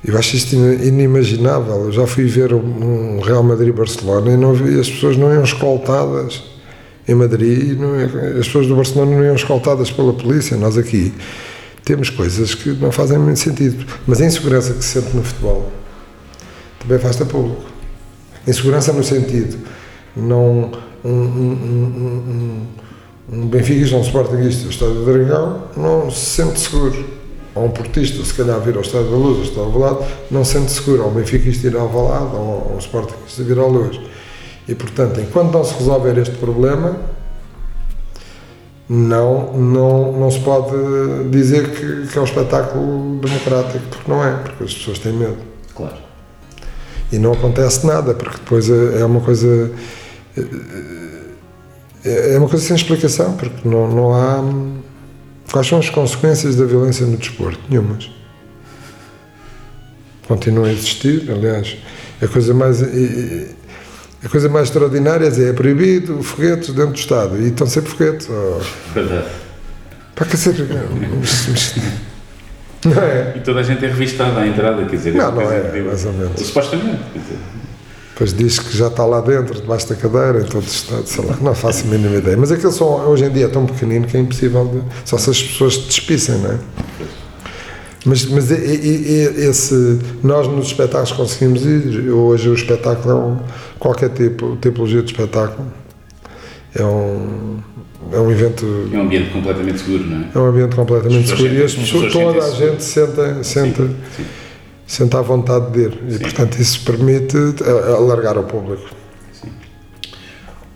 Eu 0.06 0.18
acho 0.18 0.36
isto 0.38 0.56
inimaginável. 0.56 1.86
Eu 1.86 1.92
já 1.92 2.08
fui 2.08 2.26
ver 2.26 2.54
um 2.54 3.18
um 3.18 3.20
Real 3.20 3.44
Madrid-Barcelona 3.44 4.32
e 4.32 4.38
não 4.38 4.54
vi, 4.54 4.80
as 4.80 4.90
pessoas 4.90 5.18
não 5.18 5.34
iam 5.34 5.44
escoltadas 5.44 6.42
em 7.10 7.16
Madrid, 7.16 7.76
é- 7.82 8.40
as 8.40 8.46
pessoas 8.46 8.68
do 8.68 8.76
Barcelona 8.76 9.16
não 9.16 9.24
iam 9.24 9.36
escoltadas 9.36 9.90
pela 9.90 10.14
polícia. 10.14 10.56
Nós 10.56 10.78
aqui 10.78 11.12
temos 11.84 12.12
coisas 12.12 12.54
que 12.54 12.70
não 12.70 12.92
fazem 12.92 13.18
muito 13.18 13.40
sentido. 13.40 13.84
Mas 14.06 14.22
a 14.22 14.26
insegurança 14.26 14.74
que 14.74 14.84
se 14.84 15.02
sente 15.02 15.16
no 15.16 15.24
futebol 15.24 15.72
também 16.80 16.98
afasta 16.98 17.26
público. 17.26 17.64
Insegurança 18.48 18.94
no 18.94 19.04
sentido, 19.04 19.58
não 20.16 20.72
um, 21.04 21.10
um, 21.10 21.12
um, 21.12 22.68
um, 23.32 23.38
um 23.38 23.48
benfiquista, 23.48 23.96
um 23.96 24.02
sportinguista 24.02 24.64
do 24.66 24.70
Estádio 24.70 24.96
do 24.96 25.06
Dragão 25.06 25.64
não 25.76 26.12
se 26.12 26.26
sente 26.26 26.60
seguro. 26.60 27.18
Ou 27.56 27.66
um 27.66 27.72
portista, 27.72 28.24
se 28.24 28.34
calhar 28.36 28.60
vir 28.60 28.76
ao 28.76 28.82
Estádio 28.82 29.10
da 29.10 29.18
Luz, 29.18 29.38
ao 29.38 29.44
Estádio 29.44 30.06
não 30.30 30.46
se 30.46 30.54
sente 30.54 30.72
seguro. 30.72 31.04
Ou 31.06 31.10
um 31.10 31.14
benfiquista 31.14 31.68
ir 31.68 31.76
ao 31.76 31.82
Alvalade, 31.88 32.36
ou 32.36 32.74
um 32.76 32.78
sportinguista 32.78 33.44
vir 33.44 33.58
ao 33.58 33.68
Luz. 33.68 34.00
E, 34.70 34.76
portanto, 34.76 35.20
enquanto 35.20 35.52
não 35.52 35.64
se 35.64 35.74
resolver 35.74 36.16
este 36.20 36.36
problema, 36.36 36.96
não, 38.88 39.52
não, 39.58 40.12
não 40.12 40.30
se 40.30 40.40
pode 40.42 40.76
dizer 41.32 41.72
que, 41.72 42.06
que 42.06 42.16
é 42.16 42.22
um 42.22 42.24
espetáculo 42.24 43.20
democrático, 43.20 43.84
porque 43.90 44.12
não 44.12 44.24
é, 44.24 44.32
porque 44.32 44.64
as 44.64 44.74
pessoas 44.76 45.00
têm 45.00 45.14
medo. 45.14 45.38
Claro. 45.76 45.98
E 47.12 47.18
não 47.18 47.34
acontece 47.34 47.84
nada, 47.88 48.14
porque 48.14 48.38
depois 48.38 48.70
é 48.70 49.02
é 49.02 49.06
uma 49.06 49.22
coisa. 49.22 49.72
É 52.06 52.36
é 52.36 52.38
uma 52.38 52.48
coisa 52.48 52.64
sem 52.64 52.76
explicação, 52.76 53.36
porque 53.38 53.68
não, 53.68 53.90
não 53.90 54.14
há. 54.14 54.44
Quais 55.52 55.66
são 55.66 55.80
as 55.80 55.90
consequências 55.90 56.56
da 56.56 56.66
violência 56.66 57.08
no 57.08 57.18
desporto? 57.18 57.60
Nenhumas. 57.68 58.10
Continua 60.28 60.68
a 60.68 60.72
existir, 60.72 61.30
aliás. 61.32 61.76
A 62.22 62.28
coisa 62.28 62.54
mais. 62.54 62.84
A 64.24 64.28
coisa 64.28 64.50
mais 64.50 64.68
extraordinária 64.68 65.26
é 65.26 65.30
dizer, 65.30 65.52
é 65.52 65.54
proibido 65.54 66.22
foguetes 66.22 66.70
dentro 66.70 66.92
do 66.92 66.98
Estado. 67.00 67.42
E 67.42 67.48
estão 67.48 67.66
sempre 67.68 67.92
foguetes. 67.92 68.28
Oh, 68.30 68.60
Verdade. 68.94 69.28
para 70.16 70.26
que 70.26 70.36
ser. 70.38 70.56
Não 72.86 73.02
é? 73.02 73.34
E 73.38 73.40
toda 73.42 73.60
a 73.60 73.64
gente 73.64 73.84
é 73.84 73.88
revistada 73.88 74.40
à 74.40 74.48
entrada, 74.48 74.86
quer 74.86 74.96
dizer. 74.96 75.14
Não, 75.14 75.32
não 75.32 75.52
é, 75.52 75.60
incrível. 75.60 75.88
mais 75.88 76.06
ou 76.06 76.14
menos. 76.14 76.42
Supostamente, 76.42 77.00
quer 77.14 77.20
dizer. 77.20 77.38
Depois 78.14 78.34
diz 78.34 78.60
que 78.60 78.78
já 78.78 78.88
está 78.88 79.06
lá 79.06 79.22
dentro, 79.22 79.56
debaixo 79.62 79.88
da 79.88 79.96
cadeira, 79.96 80.42
em 80.42 80.46
todo 80.46 80.64
o 80.64 80.68
estado, 80.68 81.06
sei 81.08 81.24
lá, 81.24 81.38
não 81.40 81.56
faço 81.56 81.86
a 81.86 81.88
mínima 81.88 82.18
ideia. 82.18 82.36
Mas 82.36 82.52
aquilo 82.52 82.74
são, 82.74 82.88
hoje 83.10 83.24
em 83.24 83.30
dia 83.30 83.46
é 83.46 83.48
tão 83.48 83.66
pequenino 83.66 84.06
que 84.06 84.18
é 84.18 84.20
impossível, 84.20 84.66
de, 84.66 85.10
só 85.10 85.18
se 85.18 85.30
as 85.30 85.42
pessoas 85.42 85.78
despissem, 85.78 86.38
não 86.40 86.52
é? 86.52 86.58
Mas, 88.06 88.26
mas 88.26 88.50
e- 88.50 88.56
e- 88.56 89.12
e- 89.42 89.46
esse, 89.50 90.00
nós 90.24 90.48
nos 90.48 90.68
espetáculos 90.68 91.12
conseguimos 91.12 91.66
ir, 91.66 92.10
hoje 92.10 92.48
o 92.50 92.54
espetáculo 92.54 93.12
é 93.12 93.16
um, 93.16 93.38
qualquer 93.78 94.10
tipo, 94.12 94.56
tipologia 94.62 95.02
de 95.02 95.12
espetáculo, 95.12 95.68
é 96.74 96.84
um, 96.84 97.58
é 98.14 98.20
um 98.20 98.32
evento, 98.32 98.66
É 98.94 98.98
um 98.98 99.02
ambiente 99.02 99.30
completamente 99.32 99.80
seguro, 99.80 100.06
não 100.06 100.18
é? 100.22 100.26
é 100.34 100.40
um 100.40 100.46
ambiente 100.46 100.76
completamente 100.76 101.28
seguro 101.28 101.54
e 101.54 101.62
as 101.64 101.74
pessoas, 101.76 102.14
toda 102.14 102.44
a 102.46 102.50
gente 102.52 102.82
senta, 102.84 103.44
senta, 103.44 103.84
Sim. 104.16 104.24
senta 104.88 105.20
à 105.20 105.22
vontade 105.22 105.70
de 105.72 105.80
ir. 105.82 106.00
E 106.08 106.14
Sim. 106.14 106.20
portanto 106.20 106.58
isso 106.58 106.86
permite 106.86 107.36
alargar 107.98 108.38
ao 108.38 108.44
público. 108.46 108.90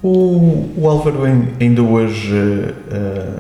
O, 0.02 0.70
o 0.76 0.90
Álvaro 0.90 1.24
ain- 1.24 1.54
ainda 1.62 1.82
hoje 1.82 2.36
eh, 2.92 3.38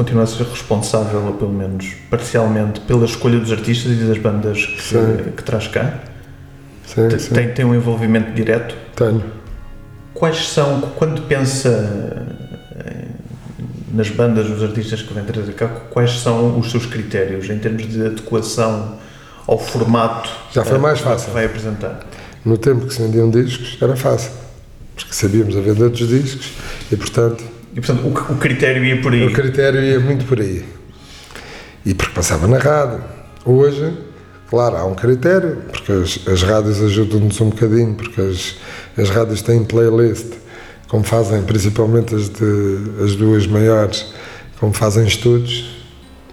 continua 0.00 0.22
a 0.22 0.26
ser 0.26 0.44
responsável, 0.44 1.20
ou 1.26 1.34
pelo 1.34 1.52
menos 1.52 1.92
parcialmente, 2.08 2.80
pela 2.80 3.04
escolha 3.04 3.38
dos 3.38 3.52
artistas 3.52 3.92
e 3.92 3.96
das 3.96 4.16
bandas 4.16 4.64
que, 4.64 5.30
que 5.36 5.42
traz 5.44 5.68
cá. 5.68 5.98
Sim, 6.86 7.08
Te- 7.08 7.18
sim. 7.18 7.34
Tem, 7.34 7.48
tem 7.52 7.64
um 7.66 7.74
envolvimento 7.74 8.32
direto. 8.32 8.74
Tenho. 8.96 9.22
Quais 10.14 10.48
são, 10.48 10.80
quando 10.96 11.20
pensa 11.28 11.68
eh, 12.76 13.04
nas 13.92 14.08
bandas, 14.08 14.48
nos 14.48 14.62
artistas 14.62 15.02
que 15.02 15.12
vêm 15.12 15.22
trazer 15.24 15.52
cá, 15.52 15.68
quais 15.68 16.12
são 16.20 16.58
os 16.58 16.70
seus 16.70 16.86
critérios 16.86 17.50
em 17.50 17.58
termos 17.58 17.86
de 17.86 18.06
adequação 18.06 18.96
ao 19.46 19.58
formato 19.58 20.30
Já 20.50 20.64
foi 20.64 20.76
eh, 20.78 20.80
mais 20.80 20.98
que 20.98 21.04
fácil. 21.04 21.30
vai 21.34 21.44
apresentar? 21.44 22.06
No 22.42 22.56
tempo 22.56 22.86
que 22.86 22.94
se 22.94 23.02
vendiam 23.02 23.28
discos, 23.30 23.76
era 23.82 23.94
fácil. 23.96 24.32
Porque 24.96 25.12
sabíamos 25.12 25.54
a 25.58 25.60
venda 25.60 25.90
dos 25.90 26.08
discos 26.08 26.52
e, 26.90 26.96
portanto, 26.96 27.44
E 27.72 27.80
portanto 27.80 28.02
o, 28.04 28.32
o 28.32 28.36
critério 28.36 28.84
ia 28.84 29.00
por 29.00 29.12
aí. 29.12 29.26
o 29.26 29.32
critério 29.32 29.80
ia 29.80 30.00
muito 30.00 30.24
por 30.24 30.40
aí. 30.40 30.64
E 31.84 31.94
porque 31.94 32.12
passava 32.12 32.46
na 32.46 32.58
rádio. 32.58 33.02
Hoje, 33.44 33.92
claro, 34.48 34.76
há 34.76 34.84
um 34.84 34.94
critério, 34.94 35.58
porque 35.70 35.92
as, 35.92 36.20
as 36.28 36.42
rádios 36.42 36.82
ajudam-nos 36.82 37.40
um 37.40 37.50
bocadinho, 37.50 37.94
porque 37.94 38.20
as, 38.20 38.56
as 38.98 39.08
rádios 39.08 39.40
têm 39.40 39.64
playlist, 39.64 40.26
como 40.88 41.04
fazem 41.04 41.42
principalmente 41.42 42.14
as, 42.14 42.28
de, 42.28 43.04
as 43.04 43.14
duas 43.14 43.46
maiores, 43.46 44.12
como 44.58 44.72
fazem 44.72 45.06
estudos. 45.06 45.78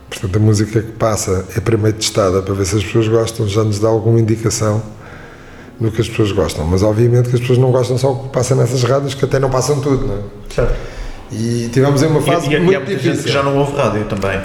Portanto, 0.10 0.36
a 0.36 0.40
música 0.40 0.82
que 0.82 0.92
passa 0.94 1.46
é 1.56 1.60
primeiro 1.60 1.98
testada 1.98 2.42
para 2.42 2.54
ver 2.54 2.66
se 2.66 2.78
as 2.78 2.84
pessoas 2.84 3.08
gostam, 3.08 3.48
já 3.48 3.64
nos 3.64 3.80
dá 3.80 3.88
alguma 3.88 4.20
indicação 4.20 4.82
do 5.80 5.92
que 5.92 6.02
as 6.02 6.10
pessoas 6.10 6.32
gostam. 6.32 6.66
Mas, 6.66 6.82
obviamente, 6.82 7.30
que 7.30 7.36
as 7.36 7.42
pessoas 7.42 7.60
não 7.60 7.72
gostam 7.72 7.98
só 7.98 8.12
o 8.12 8.24
que 8.24 8.30
passa 8.30 8.56
nessas 8.56 8.84
rádios, 8.84 9.14
que 9.14 9.24
até 9.24 9.38
não 9.38 9.50
passam 9.50 9.80
tudo, 9.80 10.08
não 10.08 10.16
é? 10.16 10.20
Certo. 10.54 10.97
E 11.32 11.70
tivemos 11.72 12.02
em 12.02 12.08
uma 12.08 12.22
fase 12.22 12.48
e, 12.48 12.50
e, 12.50 12.54
e 12.54 12.56
há 12.56 12.60
muito 12.60 12.76
muita 12.78 12.86
difícil. 12.92 13.14
gente 13.16 13.24
que 13.26 13.32
já 13.32 13.44
não 13.44 13.58
ouve 13.58 13.76
rádio 13.76 14.06
também. 14.06 14.40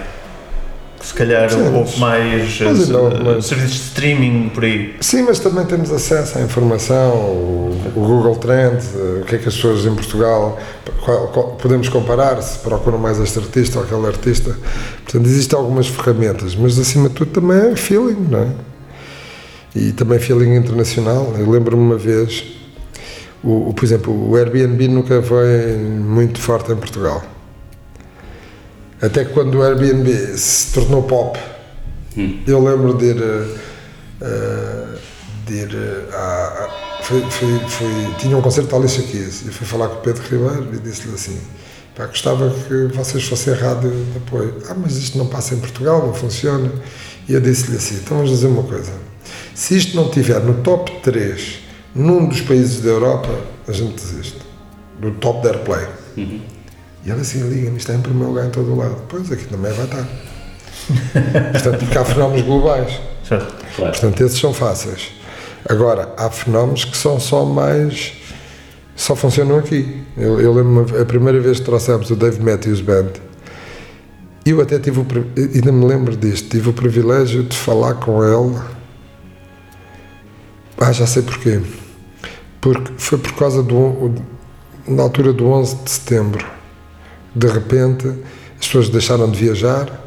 Se 1.00 1.12
calhar 1.14 1.50
Sim, 1.50 1.58
mas- 1.64 1.74
ouve 1.74 1.98
mais 2.00 2.60
eh, 2.60 2.64
mas 2.64 2.88
não, 2.88 3.10
mas- 3.24 3.46
serviços 3.46 3.74
de 3.76 3.82
streaming 3.86 4.50
por 4.54 4.64
aí. 4.64 4.94
Sim, 5.00 5.22
mas 5.22 5.40
também 5.40 5.64
temos 5.66 5.90
acesso 5.90 6.38
à 6.38 6.42
informação, 6.42 7.10
o, 7.14 7.76
o 7.96 8.00
Google 8.00 8.36
Trends, 8.36 8.90
eh, 8.94 9.20
o 9.20 9.24
que 9.24 9.34
é 9.34 9.38
que 9.38 9.48
as 9.48 9.54
pessoas 9.56 9.84
em 9.84 9.94
Portugal 9.96 10.58
qual- 11.04 11.26
qual- 11.28 11.48
podemos 11.56 11.88
comparar, 11.88 12.40
se 12.40 12.58
procuram 12.60 12.98
mais 12.98 13.18
este 13.18 13.36
artista 13.40 13.80
ou 13.80 13.84
aquele 13.84 14.06
artista. 14.06 14.56
Portanto, 15.04 15.26
existem 15.26 15.58
algumas 15.58 15.88
ferramentas, 15.88 16.54
mas 16.54 16.78
acima 16.78 17.08
de 17.08 17.14
tudo 17.16 17.32
também 17.32 17.72
é 17.72 17.76
feeling, 17.76 18.26
não 18.30 18.38
é? 18.40 18.46
E 19.74 19.90
também 19.92 20.20
feeling 20.20 20.54
internacional. 20.54 21.34
Eu 21.36 21.50
lembro-me 21.50 21.82
uma 21.82 21.96
vez, 21.96 22.44
o, 23.44 23.70
o- 23.70 23.74
por 23.74 23.84
exemplo, 23.84 24.30
o 24.30 24.36
Airbnb 24.36 24.88
nunca 24.88 25.22
foi 25.22 25.76
muito 25.76 26.40
forte 26.40 26.72
em 26.72 26.76
Portugal. 26.76 27.22
Até 29.00 29.24
que 29.24 29.32
quando 29.32 29.56
o 29.58 29.62
Airbnb 29.62 30.10
se 30.36 30.72
tornou 30.72 31.02
pop, 31.02 31.38
eu 32.46 32.62
lembro 32.62 32.94
de 32.94 33.06
ir, 33.06 33.22
eh, 34.20 34.98
de 35.46 35.54
ir 35.54 35.74
eh, 35.74 36.14
a, 36.14 36.18
a- 36.18 37.02
fui, 37.02 37.20
fui, 37.30 37.58
fui- 37.68 38.14
tinha 38.18 38.36
um 38.36 38.42
concerto 38.42 38.70
da 38.70 38.76
Alicia 38.76 39.02
Keys 39.02 39.42
e 39.42 39.50
fui 39.50 39.66
falar 39.66 39.88
com 39.88 39.96
o 39.96 40.00
Pedro 40.02 40.22
Ribeiro 40.22 40.68
e 40.74 40.78
disse-lhe 40.78 41.14
assim 41.14 41.36
pá, 41.96 42.06
gostava 42.06 42.48
que 42.68 42.94
vocês 42.96 43.24
fossem 43.24 43.54
rádio 43.54 43.90
de 43.90 44.18
apoio 44.18 44.54
ah, 44.68 44.74
mas 44.76 44.96
isto 44.96 45.18
não 45.18 45.26
passa 45.26 45.54
em 45.54 45.58
Portugal, 45.58 46.06
não 46.06 46.14
funciona. 46.14 46.70
E 47.28 47.34
eu 47.34 47.40
disse-lhe 47.40 47.76
assim, 47.76 47.96
então 47.96 48.18
vamos 48.18 48.30
dizer 48.30 48.46
uma 48.46 48.62
coisa. 48.62 48.92
Se 49.54 49.76
isto 49.76 49.96
não 49.96 50.06
estiver 50.06 50.38
no 50.40 50.54
top 50.62 50.92
3 51.02 51.58
num 51.94 52.26
dos 52.26 52.40
países 52.40 52.80
da 52.80 52.90
Europa 52.90 53.28
a 53.68 53.72
gente 53.72 53.94
desiste, 53.94 54.38
do 54.98 55.10
top 55.12 55.42
da 55.42 55.50
airplay. 55.50 55.86
Uhum. 56.16 56.40
E 57.04 57.10
ela 57.10 57.20
assim, 57.20 57.48
liga-me, 57.48 57.76
está 57.76 57.94
em 57.94 58.00
primeiro 58.00 58.28
lugar 58.28 58.46
em 58.46 58.50
todo 58.50 58.72
o 58.72 58.76
lado. 58.76 58.96
Pois, 59.08 59.30
aqui 59.30 59.44
também 59.46 59.72
vai 59.72 59.84
estar. 59.84 60.06
Portanto, 61.52 61.78
porque 61.78 61.98
há 61.98 62.04
fenómenos 62.04 62.42
globais. 62.42 63.00
Certo. 63.28 63.54
Claro. 63.76 63.92
Portanto, 63.92 64.20
esses 64.24 64.38
são 64.38 64.52
fáceis. 64.52 65.10
Agora, 65.68 66.12
há 66.16 66.30
fenómenos 66.30 66.84
que 66.84 66.96
são 66.96 67.18
só 67.18 67.44
mais. 67.44 68.14
só 68.94 69.16
funcionam 69.16 69.58
aqui. 69.58 70.02
Eu, 70.16 70.40
eu 70.40 70.52
lembro 70.52 71.00
a 71.00 71.04
primeira 71.04 71.40
vez 71.40 71.58
que 71.58 71.64
trouxemos 71.64 72.10
o 72.10 72.16
Dave 72.16 72.40
Matthews 72.40 72.80
Band, 72.80 73.12
eu 74.44 74.60
até 74.60 74.78
tive 74.78 75.00
o. 75.00 75.06
ainda 75.36 75.72
me 75.72 75.86
lembro 75.86 76.16
disto, 76.16 76.48
tive 76.48 76.68
o 76.68 76.72
privilégio 76.72 77.44
de 77.44 77.56
falar 77.56 77.94
com 77.94 78.22
ele. 78.22 78.60
Ah, 80.78 80.92
já 80.92 81.06
sei 81.06 81.22
porquê. 81.22 81.60
Porque 82.62 82.92
foi 82.96 83.18
por 83.18 83.32
causa 83.32 83.60
do. 83.60 84.14
na 84.86 85.02
altura 85.02 85.32
do 85.32 85.46
11 85.48 85.76
de 85.84 85.90
setembro. 85.90 86.46
De 87.34 87.48
repente, 87.48 88.06
as 88.58 88.66
pessoas 88.66 88.88
deixaram 88.88 89.28
de 89.28 89.36
viajar 89.36 90.00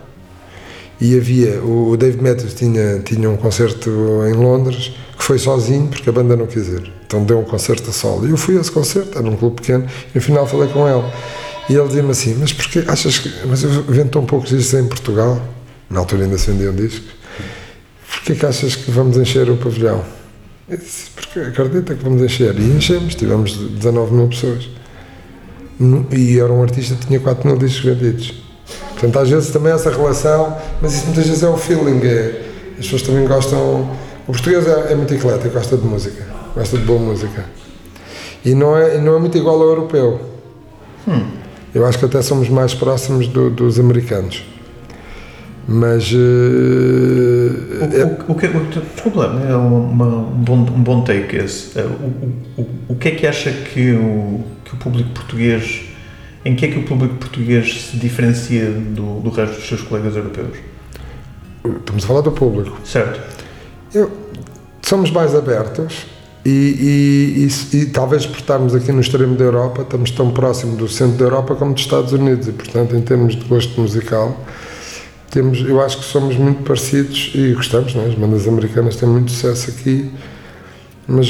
e 0.99 1.17
havia. 1.17 1.61
O 1.61 1.97
Dave 1.97 2.19
Matthews 2.21 2.53
tinha, 2.53 2.99
tinha 2.99 3.29
um 3.29 3.35
concerto 3.35 3.89
em 4.25 4.33
Londres 4.33 4.93
que 5.17 5.23
foi 5.23 5.37
sozinho 5.37 5.89
porque 5.89 6.09
a 6.09 6.13
banda 6.13 6.37
não 6.37 6.47
quis 6.47 6.69
ir. 6.69 6.91
Então 7.05 7.25
deu 7.25 7.39
um 7.39 7.43
concerto 7.43 7.89
a 7.89 7.93
solo. 7.93 8.25
E 8.25 8.31
eu 8.31 8.37
fui 8.37 8.57
a 8.57 8.61
esse 8.61 8.71
concerto, 8.71 9.19
era 9.19 9.27
um 9.27 9.35
clube 9.35 9.57
pequeno, 9.57 9.85
e 10.13 10.15
no 10.15 10.21
final 10.21 10.47
falei 10.47 10.69
com 10.69 10.87
ele. 10.87 11.03
E 11.69 11.73
ele 11.73 11.87
dizia-me 11.87 12.11
assim: 12.11 12.35
Mas 12.39 12.53
porquê 12.53 12.85
achas 12.87 13.19
que. 13.19 13.29
Mas 13.45 13.63
eu 13.63 13.83
vendo 13.83 14.11
tão 14.11 14.25
poucos 14.25 14.51
discos 14.51 14.79
em 14.79 14.87
Portugal, 14.87 15.41
na 15.89 15.99
altura 15.99 16.23
ainda 16.23 16.37
se 16.37 16.51
vendiam 16.51 16.73
discos, 16.73 17.11
porquê 18.09 18.33
que 18.33 18.45
achas 18.45 18.77
que 18.77 18.89
vamos 18.91 19.17
encher 19.17 19.49
o 19.49 19.57
pavilhão? 19.57 20.01
Eu 20.67 20.77
disse, 20.77 21.09
porque 21.11 21.39
acredita 21.39 21.93
que 21.95 22.03
vamos 22.03 22.21
encher. 22.21 22.57
E 22.59 22.63
enchemos, 22.75 23.15
tivemos 23.15 23.55
19 23.55 24.13
mil 24.13 24.27
pessoas. 24.27 24.67
E 26.11 26.39
era 26.39 26.51
um 26.51 26.63
artista 26.63 26.95
que 26.95 27.05
tinha 27.07 27.19
4 27.19 27.47
mil 27.47 27.57
discos 27.57 27.83
vendidos. 27.85 28.33
Portanto, 28.93 29.19
às 29.19 29.29
vezes 29.29 29.49
também 29.51 29.71
essa 29.73 29.91
relação, 29.91 30.57
mas 30.81 30.93
isso 30.95 31.05
muitas 31.05 31.27
vezes 31.27 31.43
é 31.43 31.49
o 31.49 31.57
feeling. 31.57 31.99
É, 32.03 32.41
as 32.79 32.85
pessoas 32.85 33.01
também 33.03 33.27
gostam. 33.27 33.91
O 34.27 34.31
português 34.31 34.65
é, 34.67 34.93
é 34.93 34.95
muito 34.95 35.13
eclético, 35.13 35.49
gosta 35.53 35.77
de 35.77 35.85
música, 35.85 36.25
gosta 36.55 36.77
de 36.77 36.83
boa 36.83 36.99
música. 36.99 37.45
E 38.43 38.55
não 38.55 38.75
é, 38.75 38.97
não 38.99 39.17
é 39.17 39.19
muito 39.19 39.37
igual 39.37 39.61
ao 39.61 39.67
europeu. 39.69 40.19
Eu 41.75 41.85
acho 41.85 41.99
que 41.99 42.05
até 42.05 42.21
somos 42.21 42.49
mais 42.49 42.73
próximos 42.73 43.27
do- 43.27 43.49
dos 43.51 43.79
americanos. 43.79 44.43
Mas. 45.67 46.11
eh, 46.13 47.97
é- 47.99 48.05
O, 48.05 48.07
o, 48.07 48.31
o 48.33 48.35
que, 48.35 48.45
o, 48.47 48.65
desculpa, 48.93 49.23
é 49.47 49.55
uma, 49.55 50.05
um, 50.05 50.43
bom, 50.43 50.55
um 50.57 50.83
bom 50.83 51.03
take 51.03 51.35
esse. 51.37 51.77
O, 51.79 51.81
o, 51.81 52.61
o, 52.61 52.69
o 52.89 52.95
que 52.95 53.09
é 53.09 53.11
que 53.11 53.27
acha 53.27 53.51
que 53.51 53.91
o, 53.93 54.41
que 54.63 54.73
o 54.73 54.77
público 54.77 55.09
português. 55.09 55.81
Em 56.43 56.55
que 56.55 56.65
é 56.65 56.67
que 56.67 56.77
o 56.77 56.83
público 56.83 57.15
português 57.15 57.85
se 57.89 57.97
diferencia 57.97 58.69
do, 58.69 59.19
do 59.21 59.29
resto 59.31 59.55
dos 59.55 59.67
seus 59.67 59.81
colegas 59.81 60.15
europeus? 60.15 60.57
estamos 61.79 62.03
a 62.03 62.07
falar 62.07 62.21
do 62.21 62.31
público. 62.31 62.77
Certo? 62.85 63.19
Eu- 63.93 64.11
somos 64.83 65.09
mais 65.09 65.33
abertos 65.33 66.05
e, 66.45 66.49
e- 66.51 67.75
e- 67.75 67.77
e 67.81 67.85
talvez 67.87 68.27
por 68.27 68.37
estarmos 68.37 68.75
aqui 68.75 68.91
no 68.91 69.01
extremo 69.01 69.35
da 69.35 69.43
Europa, 69.43 69.81
estamos 69.81 70.11
tão 70.11 70.29
próximo 70.29 70.75
do 70.77 70.87
centro 70.87 71.17
da 71.17 71.25
Europa 71.25 71.55
como 71.55 71.73
dos 71.73 71.81
Estados 71.81 72.13
Unidos 72.13 72.47
e, 72.47 72.51
portanto, 72.51 72.95
em 72.95 73.01
termos 73.01 73.35
de 73.35 73.43
gosto 73.45 73.81
musical, 73.81 74.39
temos, 75.35 75.59
eu 75.67 75.81
acho 75.81 75.97
que 75.99 76.05
somos 76.05 76.35
muito 76.37 76.63
parecidos 76.63 77.31
e 77.35 77.53
gostamos, 77.53 77.93
não 77.93 78.03
é? 78.03 78.07
As 78.07 78.15
bandas 78.15 78.47
americanas 78.47 78.95
têm 78.95 79.07
muito 79.09 79.29
sucesso 79.31 79.69
aqui, 79.69 80.09
mas, 81.07 81.27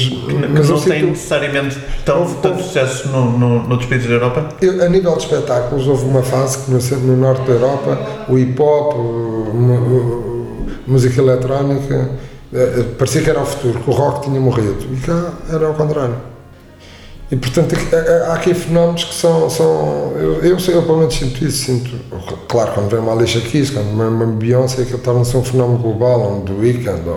mas 0.54 0.70
não 0.70 0.80
tem 0.80 1.02
necessariamente 1.06 1.76
tão, 2.04 2.20
Houve- 2.20 2.36
tanto 2.40 2.62
sucesso 2.62 3.08
no, 3.08 3.36
no, 3.38 3.68
noutros 3.68 3.88
países 3.90 4.06
da 4.08 4.14
Europa? 4.14 4.48
eu- 4.62 4.82
a 4.82 4.88
nível 4.88 5.12
de 5.16 5.24
espetáculos, 5.24 5.86
houve 5.88 6.04
uma 6.04 6.22
fase 6.22 6.58
que 6.58 6.70
no, 6.70 6.78
no 7.00 7.16
norte 7.16 7.42
da 7.46 7.52
Europa, 7.52 7.98
o 8.28 8.38
hip 8.38 8.58
hop, 8.62 8.94
o- 8.94 8.98
o- 9.00 10.56
música 10.86 11.20
eletrónica, 11.20 12.10
eh, 12.54 12.74
eh, 12.78 12.82
parecia 12.96 13.20
que 13.22 13.28
era 13.28 13.42
o 13.42 13.44
futuro, 13.44 13.80
que 13.80 13.90
o 13.90 13.92
rock 13.92 14.24
tinha 14.28 14.40
morrido. 14.40 14.76
E 14.92 14.96
cá 15.04 15.32
era 15.52 15.66
ao 15.66 15.74
contrário. 15.74 16.14
E 17.30 17.36
portanto 17.36 17.74
aqui- 17.74 17.94
há- 17.94 18.34
aqui 18.34 18.54
fenómenos 18.54 19.04
que 19.04 19.14
são. 19.14 19.50
são 19.50 20.12
eu, 20.16 20.34
eu, 20.44 20.56
eu 20.58 20.82
pelo 20.82 20.98
menos 20.98 21.14
sinto 21.14 21.44
isso. 21.44 21.64
Sinto, 21.66 21.90
claro, 22.48 22.72
quando 22.72 22.88
vem 22.88 23.00
uma 23.00 23.12
Alicia 23.12 23.40
Keys, 23.40 23.70
quando 23.70 23.86
vem 23.96 24.06
uma 24.06 24.26
Beyoncé, 24.26 24.82
aquilo 24.82 24.98
torna-se 24.98 25.36
um 25.36 25.42
fenómeno 25.42 25.78
global, 25.78 26.20
um 26.32 26.40
The 26.42 26.52
Weeknd 26.52 27.08
ou, 27.08 27.16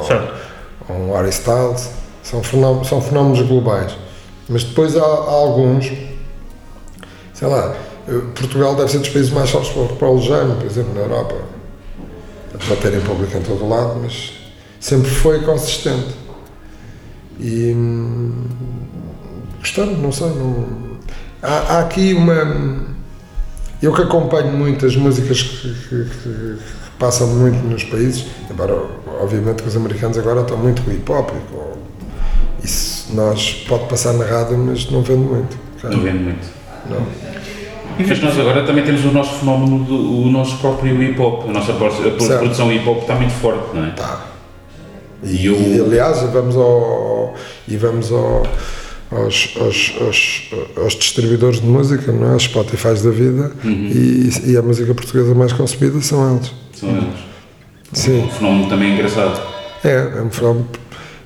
ou 0.89 0.95
um 0.95 1.13
Harry 1.13 1.29
Styles. 1.29 1.89
São 2.23 2.41
fenómenos, 2.43 2.87
são 2.87 3.01
fenómenos 3.01 3.41
globais. 3.47 3.95
Mas 4.47 4.63
depois 4.63 4.97
há, 4.97 5.01
há 5.03 5.05
alguns, 5.31 5.91
sei 7.33 7.47
lá, 7.47 7.75
eh, 8.07 8.11
Portugal 8.35 8.75
deve 8.75 8.89
ser 8.91 8.97
dos 8.99 9.09
países 9.09 9.31
mais 9.31 9.49
fortes 9.51 9.71
para, 9.71 10.07
o 10.07 10.15
Lejano, 10.15 10.55
por 10.55 10.65
exemplo, 10.65 10.93
na 10.95 11.01
Europa. 11.01 11.35
De 12.57 12.75
terem 12.77 12.99
público 13.01 13.37
em 13.37 13.41
todo 13.41 13.63
o 13.63 13.69
lado, 13.69 13.99
mas 14.01 14.33
sempre 14.79 15.09
foi 15.09 15.41
consistente. 15.43 16.15
E 17.39 17.71
gostando, 19.59 19.97
não 19.97 20.11
sei. 20.11 20.27
Não, 20.29 20.65
há, 21.41 21.47
há 21.75 21.79
aqui 21.81 22.13
uma. 22.13 22.87
Eu 23.81 23.93
que 23.93 24.01
acompanho 24.01 24.51
muito 24.51 24.85
as 24.85 24.95
músicas 24.95 25.41
que, 25.41 25.73
que- 25.87 26.05
que- 26.23 26.57
passam 26.99 27.27
muito 27.27 27.57
nos 27.65 27.83
países, 27.85 28.25
embora 28.51 28.75
obviamente 29.21 29.63
que 29.63 29.69
os 29.69 29.75
americanos 29.77 30.17
agora 30.17 30.41
estão 30.41 30.57
muito 30.57 30.81
com 30.81 30.91
hip 30.91 31.09
hop 31.11 31.29
com. 31.51 31.79
Isso 32.61 33.15
nós 33.15 33.53
pode 33.69 33.85
passar 33.85 34.11
na 34.13 34.25
rádio, 34.25 34.57
mas 34.57 34.89
não 34.91 35.01
vende 35.01 35.23
muito. 35.23 35.57
Não 35.83 36.01
vendo 36.01 36.19
muito. 36.19 36.45
Não. 36.89 37.01
Mas 38.05 38.21
nós 38.21 38.37
agora 38.39 38.65
também 38.65 38.83
temos 38.83 39.03
o 39.05 39.11
nosso 39.11 39.39
fenómeno, 39.39 39.83
do, 39.85 40.23
o 40.23 40.29
nosso 40.29 40.57
próprio 40.57 41.01
hip 41.01 41.19
hop. 41.21 41.49
A 41.49 41.53
nossa 41.53 41.71
a 41.71 41.75
produção 41.75 42.71
hip 42.71 42.87
hop 42.87 43.01
está 43.01 43.15
muito 43.15 43.31
forte, 43.33 43.73
não 43.73 43.85
é? 43.85 43.91
Tá. 43.91 44.25
E 45.23 45.47
E, 45.47 45.81
aliás, 45.81 46.19
vamos, 46.31 46.55
ao, 46.57 47.33
e 47.67 47.75
vamos 47.77 48.11
ao, 48.11 48.45
aos, 49.11 49.55
aos, 49.59 49.93
aos, 50.01 50.49
aos 50.77 50.93
distribuidores 50.93 51.59
de 51.61 51.67
música, 51.67 52.11
não 52.11 52.31
é? 52.31 52.35
Os 52.35 52.43
Spotify 52.43 52.93
da 53.03 53.09
vida, 53.09 53.51
e, 53.63 54.29
e 54.51 54.57
a 54.57 54.61
música 54.61 54.93
portuguesa 54.93 55.33
mais 55.33 55.51
consumida 55.53 55.99
são 56.01 56.35
eles. 56.35 56.51
São 56.73 56.89
eles. 56.89 57.19
Sim. 57.93 58.19
Um 58.23 58.29
fenómeno 58.29 58.69
também 58.69 58.93
engraçado. 58.93 59.41
É, 59.83 59.91
é 60.17 60.21
um 60.21 60.29
fenómeno. 60.29 60.67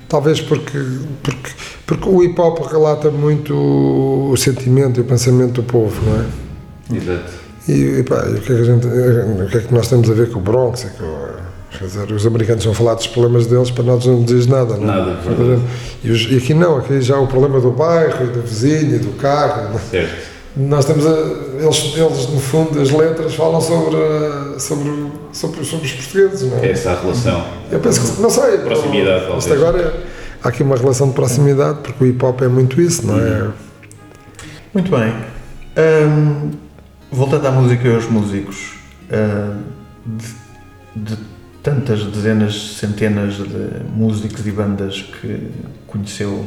Talvez 0.08 0.40
porque, 0.40 0.78
porque, 1.22 1.50
porque 1.86 2.08
o 2.08 2.22
hip 2.22 2.40
hop 2.40 2.58
relata 2.70 3.10
muito 3.10 3.54
o 3.54 4.36
sentimento 4.36 4.98
e 4.98 5.02
o 5.02 5.04
pensamento 5.04 5.52
do 5.54 5.62
povo, 5.62 6.00
não 6.06 6.20
é? 6.20 6.96
Exato. 6.96 7.32
E, 7.68 7.72
e 7.98 8.02
pá, 8.02 8.16
o 8.28 8.40
que 8.40 8.52
é 8.52 8.56
que 8.56 8.60
a 8.60 8.64
gente, 8.64 8.86
o 8.86 9.48
que 9.50 9.56
é 9.56 9.60
que 9.60 9.74
nós 9.74 9.88
temos 9.88 10.10
a 10.10 10.14
ver 10.14 10.30
com 10.30 10.38
o 10.38 10.42
Bronx? 10.42 10.84
e 10.84 10.86
com- 10.98 11.53
dizer, 11.80 12.10
os 12.12 12.26
americanos 12.26 12.64
vão 12.64 12.74
falar 12.74 12.94
dos 12.94 13.06
problemas 13.06 13.46
deles, 13.46 13.70
para 13.70 13.84
nós 13.84 14.04
não 14.06 14.22
diz 14.22 14.46
nada, 14.46 14.76
não 14.76 14.82
é? 14.84 14.96
Nada, 14.98 15.12
verdade. 15.26 15.62
E, 16.02 16.10
os- 16.10 16.30
e 16.30 16.36
aqui 16.36 16.54
não, 16.54 16.76
aqui 16.78 17.00
já 17.00 17.18
o 17.18 17.26
problema 17.26 17.60
do 17.60 17.70
bairro, 17.70 18.24
e 18.24 18.28
do 18.28 18.42
vizinho, 18.42 18.96
e 18.96 18.98
do 18.98 19.12
carro. 19.18 19.70
não 19.70 19.76
é? 19.76 19.78
Certo. 19.90 20.34
Nós 20.56 20.84
temos, 20.84 21.04
a, 21.04 21.10
eles, 21.10 21.94
eles, 21.96 22.28
no 22.28 22.38
fundo, 22.38 22.80
as 22.80 22.88
letras 22.90 23.34
falam 23.34 23.60
sobre, 23.60 23.96
sobre, 24.60 25.10
sobre, 25.32 25.64
sobre 25.64 25.86
os 25.86 25.92
portugueses, 25.92 26.48
não 26.48 26.58
é? 26.58 26.66
É 26.66 26.70
essa 26.70 26.92
a 26.92 27.00
relação. 27.00 27.44
Eu 27.72 27.80
penso 27.80 28.14
que, 28.14 28.22
não 28.22 28.30
sei. 28.30 28.58
Proximidade, 28.58 29.24
Isto 29.36 29.48
talvez. 29.48 29.52
agora 29.62 29.78
é- 29.82 30.00
há 30.44 30.48
aqui 30.48 30.62
uma 30.62 30.76
relação 30.76 31.08
de 31.08 31.14
proximidade, 31.14 31.78
porque 31.82 32.04
o 32.04 32.06
hip 32.06 32.24
hop 32.24 32.40
é 32.42 32.46
muito 32.48 32.80
isso, 32.80 33.04
não 33.04 33.18
é? 33.18 33.48
Muito 34.72 34.90
bem. 34.90 35.12
Hum, 35.76 36.50
voltando 37.10 37.46
à 37.46 37.50
música 37.50 37.88
e 37.88 37.94
aos 37.94 38.06
músicos, 38.08 38.74
hum, 39.12 39.60
de, 40.06 40.26
de 41.14 41.18
tantas 41.64 42.04
dezenas, 42.04 42.76
centenas 42.76 43.36
de 43.38 43.82
músicos 43.90 44.46
e 44.46 44.52
bandas 44.52 45.00
que 45.02 45.50
conheceu 45.86 46.46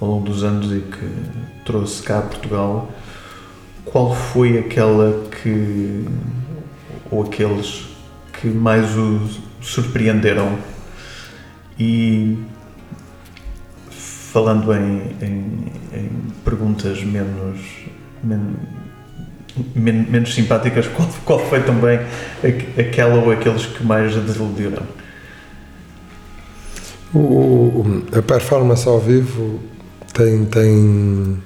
ao 0.00 0.08
longo 0.08 0.24
dos 0.24 0.42
anos 0.42 0.72
e 0.72 0.80
que 0.80 1.62
trouxe 1.64 2.02
cá 2.02 2.18
a 2.20 2.22
Portugal, 2.22 2.90
qual 3.84 4.14
foi 4.14 4.58
aquela 4.58 5.26
que, 5.42 6.06
ou 7.10 7.22
aqueles 7.22 7.86
que 8.40 8.48
mais 8.48 8.96
o 8.96 9.20
surpreenderam? 9.60 10.58
E 11.78 12.38
falando 13.90 14.72
em, 14.72 15.02
em- 15.20 15.72
em 15.92 16.08
perguntas 16.44 17.02
menos, 17.04 17.58
men- 18.24 18.56
men- 19.74 20.06
menos 20.10 20.34
simpáticas, 20.34 20.86
qual, 20.94 21.08
qual 21.24 21.38
foi 21.38 21.60
também 21.62 21.98
aqu- 22.42 22.80
aquela 22.80 23.14
ou 23.16 23.30
aqueles 23.30 23.66
que 23.66 23.84
mais 23.84 24.14
desiludiram? 24.14 24.82
O- 27.12 28.02
a 28.16 28.22
performance 28.22 28.86
ao 28.88 29.00
vivo 29.00 29.58
tem 30.14 30.44
tem 30.44 31.42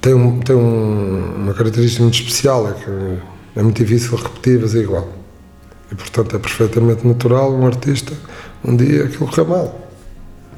tem, 0.00 0.14
um- 0.14 0.38
tem 0.40 0.54
um- 0.54 1.34
uma 1.36 1.54
característica 1.54 2.02
muito 2.02 2.14
especial 2.14 2.68
é 2.68 2.72
que 2.74 3.58
é 3.58 3.62
muito 3.62 3.76
difícil 3.76 4.16
repetir 4.16 4.60
fazer 4.60 4.82
igual 4.84 5.08
e 5.90 5.94
portanto 5.96 6.36
é 6.36 6.38
perfeitamente 6.38 7.04
natural 7.06 7.52
um 7.52 7.66
artista 7.66 8.12
um 8.64 8.76
dia 8.76 9.04
aquilo 9.04 9.26
correr 9.26 9.48
mal 9.48 9.90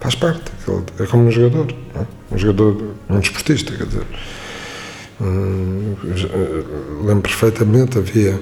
faz 0.00 0.14
parte. 0.16 0.50
É 0.98 1.06
como 1.06 1.28
um 1.28 1.30
jogador, 1.30 1.72
é? 1.94 2.34
um 2.34 2.36
jogador, 2.36 2.94
um 3.08 3.20
desportista, 3.20 3.72
quer 3.72 3.86
dizer. 3.86 4.02
Hum, 5.20 5.96
lembro 7.04 7.22
perfeitamente, 7.22 7.98
havia. 7.98 8.40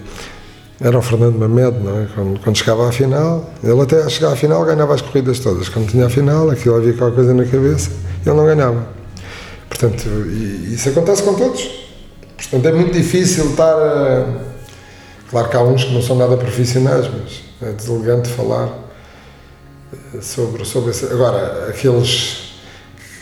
Era 0.81 0.99
o 0.99 1.03
Fernando 1.03 1.39
Mamed, 1.39 1.79
não 1.79 2.01
é? 2.01 2.09
Quando, 2.15 2.41
quando, 2.41 2.57
chegava 2.57 2.89
à 2.89 2.93
final, 2.93 3.53
ele 3.63 3.81
até 3.83 4.03
a 4.03 4.09
chegar 4.09 4.33
à 4.33 4.37
final 4.37 4.65
ganhava 4.65 4.95
as 4.95 5.03
corridas 5.03 5.39
todas. 5.39 5.69
Quando 5.69 5.91
tinha 5.91 6.07
a 6.07 6.11
final, 6.11 6.49
aquilo 6.49 6.77
havia 6.77 6.95
qualquer 6.95 7.17
coisa 7.17 7.35
na 7.35 7.45
cabeça, 7.45 7.91
ele 8.25 8.35
não 8.35 8.47
ganhava. 8.47 8.87
Portanto, 9.69 10.09
isso 10.29 10.89
acontece 10.89 11.23
com 11.23 11.35
todos. 11.35 11.71
Portanto, 12.37 12.67
é 12.67 12.73
muito 12.73 12.93
difícil 12.93 13.51
estar. 13.51 13.75
A... 13.75 14.27
Claro 15.31 15.49
que 15.49 15.57
há 15.57 15.63
uns 15.63 15.85
que 15.85 15.93
não 15.93 16.03
são 16.03 16.17
nada 16.17 16.37
profissionais, 16.37 17.09
mas 17.09 17.43
é 17.69 17.73
deselegante 17.73 18.29
falar 18.31 18.71
eh, 19.93 20.21
sobre, 20.23 20.65
sobre 20.65 20.91
esse. 20.91 21.05
Agora, 21.07 21.69
aqueles 21.69 22.55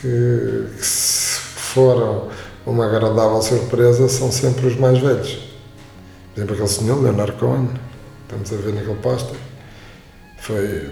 que, 0.01 0.67
que 0.79 0.85
foram 0.85 2.29
uma 2.69 2.87
agradável 2.87 3.41
surpresa 3.43 4.09
são 4.09 4.31
sempre 4.31 4.66
os 4.66 4.77
mais 4.77 4.99
velhos. 4.99 5.39
Por 6.35 6.41
exemplo, 6.41 6.55
aquele 6.55 6.69
senhor, 6.69 7.03
Leonardo 7.03 7.33
Cohen, 7.33 7.69
estamos 8.23 8.53
a 8.53 8.57
ver 8.57 8.75
naquele 8.75 8.97
póster, 8.97 9.37
foi 10.41 10.91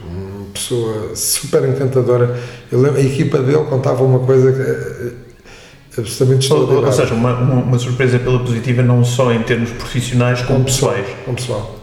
uma 0.00 0.46
pessoa 0.54 1.14
super 1.14 1.68
encantadora. 1.68 2.38
Lembro, 2.70 2.96
a 2.96 3.02
equipa 3.02 3.38
dele 3.38 3.64
contava 3.64 4.02
uma 4.04 4.20
coisa 4.20 4.52
que 4.52 4.60
é 4.60 6.00
absolutamente 6.00 6.44
extraordinária. 6.44 6.86
Ou, 6.86 6.92
seja, 6.92 7.14
uma, 7.14 7.34
uma, 7.34 7.54
uma, 7.62 7.78
surpresa 7.78 8.18
pela 8.18 8.38
positiva 8.38 8.82
não 8.82 9.04
só 9.04 9.32
em 9.32 9.42
termos 9.42 9.70
profissionais, 9.70 10.40
como, 10.40 10.52
como 10.52 10.64
pessoais. 10.66 11.06
Como 11.24 11.36
pessoal. 11.36 11.78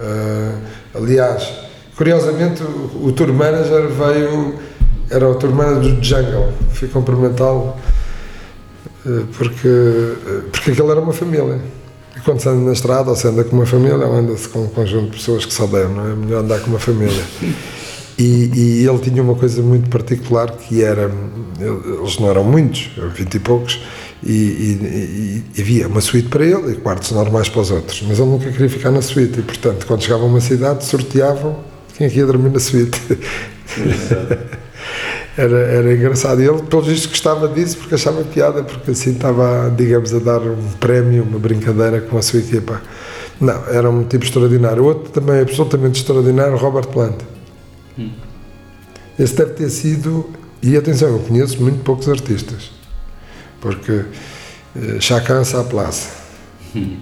Uh, 0.00 0.58
aliás, 0.94 1.52
curiosamente, 1.96 2.62
o, 2.62 3.08
o 3.08 3.12
tour 3.12 3.32
manager 3.32 3.88
veio, 3.88 4.54
era 5.10 5.28
o 5.28 5.34
tour 5.34 5.52
manager 5.52 5.94
do 5.94 6.02
Jungle, 6.02 6.52
fui 6.72 6.88
cumprimentá-lo 6.88 7.74
eh, 7.76 7.89
porque, 9.36 9.68
eh, 9.68 10.42
porque 10.50 10.70
aquilo 10.72 10.90
era 10.90 11.00
uma 11.00 11.12
família. 11.12 11.60
E 12.16 12.20
quando 12.20 12.40
se 12.40 12.48
anda 12.48 12.64
na 12.64 12.72
estrada 12.72 13.10
ou 13.10 13.16
se 13.16 13.26
anda 13.26 13.44
com 13.44 13.56
uma 13.56 13.66
família, 13.66 14.06
ou 14.06 14.14
anda-se 14.14 14.48
com 14.48 14.64
um 14.64 14.68
conjunto 14.68 15.10
de 15.10 15.16
pessoas 15.16 15.44
que 15.44 15.52
saudam, 15.52 15.88
não 15.88 16.10
é? 16.10 16.14
melhor 16.14 16.44
andar 16.44 16.60
com 16.60 16.70
uma 16.70 16.78
família. 16.78 17.22
E, 18.18 18.50
e, 18.54 18.86
ele 18.86 18.98
tinha 18.98 19.22
uma 19.22 19.34
coisa 19.34 19.62
muito 19.62 19.88
particular 19.88 20.50
que 20.50 20.82
era, 20.82 21.10
eles 21.58 22.18
não 22.18 22.28
eram 22.28 22.44
muitos, 22.44 22.90
vinte 23.14 23.36
e 23.36 23.40
poucos, 23.40 23.80
e, 24.22 24.32
e, 24.32 25.44
e, 25.56 25.60
havia 25.60 25.88
uma 25.88 26.02
suíte 26.02 26.28
para 26.28 26.44
ele 26.44 26.72
e 26.72 26.74
quartos 26.74 27.12
normais 27.12 27.48
para 27.48 27.62
os 27.62 27.70
outros, 27.70 28.04
mas 28.06 28.18
ele 28.18 28.28
nunca 28.28 28.50
queria 28.50 28.68
ficar 28.68 28.90
na 28.90 29.00
suíte 29.00 29.40
e, 29.40 29.42
portanto, 29.42 29.86
quando 29.86 30.02
chegava 30.02 30.22
a 30.22 30.26
uma 30.26 30.40
cidade, 30.40 30.84
sorteavam 30.84 31.60
quem 31.96 32.06
é 32.06 32.10
que 32.10 32.18
ia 32.18 32.26
dormir 32.26 32.50
na 32.50 32.60
suíte. 32.60 33.00
Era, 35.36 35.58
era 35.58 35.94
engraçado. 35.94 36.42
E 36.42 36.48
ele, 36.48 36.62
pelo 36.62 36.82
visto, 36.82 37.08
gostava 37.08 37.48
disso 37.48 37.78
porque 37.78 37.94
achava 37.94 38.22
piada, 38.24 38.62
porque 38.62 38.90
assim 38.90 39.12
estava, 39.12 39.72
digamos, 39.76 40.12
a 40.14 40.18
dar 40.18 40.40
um 40.40 40.70
prémio, 40.78 41.22
uma 41.22 41.38
brincadeira 41.38 42.00
com 42.00 42.18
a 42.18 42.22
sua 42.22 42.40
equipa. 42.40 42.80
Não, 43.40 43.66
era 43.68 43.88
um 43.88 44.04
tipo 44.04 44.24
extraordinário. 44.24 44.84
Outro 44.84 45.12
também 45.12 45.40
absolutamente 45.40 46.00
extraordinário, 46.00 46.56
Robert 46.56 46.88
Plant. 46.88 47.16
Hum. 47.98 48.10
Esse 49.18 49.34
deve 49.34 49.52
ter 49.52 49.70
sido. 49.70 50.28
E 50.62 50.76
atenção, 50.76 51.08
eu 51.08 51.18
conheço 51.20 51.60
muito 51.62 51.82
poucos 51.82 52.06
artistas, 52.06 52.70
porque 53.62 54.04
já 54.98 55.18
cansa 55.20 55.60
a 55.60 55.64
plaça. 55.64 56.10
Hum. 56.76 56.98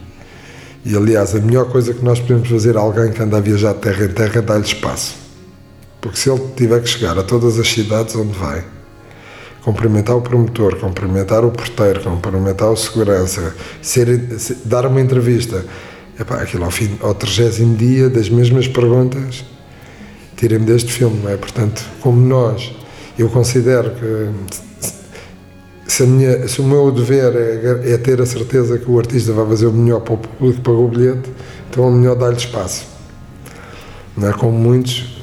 E 0.85 0.97
aliás, 0.97 1.35
a 1.35 1.41
melhor 1.41 1.69
coisa 1.69 1.93
que 1.93 2.05
nós 2.05 2.21
podemos 2.21 2.49
fazer 2.49 2.77
a 2.77 2.81
alguém 2.81 3.11
que 3.11 3.21
anda 3.21 3.37
a 3.37 3.41
viajar 3.41 3.75
de 3.75 3.81
terra 3.81 4.05
em 4.05 4.09
terra 4.09 4.39
é 4.39 4.43
dar-lhe 4.43 4.65
espaço. 4.65 5.28
Porque 6.09 6.21
se 6.21 6.31
ele 6.31 6.41
tiver 6.57 6.81
que 6.81 6.89
chegar 6.89 7.19
a 7.19 7.23
todas 7.23 7.59
as 7.59 7.69
cidades 7.69 8.17
onde 8.17 8.33
vai, 8.33 8.65
cumprimentar 9.63 10.17
o 10.17 10.23
promotor, 10.23 10.77
cumprimentar 10.77 11.45
o 11.45 11.51
porteiro, 11.51 12.01
cumprimentar 12.01 12.71
o 12.71 12.77
segurança, 12.77 13.55
ser, 13.83 14.41
ser, 14.41 14.57
dar 14.65 14.87
uma 14.87 15.03
entrevista, 15.03 15.67
epá, 16.19 16.37
aquilo 16.37 16.65
ao, 16.65 16.71
fim, 16.71 16.97
ao 17.03 17.15
30 17.15 17.77
dia 17.77 18.09
das 18.09 18.31
mesmas 18.31 18.67
perguntas, 18.67 19.45
tirem-me 20.35 20.65
deste 20.65 20.91
filme, 20.91 21.21
não 21.23 21.31
é? 21.31 21.37
Portanto, 21.37 21.85
como 22.01 22.19
nós, 22.19 22.75
eu 23.19 23.29
considero 23.29 23.91
que 23.91 24.31
se, 25.87 26.05
minha, 26.05 26.49
se 26.49 26.63
o 26.63 26.65
meu 26.65 26.91
dever 26.91 27.37
é, 27.37 27.93
é, 27.93 27.99
ter 27.99 28.19
a 28.23 28.25
certeza 28.25 28.79
que 28.79 28.91
o 28.91 28.99
artista 28.99 29.31
vai 29.35 29.47
fazer 29.47 29.67
o 29.67 29.73
melhor 29.75 30.01
para 30.01 30.15
o 30.15 30.17
público 30.17 30.57
que 30.57 30.63
pagou 30.63 30.87
o 30.87 30.89
bilhete, 30.89 31.31
então 31.69 31.87
é 31.87 31.91
melhor 31.91 32.17
dar-lhe 32.17 32.39
espaço. 32.39 32.87
Não 34.17 34.31
é 34.31 34.33
como 34.33 34.53
muitos 34.53 35.18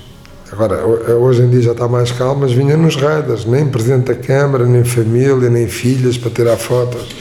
Agora, 0.51 0.85
hoje 0.85 1.41
em 1.41 1.49
dia 1.49 1.61
já 1.61 1.71
está 1.71 1.87
mais 1.87 2.11
calmo, 2.11 2.41
mas 2.41 2.51
vinha 2.51 2.77
nos 2.77 2.95
raiders, 2.95 3.45
nem 3.45 3.65
presidente 3.67 4.05
da 4.05 4.15
Câmara, 4.15 4.65
nem 4.65 4.83
família, 4.83 5.49
nem 5.49 5.67
filhas 5.67 6.17
para 6.17 6.29
tirar 6.29 6.55
fotos. 6.55 7.15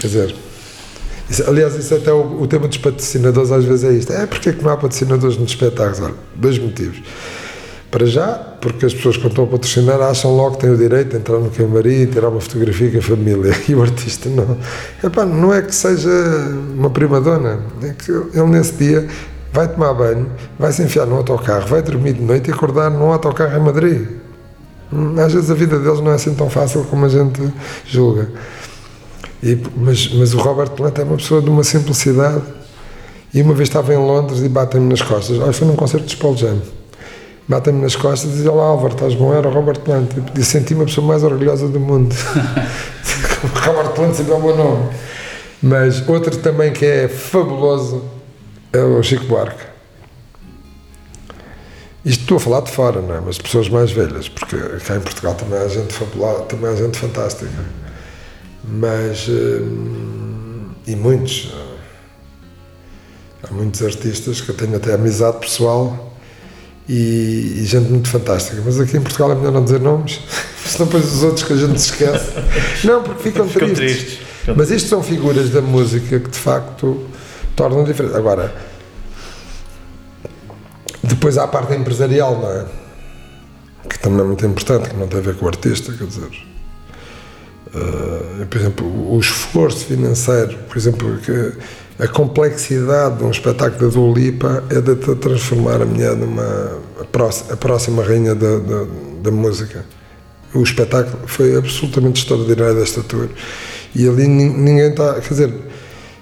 Quer 0.00 0.06
dizer, 0.06 0.34
isso, 1.30 1.48
aliás, 1.48 1.76
isso 1.76 1.94
até 1.94 2.12
o, 2.12 2.42
o, 2.42 2.46
tema 2.48 2.66
dos 2.66 2.78
patrocinadores 2.78 3.52
às 3.52 3.64
vezes 3.64 3.84
é 3.84 3.92
isto. 3.92 4.12
É 4.12 4.26
porque 4.26 4.48
é 4.48 4.52
que 4.52 4.64
não 4.64 4.70
há 4.70 4.76
patrocinadores 4.76 5.36
nos 5.36 5.50
espetáculos? 5.50 6.00
Olha, 6.00 6.14
dois 6.34 6.58
motivos. 6.58 7.00
Para 7.88 8.06
já, 8.06 8.32
porque 8.60 8.84
as 8.86 8.94
pessoas 8.94 9.16
quando 9.16 9.30
estão 9.30 9.44
a 9.44 9.46
patrocinar 9.46 10.00
acham 10.00 10.34
logo 10.34 10.56
que 10.56 10.62
têm 10.62 10.70
o 10.70 10.76
direito 10.76 11.10
de 11.10 11.16
entrar 11.16 11.38
no 11.38 11.50
camarim 11.50 12.02
e 12.02 12.06
tirar 12.06 12.28
uma 12.28 12.40
fotografia 12.40 12.90
com 12.90 12.98
a 12.98 13.02
família. 13.02 13.52
E 13.68 13.74
o 13.74 13.82
artista 13.82 14.28
não. 14.28 14.58
Epá, 15.02 15.24
não 15.24 15.54
é 15.54 15.62
que 15.62 15.74
seja 15.74 16.10
uma 16.76 16.90
prima 16.90 17.20
dona, 17.20 17.60
é 17.82 17.90
que 17.90 18.10
ele 18.10 18.46
nesse 18.46 18.72
dia 18.74 19.06
vai 19.52 19.68
tomar 19.68 19.94
banho, 19.94 20.30
vai 20.58 20.72
se 20.72 20.82
enfiar 20.82 21.06
no 21.06 21.16
autocarro, 21.16 21.66
vai 21.66 21.82
dormir 21.82 22.14
de 22.14 22.22
noite 22.22 22.50
e 22.50 22.52
acordar 22.52 22.90
num 22.90 23.12
autocarro 23.12 23.56
em 23.56 23.60
Madrid. 23.60 24.08
Hum, 24.92 25.14
às 25.18 25.32
vezes 25.32 25.50
a 25.50 25.54
vida 25.54 25.78
deles 25.78 26.00
não 26.00 26.10
é 26.10 26.14
assim 26.14 26.34
tão 26.34 26.50
fácil 26.50 26.84
como 26.84 27.04
a 27.06 27.08
gente 27.08 27.40
julga. 27.86 28.28
E, 29.42 29.58
mas, 29.76 30.12
mas 30.12 30.34
o 30.34 30.38
Robert 30.38 30.70
Plant 30.70 30.98
é 30.98 31.02
uma 31.02 31.16
pessoa 31.16 31.40
de 31.40 31.48
uma 31.48 31.64
simplicidade. 31.64 32.42
E 33.32 33.40
uma 33.42 33.54
vez 33.54 33.68
estava 33.68 33.94
em 33.94 33.96
Londres 33.96 34.40
e 34.42 34.48
batem-me 34.48 34.88
nas 34.88 35.02
costas. 35.02 35.38
Olha, 35.38 35.52
foi 35.52 35.66
num 35.66 35.76
concerto 35.76 36.06
de 36.06 36.16
Paul 36.16 36.36
Jam. 36.36 36.58
Batem-me 37.46 37.80
nas 37.80 37.94
costas 37.94 38.30
e 38.30 38.34
dizem: 38.34 38.50
Olá 38.50 38.64
Álvaro, 38.64 38.94
estás 38.94 39.14
bom? 39.14 39.32
Era 39.32 39.48
o 39.48 39.52
Robert 39.52 39.80
Plant. 39.80 40.10
E 40.36 40.42
senti-me 40.42 40.82
a 40.82 40.84
pessoa 40.86 41.06
mais 41.06 41.22
orgulhosa 41.22 41.68
do 41.68 41.78
mundo. 41.78 42.14
Robert 43.64 43.90
Plant 43.90 44.14
sempre 44.14 44.32
é 44.32 44.36
o 44.36 44.42
meu 44.42 44.56
nome. 44.56 44.88
Mas 45.62 46.06
outro 46.08 46.36
também 46.38 46.72
que 46.72 46.84
é 46.84 47.08
fabuloso 47.08 48.02
é 48.72 48.82
o 48.82 49.02
Chico 49.02 49.24
Buarque. 49.26 49.64
Isto 52.04 52.22
estou 52.22 52.36
a 52.38 52.40
falar 52.40 52.60
de 52.62 52.70
fora, 52.70 53.02
não 53.02 53.14
é? 53.14 53.20
Mas 53.20 53.36
pessoas 53.36 53.68
mais 53.68 53.92
velhas, 53.92 54.28
porque 54.28 54.56
cá 54.86 54.96
em 54.96 55.00
Portugal 55.00 55.34
também 55.34 55.58
há 55.58 55.68
gente 55.68 55.92
fabulosa, 55.92 56.44
também 56.44 56.70
há 56.70 56.74
gente 56.74 56.98
fantástica. 56.98 57.50
Mas. 58.64 59.28
Hum, 59.28 60.70
e 60.86 60.96
muitos. 60.96 61.52
Há 63.42 63.52
muitos 63.52 63.82
artistas 63.82 64.40
que 64.40 64.50
eu 64.50 64.56
tenho 64.56 64.76
até 64.76 64.94
amizade 64.94 65.38
pessoal 65.38 66.14
e, 66.88 67.58
e 67.58 67.66
gente 67.66 67.90
muito 67.90 68.08
fantástica. 68.08 68.62
Mas 68.64 68.80
aqui 68.80 68.96
em 68.96 69.02
Portugal 69.02 69.32
é 69.32 69.34
melhor 69.34 69.52
não 69.52 69.64
dizer 69.64 69.80
nomes, 69.80 70.20
senão 70.64 70.86
depois 70.86 71.12
os 71.12 71.22
outros 71.22 71.44
que 71.44 71.52
a 71.52 71.56
gente 71.56 71.80
se 71.80 71.90
esquece. 71.90 72.32
Não, 72.84 73.02
porque 73.02 73.22
ficam, 73.22 73.48
ficam 73.48 73.72
tristes. 73.72 74.02
tristes. 74.02 74.56
Mas 74.56 74.70
isto 74.70 74.88
são 74.88 75.02
figuras 75.02 75.50
da 75.50 75.60
música 75.60 76.18
que 76.18 76.30
de 76.30 76.38
facto 76.38 77.06
tornam 77.60 77.84
diferente. 77.84 78.16
Agora, 78.16 78.54
depois 81.02 81.36
há 81.36 81.44
a 81.44 81.48
parte 81.48 81.74
empresarial, 81.74 82.40
não 82.40 82.50
é? 82.50 82.64
Que 83.86 83.98
também 83.98 84.20
é 84.20 84.24
muito 84.24 84.46
importante, 84.46 84.88
que 84.88 84.96
não 84.96 85.06
tem 85.06 85.18
a 85.18 85.22
ver 85.22 85.36
com 85.36 85.44
o 85.44 85.48
artista, 85.48 85.92
quer 85.92 86.06
dizer. 86.06 86.30
Uh, 87.74 88.46
por 88.46 88.58
exemplo, 88.58 89.14
o 89.14 89.20
esforço 89.20 89.84
financeiro, 89.84 90.56
por 90.68 90.76
exemplo, 90.78 91.18
que 91.18 91.52
a 92.02 92.08
complexidade 92.08 93.18
de 93.18 93.24
um 93.24 93.30
espetáculo 93.30 93.90
da 93.90 93.94
Dua 93.94 94.18
Lipa 94.18 94.64
é 94.70 94.80
de 94.80 94.96
transformar 95.16 95.82
a 95.82 95.84
mulher 95.84 96.16
numa 96.16 96.78
a 96.98 97.04
próxima, 97.04 97.52
a 97.52 97.56
próxima 97.58 98.02
rainha 98.02 98.34
da, 98.34 98.58
da, 98.58 98.86
da, 99.22 99.30
música. 99.30 99.84
O 100.54 100.62
espetáculo 100.62 101.18
foi 101.26 101.54
absolutamente 101.56 102.22
extraordinário 102.22 102.74
desta 102.76 103.02
tour. 103.02 103.28
E 103.94 104.08
ali 104.08 104.26
ninguém 104.26 104.88
está, 104.88 105.20
quer 105.20 105.28
dizer, 105.28 105.54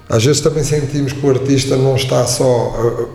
às 0.09 0.25
vezes 0.25 0.41
também 0.41 0.63
sentimos 0.63 1.13
que 1.13 1.23
o 1.23 1.29
artista 1.29 1.77
não 1.77 1.95
está 1.95 2.25
só 2.25 2.69
uh, 2.71 3.09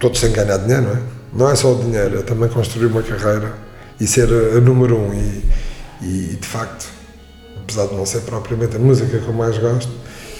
todo 0.00 0.18
sem 0.18 0.32
ganhar 0.32 0.58
dinheiro, 0.58 0.82
não 0.82 0.92
é? 0.92 0.98
Não 1.32 1.48
é 1.48 1.54
só 1.54 1.72
o 1.72 1.76
dinheiro, 1.76 2.18
é 2.18 2.22
também 2.22 2.48
construir 2.48 2.86
uma 2.86 3.02
carreira 3.02 3.54
e 4.00 4.06
ser 4.06 4.28
a, 4.28 4.56
a 4.58 4.60
número 4.60 4.96
um. 4.96 5.14
E, 5.14 5.44
e, 6.02 6.36
de 6.40 6.46
facto, 6.46 6.88
apesar 7.62 7.86
de 7.86 7.94
não 7.94 8.04
ser 8.04 8.22
propriamente 8.22 8.74
a 8.74 8.78
música 8.80 9.16
que 9.16 9.28
eu 9.28 9.32
mais 9.32 9.56
gosto, 9.58 9.92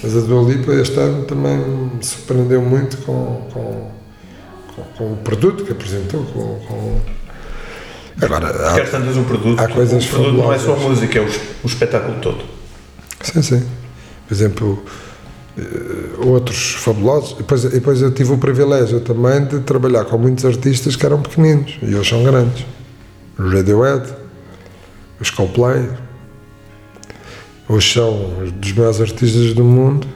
mas 0.02 0.16
a 0.16 0.20
Dua 0.20 0.50
Lipa 0.50 0.72
este 0.72 0.98
ano 0.98 1.24
também 1.26 1.56
me 1.56 2.02
surpreendeu 2.02 2.61
muito 2.61 2.96
com, 2.98 3.48
com, 3.52 3.90
com, 4.74 4.82
com 4.96 5.12
o 5.12 5.16
produto 5.18 5.64
que 5.64 5.70
apresentou, 5.70 6.24
com, 6.24 6.58
com 6.66 7.00
Agora, 8.20 8.48
há, 8.48 8.74
Quer 8.74 8.90
tantas 8.90 9.16
um 9.16 9.24
produto, 9.24 9.61
há 9.61 9.68
coisas 9.68 10.04
o 10.04 10.08
produto 10.08 10.36
não 10.36 10.52
é 10.52 10.58
só 10.58 10.74
a 10.74 10.76
música, 10.76 11.18
é 11.18 11.22
o, 11.22 11.28
o 11.62 11.66
espetáculo 11.66 12.18
todo. 12.20 12.44
Sim, 13.22 13.42
sim. 13.42 13.66
Por 14.26 14.34
exemplo, 14.34 14.84
outros 16.26 16.74
fabulosos. 16.74 17.32
E 17.32 17.36
depois, 17.38 17.62
depois 17.64 18.02
eu 18.02 18.11
tive 18.12 18.32
o 18.32 18.38
privilégio 18.38 19.00
também 19.00 19.44
de 19.44 19.61
trabalhar 19.61 20.04
com 20.04 20.18
muitos 20.18 20.44
artistas 20.44 20.96
que 20.96 21.04
eram 21.06 21.20
pequeninos 21.20 21.78
e 21.82 21.94
hoje 21.94 22.11
são 22.11 22.22
grandes. 22.22 22.64
os 23.38 23.52
Radiohead, 23.52 24.12
os 25.20 25.30
Coldplay, 25.30 25.88
hoje 27.68 27.92
são 27.94 28.30
dos 28.56 28.72
maiores 28.72 29.00
artistas 29.00 29.52
do 29.54 29.64
mundo. 29.64 30.06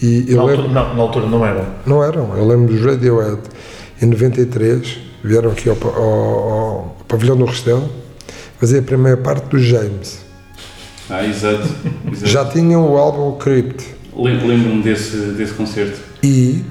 E 0.00 0.24
eu 0.28 0.38
Na 0.38 0.44
lembro, 0.44 0.62
altura, 0.64 0.68
não, 0.84 0.94
na 0.94 1.02
altura 1.02 1.26
não 1.26 1.44
era. 1.46 1.66
não 1.86 2.02
eram, 2.02 2.36
eu 2.36 2.46
lembro 2.46 2.72
dos 2.74 2.84
Radiohead 2.84 3.38
em 4.00 4.06
93, 4.06 4.98
vieram 5.22 5.50
aqui 5.52 5.68
ao, 5.68 5.76
ao- 5.84 6.48
ao 6.52 6.96
pavilhão 7.06 7.36
do 7.36 7.44
Restelo, 7.44 7.88
fazer 8.58 8.78
a 8.78 8.82
primeira 8.82 9.16
parte 9.18 9.44
do 9.48 9.58
James. 9.58 10.20
Ah, 11.10 11.24
exato. 11.26 11.68
exato. 12.10 12.26
Já 12.26 12.44
tinham 12.46 12.90
o 12.90 12.96
álbum 12.96 13.36
Crypt. 13.38 13.84
Lem- 14.16 14.46
Lembro-me 14.46 14.82
desse, 14.82 15.16
desse 15.16 15.52
concerto. 15.54 15.98
E 16.22 16.62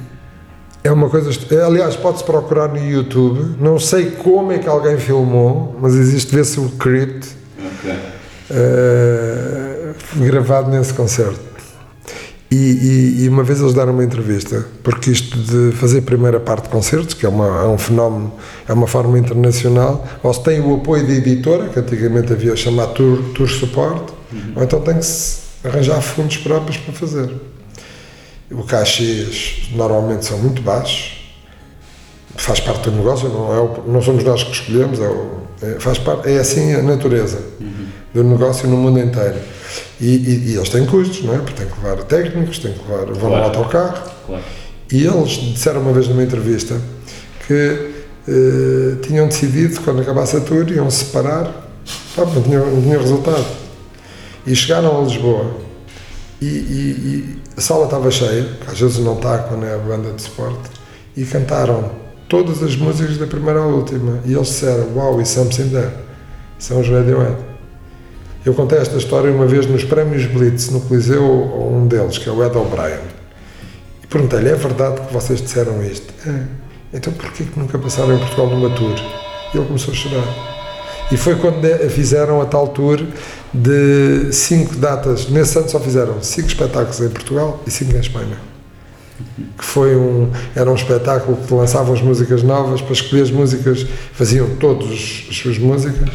é 0.83 0.91
uma 0.91 1.09
coisa. 1.09 1.29
est- 1.29 1.51
Aliás, 1.53 1.95
pode-se 1.95 2.23
procurar 2.23 2.67
no 2.69 2.77
YouTube. 2.77 3.55
Não 3.59 3.79
sei 3.79 4.11
como 4.11 4.51
é 4.51 4.59
que 4.59 4.67
alguém 4.69 4.97
filmou, 4.97 5.75
mas 5.81 5.95
existe, 5.95 6.33
vê-se 6.35 6.59
o 6.59 6.69
Crypt 6.69 7.27
Ok. 7.57 7.91
eh, 8.51 9.93
gravado 10.17 10.69
nesse 10.71 10.93
concerto. 10.93 11.39
E, 12.53 12.55
e- 12.55 13.23
e 13.23 13.29
uma 13.29 13.43
vez 13.43 13.61
eles 13.61 13.73
deram 13.73 13.93
uma 13.93 14.03
entrevista, 14.03 14.65
porque 14.83 15.09
isto 15.09 15.37
de 15.37 15.71
fazer 15.77 16.01
primeira 16.01 16.37
parte 16.37 16.63
de 16.65 16.69
concertos, 16.69 17.13
que 17.13 17.25
é, 17.25 17.29
uma, 17.29 17.63
é 17.63 17.67
um 17.67 17.77
fenómeno, 17.77 18.33
é 18.67 18.73
uma 18.73 18.87
forma 18.87 19.17
internacional, 19.17 20.05
ou 20.21 20.33
se 20.33 20.43
tem 20.43 20.59
o 20.59 20.75
apoio 20.75 21.07
da 21.07 21.13
editora, 21.13 21.69
que 21.69 21.79
antigamente 21.79 22.33
havia 22.33 22.53
chamado 22.57 22.93
Tour, 22.93 23.19
tour 23.33 23.47
Support, 23.49 24.11
ou 24.53 24.63
então 24.63 24.81
tem 24.81 24.97
que 24.97 25.05
se 25.05 25.40
arranjar 25.63 26.01
fundos 26.01 26.37
próprios 26.37 26.77
para 26.77 26.93
fazer. 26.93 27.29
O 28.49 28.63
cachês 28.63 29.69
normalmente 29.73 30.25
são 30.25 30.37
muito 30.37 30.61
baixos, 30.61 31.13
faz 32.35 32.59
parte 32.59 32.89
do 32.89 32.95
negócio, 32.97 33.29
não, 33.29 33.53
é 33.53 33.59
o- 33.61 33.83
não 33.87 34.01
somos 34.01 34.23
nós 34.23 34.43
que 34.43 34.51
escolhemos, 34.51 34.99
é, 34.99 35.07
o- 35.07 35.41
é- 35.61 35.79
faz 35.79 35.97
parte, 35.97 36.29
é 36.29 36.37
assim 36.39 36.73
a 36.73 36.81
natureza 36.81 37.39
do 38.13 38.23
negócio 38.23 38.67
no 38.67 38.75
mundo 38.77 38.99
inteiro. 38.99 39.37
E, 40.01 40.05
e- 40.07 40.49
e 40.51 40.55
eles 40.55 40.69
têm 40.69 40.85
custos, 40.85 41.23
não 41.23 41.33
é? 41.35 41.37
Porque 41.37 41.53
têm 41.53 41.67
que 41.67 41.79
levar 41.81 42.03
técnicos, 42.03 42.59
têm 42.59 42.73
que 42.73 42.79
levar, 42.91 43.05
vão 43.05 43.13
no 43.13 43.19
Claro. 43.37 43.43
autocarro. 43.45 44.11
Claro. 44.27 44.43
E 44.91 45.05
eles 45.05 45.29
disseram 45.53 45.79
uma 45.81 45.93
vez 45.93 46.07
numa 46.07 46.23
entrevista 46.23 46.75
que 47.47 47.91
eh, 48.27 48.97
tinham 49.01 49.27
decidido, 49.27 49.81
quando 49.81 50.01
acabasse 50.01 50.37
a 50.37 50.41
tour, 50.41 50.69
iam 50.71 50.89
se 50.91 51.05
separar, 51.05 51.45
pá, 52.15 52.23
não 52.25 52.41
tinha, 52.43 52.59
não 52.59 52.79
tinha 52.81 52.99
resultado. 52.99 53.43
E 54.45 54.55
chegaram 54.55 54.99
a 54.99 55.03
Lisboa 55.03 55.51
e, 56.41 56.45
e- 56.45 56.49
e 56.49 57.41
a 57.57 57.61
sala 57.61 57.85
estava 57.85 58.09
cheia, 58.09 58.43
que 58.43 58.71
às 58.71 58.79
vezes 58.79 58.97
não 58.99 59.13
está 59.15 59.37
quando 59.39 59.65
é 59.65 59.75
a 59.75 59.77
banda 59.77 60.11
de 60.11 60.21
suporte, 60.21 60.69
e 61.15 61.23
cantaram 61.25 61.91
todas 62.27 62.63
as 62.63 62.75
músicas 62.75 63.17
da 63.17 63.27
primeira 63.27 63.59
à 63.59 63.65
última. 63.65 64.19
E 64.25 64.33
eles 64.33 64.47
disseram: 64.47 64.85
Wow, 64.95 65.21
e 65.21 65.25
something 65.25 65.69
there. 65.69 65.91
São 66.57 66.79
os 66.79 66.87
Radiohead. 66.87 67.35
Eu 68.45 68.53
contei 68.55 68.79
esta 68.79 68.97
história 68.97 69.31
uma 69.31 69.45
vez 69.45 69.67
nos 69.67 69.83
prémios 69.83 70.25
Blitz, 70.25 70.69
no 70.69 70.81
Coliseu, 70.81 71.23
a 71.23 71.57
um 71.75 71.85
deles, 71.87 72.17
que 72.17 72.27
é 72.27 72.31
o 72.31 72.43
Ed 72.43 72.57
O'Brien. 72.57 72.99
E 74.03 74.07
perguntei-lhe: 74.07 74.49
É 74.49 74.55
verdade 74.55 75.01
que 75.01 75.13
vocês 75.13 75.41
disseram 75.41 75.83
isto? 75.83 76.11
É. 76.27 76.43
Então 76.93 77.13
porquê 77.13 77.43
que 77.43 77.59
nunca 77.59 77.77
passaram 77.77 78.15
em 78.15 78.17
Portugal 78.19 78.47
numa 78.47 78.69
tour? 78.75 78.95
E 79.53 79.57
ele 79.57 79.65
começou 79.67 79.93
a 79.93 79.97
chorar. 79.97 80.60
E 81.11 81.17
foi 81.17 81.35
quando 81.35 81.61
fizeram 81.89 82.41
a 82.41 82.45
tal 82.45 82.67
tour 82.69 83.01
de 83.53 84.31
cinco 84.31 84.75
datas. 84.75 85.27
Nesse 85.29 85.57
ano 85.57 85.67
só 85.69 85.79
fizeram 85.79 86.21
cinco 86.21 86.47
espetáculos 86.47 86.99
em 87.01 87.09
Portugal 87.09 87.61
e 87.67 87.71
cinco 87.71 87.95
em 87.95 87.99
Espanha. 87.99 88.37
Que 89.57 89.63
foi 89.65 89.95
um, 89.95 90.29
era 90.55 90.69
um 90.71 90.75
espetáculo 90.75 91.37
que 91.37 91.53
lançavam 91.53 91.93
as 91.93 92.01
músicas 92.01 92.41
novas, 92.43 92.81
para 92.81 92.93
escolher 92.93 93.21
as 93.23 93.31
músicas, 93.31 93.85
faziam 94.13 94.49
todas 94.55 94.87
as 95.29 95.35
suas 95.37 95.57
músicas. 95.57 96.09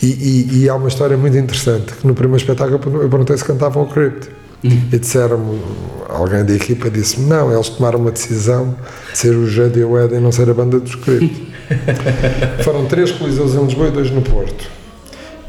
E, 0.00 0.06
e- 0.06 0.58
e 0.62 0.68
há 0.68 0.74
uma 0.76 0.88
história 0.88 1.16
muito 1.16 1.36
interessante, 1.36 1.92
que 1.92 2.06
no 2.06 2.14
primeiro 2.14 2.40
espetáculo 2.40 2.80
eu 3.02 3.08
perguntei 3.08 3.36
se 3.36 3.44
cantavam 3.44 3.82
o 3.82 3.86
Crypt. 3.86 4.28
E 4.64 4.98
disseram 4.98 5.56
alguém 6.08 6.44
da 6.44 6.52
equipa 6.52 6.90
disse-me, 6.90 7.26
não, 7.26 7.52
eles 7.52 7.68
tomaram 7.68 8.00
uma 8.00 8.10
decisão 8.10 8.74
de 9.12 9.16
ser 9.18 9.34
o 9.36 9.44
Radiohead 9.46 10.12
e 10.14 10.18
não 10.18 10.32
ser 10.32 10.50
a 10.50 10.54
banda 10.54 10.80
dos 10.80 10.94
Crypt. 10.96 11.47
Foram 12.64 12.86
três 12.86 13.12
coliseus 13.12 13.54
em 13.54 13.64
Lisboa 13.64 13.88
e 13.88 13.90
dois 13.90 14.10
no 14.10 14.22
Porto. 14.22 14.70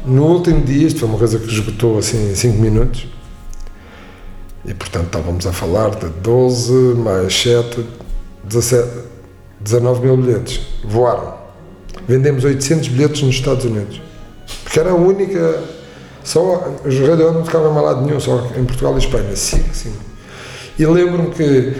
No 0.04 0.24
último 0.26 0.64
dia, 0.64 0.86
isto 0.86 1.00
foi 1.00 1.08
uma 1.08 1.18
coisa 1.18 1.38
que 1.38 1.46
esgotou 1.46 1.98
assim 1.98 2.30
em 2.30 2.34
5 2.34 2.58
minutos, 2.58 3.06
e 4.64 4.74
portanto 4.74 5.06
estávamos 5.06 5.46
a 5.46 5.52
falar 5.52 5.90
de 5.90 6.08
12 6.08 6.72
mais 6.96 7.34
7, 7.34 7.84
17, 8.44 8.88
19 9.60 10.06
mil 10.06 10.16
bilhetes. 10.16 10.60
Voaram. 10.84 11.34
Vendemos 12.06 12.44
800 12.44 12.88
bilhetes 12.88 13.22
nos 13.22 13.34
Estados 13.34 13.64
Unidos. 13.64 14.00
Porque 14.62 14.78
era 14.78 14.90
a 14.90 14.94
única. 14.94 15.62
Só 16.22 16.76
os 16.84 16.98
Radiohead 16.98 17.34
não 17.34 17.42
tocavam 17.42 17.72
em 17.72 17.82
lado 17.82 18.02
nenhum, 18.04 18.20
só 18.20 18.46
em 18.56 18.64
Portugal 18.64 18.94
e 18.94 18.98
Espanha. 18.98 19.34
Sim, 19.34 19.64
sim. 19.72 19.92
E 20.78 20.86
lembro-me 20.86 21.30
que, 21.30 21.74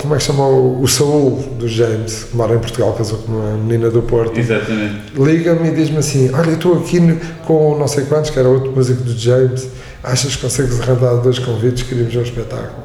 como 0.00 0.14
é 0.14 0.18
que 0.18 0.24
chama 0.24 0.46
o, 0.46 0.80
o 0.82 0.88
Saúl 0.88 1.42
do 1.58 1.68
James, 1.68 2.24
que 2.24 2.36
mora 2.36 2.54
em 2.54 2.58
Portugal, 2.58 2.94
casou 2.94 3.18
com 3.18 3.32
uma 3.32 3.56
menina 3.56 3.90
do 3.90 4.00
Porto, 4.02 4.38
Exatamente. 4.38 5.12
liga-me 5.16 5.68
e 5.68 5.74
diz-me 5.74 5.98
assim: 5.98 6.30
Olha, 6.32 6.48
eu 6.50 6.54
estou 6.54 6.78
aqui 6.78 6.98
no- 6.98 7.20
com 7.46 7.76
não 7.78 7.86
sei 7.86 8.04
quantos, 8.06 8.30
que 8.30 8.38
era 8.38 8.48
outro 8.48 8.72
músico 8.72 9.02
do 9.02 9.12
James, 9.16 9.68
achas 10.02 10.34
que 10.36 10.42
consegues 10.42 10.80
arranjar 10.80 11.16
dois 11.16 11.38
convites? 11.38 11.82
Queríamos 11.82 12.12
ver 12.14 12.20
o 12.20 12.22
espetáculo. 12.22 12.84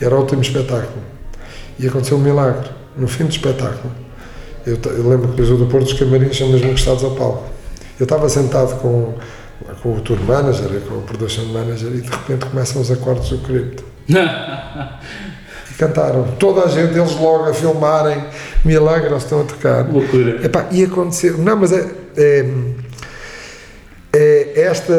E 0.00 0.04
era 0.04 0.14
o 0.14 0.18
último 0.20 0.42
espetáculo. 0.42 1.02
E 1.78 1.86
aconteceu 1.86 2.16
um 2.18 2.20
milagre. 2.20 2.68
No 2.96 3.08
fim 3.08 3.24
do 3.24 3.30
espetáculo, 3.30 3.90
eu, 4.66 4.78
eu 4.84 5.08
lembro 5.08 5.28
que 5.28 5.40
os 5.40 5.48
do 5.48 5.64
Porto, 5.66 5.86
os 5.86 5.92
camarins 5.94 6.36
são 6.36 6.48
mesmo 6.48 6.68
encostados 6.68 7.02
ao 7.04 7.12
palco. 7.12 7.44
Eu 7.98 8.04
estava 8.04 8.28
sentado 8.28 8.78
com, 8.80 9.14
com 9.82 9.96
o 9.96 10.00
tour 10.00 10.18
manager 10.26 10.68
com 10.88 10.96
o 10.96 11.02
production 11.02 11.44
manager 11.46 11.88
e 11.88 12.00
de 12.02 12.10
repente 12.10 12.44
começam 12.46 12.82
os 12.82 12.90
acordes 12.90 13.30
do 13.30 13.38
Crypt. 13.38 13.82
Cantaram. 15.80 16.24
Toda 16.38 16.64
a 16.64 16.68
gente, 16.68 16.96
eles 16.96 17.16
logo 17.16 17.44
a 17.44 17.54
filmarem, 17.54 18.22
milagre, 18.64 19.08
eles 19.08 19.22
estão 19.22 19.40
a 19.40 19.44
tocar. 19.44 19.88
Loucura. 19.90 20.44
Epá, 20.44 20.66
e 20.70 20.84
aconteceu. 20.84 21.38
Não, 21.38 21.56
mas 21.56 21.72
é. 21.72 21.86
é, 22.16 22.44
é 24.12 24.60
esta. 24.62 24.92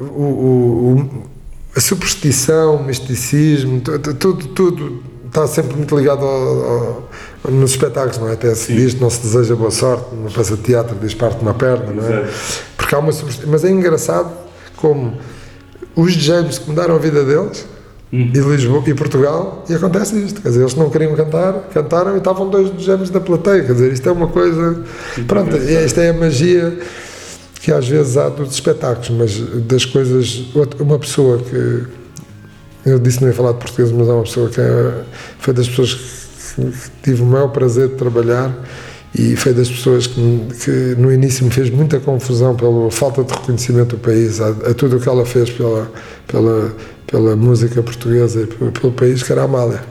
O, 0.00 0.04
o- 0.04 1.30
a 1.76 1.80
superstição, 1.80 2.76
o 2.76 2.84
misticismo, 2.84 3.80
tu- 3.80 3.98
tu- 4.00 4.14
tudo, 4.14 4.48
tudo 4.48 5.02
está 5.28 5.46
sempre 5.46 5.76
muito 5.76 5.96
ligado 5.96 6.24
ao- 6.24 7.08
ao- 7.44 7.50
nos 7.52 7.70
espetáculos, 7.70 8.18
não 8.18 8.28
é? 8.28 8.32
Até 8.32 8.52
se 8.56 8.66
Sim. 8.66 8.74
diz, 8.74 8.98
não 8.98 9.08
se 9.08 9.20
deseja 9.20 9.54
boa 9.54 9.70
sorte, 9.70 10.04
peça 10.34 10.56
de 10.56 10.62
teatro 10.62 10.96
diz 11.00 11.14
parte 11.14 11.40
uma 11.40 11.54
perna, 11.54 11.92
não 11.92 12.04
é? 12.04 12.22
Exato. 12.22 12.32
Porque 12.76 12.94
há 12.94 12.98
uma 12.98 13.12
superstição. 13.12 13.48
Mas 13.52 13.64
é 13.64 13.70
engraçado 13.70 14.32
como 14.76 15.16
os 15.94 16.12
James 16.14 16.58
que 16.58 16.68
mudaram 16.68 16.96
a 16.96 16.98
vida 16.98 17.24
deles 17.24 17.64
Uhum. 18.12 18.32
e 18.34 18.38
Lisboa 18.40 18.82
e 18.86 18.94
Portugal 18.94 19.64
e 19.68 19.74
acontece 19.74 20.18
isto, 20.18 20.42
quer 20.42 20.48
dizer, 20.48 20.62
eles 20.62 20.74
não 20.74 20.90
queriam 20.90 21.14
cantar, 21.14 21.52
cantaram 21.72 22.14
e 22.16 22.18
estavam 22.18 22.50
dois 22.50 22.68
gêmeos 22.82 23.08
da 23.08 23.20
plateia, 23.20 23.62
quer 23.62 23.72
dizer, 23.72 23.92
isto 23.92 24.08
é 24.08 24.10
uma 24.12 24.26
coisa, 24.26 24.82
pronto, 25.28 25.56
e 25.56 25.76
esta 25.76 26.00
é 26.00 26.10
a 26.10 26.12
magia 26.12 26.76
que 27.60 27.70
às 27.70 27.86
vezes 27.86 28.16
há 28.16 28.28
dos 28.28 28.52
espetáculos, 28.52 29.10
mas 29.10 29.38
das 29.64 29.84
coisas, 29.84 30.42
uma 30.80 30.98
pessoa 30.98 31.38
que 31.38 31.86
eu 32.84 32.98
disse 32.98 33.18
que 33.18 33.24
não 33.24 33.30
ia 33.30 33.36
falar 33.36 33.52
de 33.52 33.58
português, 33.58 33.92
mas 33.92 34.08
é 34.08 34.12
uma 34.12 34.22
pessoa 34.22 34.48
que 34.48 34.60
é, 34.60 35.04
foi 35.38 35.54
das 35.54 35.68
pessoas 35.68 35.94
que, 35.94 36.62
que 36.62 36.90
tive 37.02 37.22
o 37.22 37.26
maior 37.26 37.48
prazer 37.48 37.88
de 37.88 37.94
trabalhar 37.94 38.52
e 39.14 39.34
foi 39.36 39.52
das 39.52 39.68
pessoas 39.68 40.06
que, 40.06 40.48
que 40.64 40.70
no 40.96 41.12
início 41.12 41.44
me 41.44 41.50
fez 41.50 41.68
muita 41.68 41.98
confusão 41.98 42.54
pela 42.54 42.90
falta 42.90 43.24
de 43.24 43.32
reconhecimento 43.32 43.96
do 43.96 43.98
país, 43.98 44.40
a, 44.40 44.48
a 44.48 44.74
tudo 44.74 44.96
o 44.96 45.00
que 45.00 45.08
ela 45.08 45.26
fez 45.26 45.50
pela, 45.50 45.90
pela, 46.26 46.72
pela 47.10 47.34
música 47.34 47.82
portuguesa 47.82 48.42
e 48.42 48.46
pelo, 48.46 48.92
país, 48.92 49.22
que 49.22 49.32
era 49.32 49.42
a 49.42 49.44
Amália. 49.44 49.82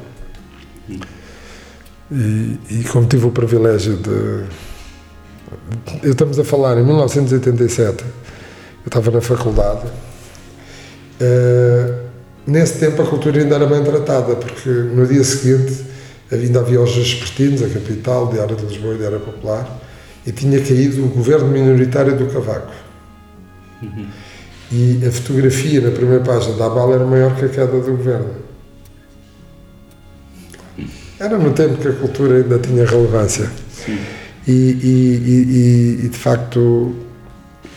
E, 2.11 2.57
e 2.69 2.83
como 2.91 3.05
tive 3.07 3.27
o 3.27 3.31
privilégio 3.31 3.97
de. 3.97 4.45
Estamos 6.03 6.39
a 6.39 6.43
falar 6.43 6.77
em 6.77 6.85
1987, 6.85 8.03
eu 8.03 8.09
estava 8.85 9.11
na 9.11 9.21
faculdade. 9.21 9.87
eh, 11.19 11.93
nesse 12.47 12.79
tempo 12.79 13.01
a 13.01 13.05
cultura 13.05 13.39
ainda 13.39 13.55
era 13.55 13.67
bem 13.67 13.83
tratada, 13.83 14.35
porque 14.35 14.69
no 14.69 15.05
dia 15.05 15.23
seguinte 15.23 15.85
ainda 16.31 16.61
havia 16.61 16.81
os 16.81 16.95
Vespertinos, 16.95 17.61
a 17.61 17.69
capital, 17.69 18.27
Diário 18.27 18.55
de 18.55 18.65
Lisboa 18.65 18.95
e 18.95 18.97
Diário 18.97 19.19
Popular, 19.19 19.79
e 20.25 20.31
tinha 20.31 20.59
caído 20.61 21.03
o 21.03 21.09
governo 21.09 21.47
minoritário 21.47 22.15
do 22.17 22.27
Cavaco. 22.27 22.73
E 24.71 24.99
a 25.07 25.11
fotografia 25.11 25.81
na 25.81 25.91
primeira 25.91 26.23
página 26.23 26.55
da 26.55 26.67
Abala 26.67 26.95
era 26.95 27.05
maior 27.05 27.35
que 27.35 27.45
a 27.45 27.49
queda 27.49 27.67
do 27.79 27.91
governo. 27.91 28.29
Era 31.19 31.37
no 31.37 31.51
tempo 31.51 31.77
que 31.77 31.87
a 31.87 31.93
cultura 31.93 32.37
ainda 32.37 32.59
tinha 32.59 32.85
relevância. 32.85 33.49
Sim. 33.71 33.97
E, 34.47 34.51
e- 34.51 35.23
e- 35.25 36.01
e- 36.01 36.05
e, 36.05 36.09
de 36.09 36.17
facto, 36.17 36.95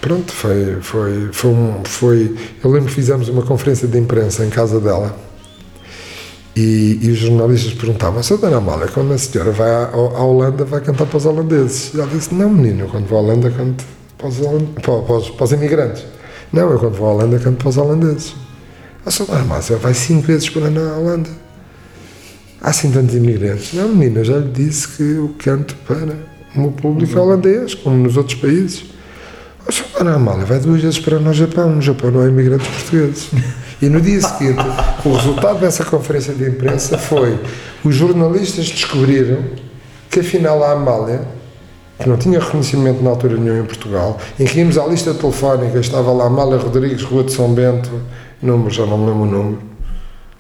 pronto, 0.01 0.33
foi, 0.33 0.77
foi, 0.81 1.29
foi, 1.33 1.51
um, 1.51 1.81
foi. 1.85 2.37
Eu 2.63 2.71
lembro 2.71 2.89
que 2.89 2.95
fizemos 2.95 3.29
uma 3.29 3.43
conferência 3.43 3.89
de 3.89 3.99
imprensa 3.99 4.45
em 4.45 4.51
casa 4.51 4.81
dela 4.81 5.15
E, 6.55 6.99
e 7.03 7.11
os 7.11 7.17
jornalistas 7.19 7.73
perguntavam, 7.73 8.21
Sra. 8.21 8.37
Dona 8.37 8.59
Amália, 8.59 8.87
quando 8.89 9.13
a 9.15 9.19
senhora 9.19 9.51
vai 9.53 9.71
à, 9.71 9.89
à, 9.95 10.23
Holanda, 10.23 10.65
vai 10.67 10.83
cantar 10.83 11.07
para 11.07 11.17
os 11.17 11.25
holandeses? 11.25 11.95
E 11.95 11.99
ela 12.01 12.09
disse, 12.11 12.35
não 12.35 12.51
menino, 12.51 12.87
quando 12.89 13.07
vou 13.07 13.19
à 13.19 13.23
Holanda 13.23 13.51
canto 13.51 13.83
para 14.19 14.29
os, 14.29 14.37
para, 14.37 14.99
para, 15.01 15.15
os, 15.17 15.31
para 15.31 15.45
os 15.45 15.53
imigrantes. 15.53 16.05
Não, 16.53 16.71
eu 16.71 16.79
quando 16.79 16.95
vou 16.95 17.09
à 17.09 17.13
Holanda 17.15 17.39
canto 17.39 17.57
para 17.57 17.69
os 17.69 17.77
holandeses. 17.79 18.35
A 19.07 19.09
Sra. 19.09 19.27
Dona 19.27 19.41
Amália 19.41 19.77
vai 19.79 19.95
cinco 19.95 20.27
vezes 20.27 20.49
por 20.51 20.63
ano 20.63 20.81
à 20.81 20.99
Holanda. 20.99 21.31
Há 22.61 22.71
assim 22.71 22.91
tantos 22.93 23.15
imigrantes. 23.15 23.73
Não 23.73 23.89
menino, 23.89 24.21
eu 24.21 24.25
já 24.25 24.39
lhe 24.39 24.51
disse 24.51 24.89
que 24.89 25.03
eu 25.03 25.35
canto 25.39 25.75
para 25.87 26.15
o 26.55 26.61
meu 26.61 26.71
público 26.73 27.17
uhum. 27.17 27.23
holandês, 27.25 27.75
como 27.75 27.97
nos 27.97 28.17
outros 28.17 28.39
países. 28.39 28.85
A 29.67 29.71
Sra. 29.71 29.99
Dona 29.99 30.15
Amália 30.15 30.45
vai 30.45 30.61
duas 30.61 30.83
vezes 30.83 30.99
para 30.99 31.19
no 31.19 31.33
Japão. 31.33 31.75
No 31.75 31.81
Japão 31.81 32.11
não 32.11 32.21
há 32.21 32.29
imigrantes 32.29 32.69
portugueses. 32.69 33.31
E 33.81 33.89
no 33.89 34.01
dia 34.01 34.21
seguinte, 34.21 34.63
o 35.05 35.13
resultado 35.13 35.59
dessa 35.59 35.85
conferência 35.85 36.33
de 36.33 36.49
imprensa 36.49 36.97
foi: 36.97 37.37
os 37.83 37.97
jornalistas 37.97 38.71
descobriram 38.71 39.43
que 40.09 40.21
afinal 40.21 40.63
a 40.63 40.73
Amália, 40.73 41.27
que 42.03 42.09
não 42.09 42.17
tinha 42.17 42.39
reconhecimento 42.41 43.03
na 43.03 43.11
altura 43.11 43.37
nenhum 43.37 43.63
em 43.63 43.65
Portugal, 43.65 44.19
em 44.39 44.45
que 44.45 44.59
íamos 44.59 44.77
à 44.77 44.87
lista 44.87 45.15
telefónica, 45.15 45.79
estava 45.79 46.13
lá 46.13 46.27
Amália 46.27 46.59
Rodrigues, 46.59 47.03
Rua 47.03 47.25
de 47.25 47.33
São 47.33 47.53
Bento, 47.53 47.91
número, 48.41 48.71
já 48.71 48.85
não 48.85 48.99
me 48.99 49.07
lembro 49.07 49.23
o 49.23 49.27
número. 49.27 49.59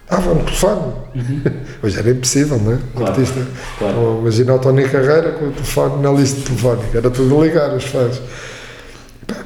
Estava 0.03 0.35
no 0.35 0.45
telefone. 0.45 0.83
Uhum. 1.15 1.43
Hoje 1.83 1.99
era 1.99 2.11
impossível, 2.11 2.59
não 2.59 2.73
é? 2.73 2.79
Claro, 2.95 3.13
artista. 3.13 3.47
claro. 3.79 4.19
Imagina 4.21 4.55
o 4.55 4.59
Tony 4.59 4.89
Carreira 4.89 5.33
com 5.33 5.47
o 5.47 5.51
telefone 5.53 6.03
na 6.03 6.13
lista 6.13 6.41
telefónica, 6.43 6.99
era 6.99 7.11
tudo 7.11 7.41
a 7.41 7.45
ligar 7.45 7.75
os 7.75 7.85
fãs. 7.85 8.21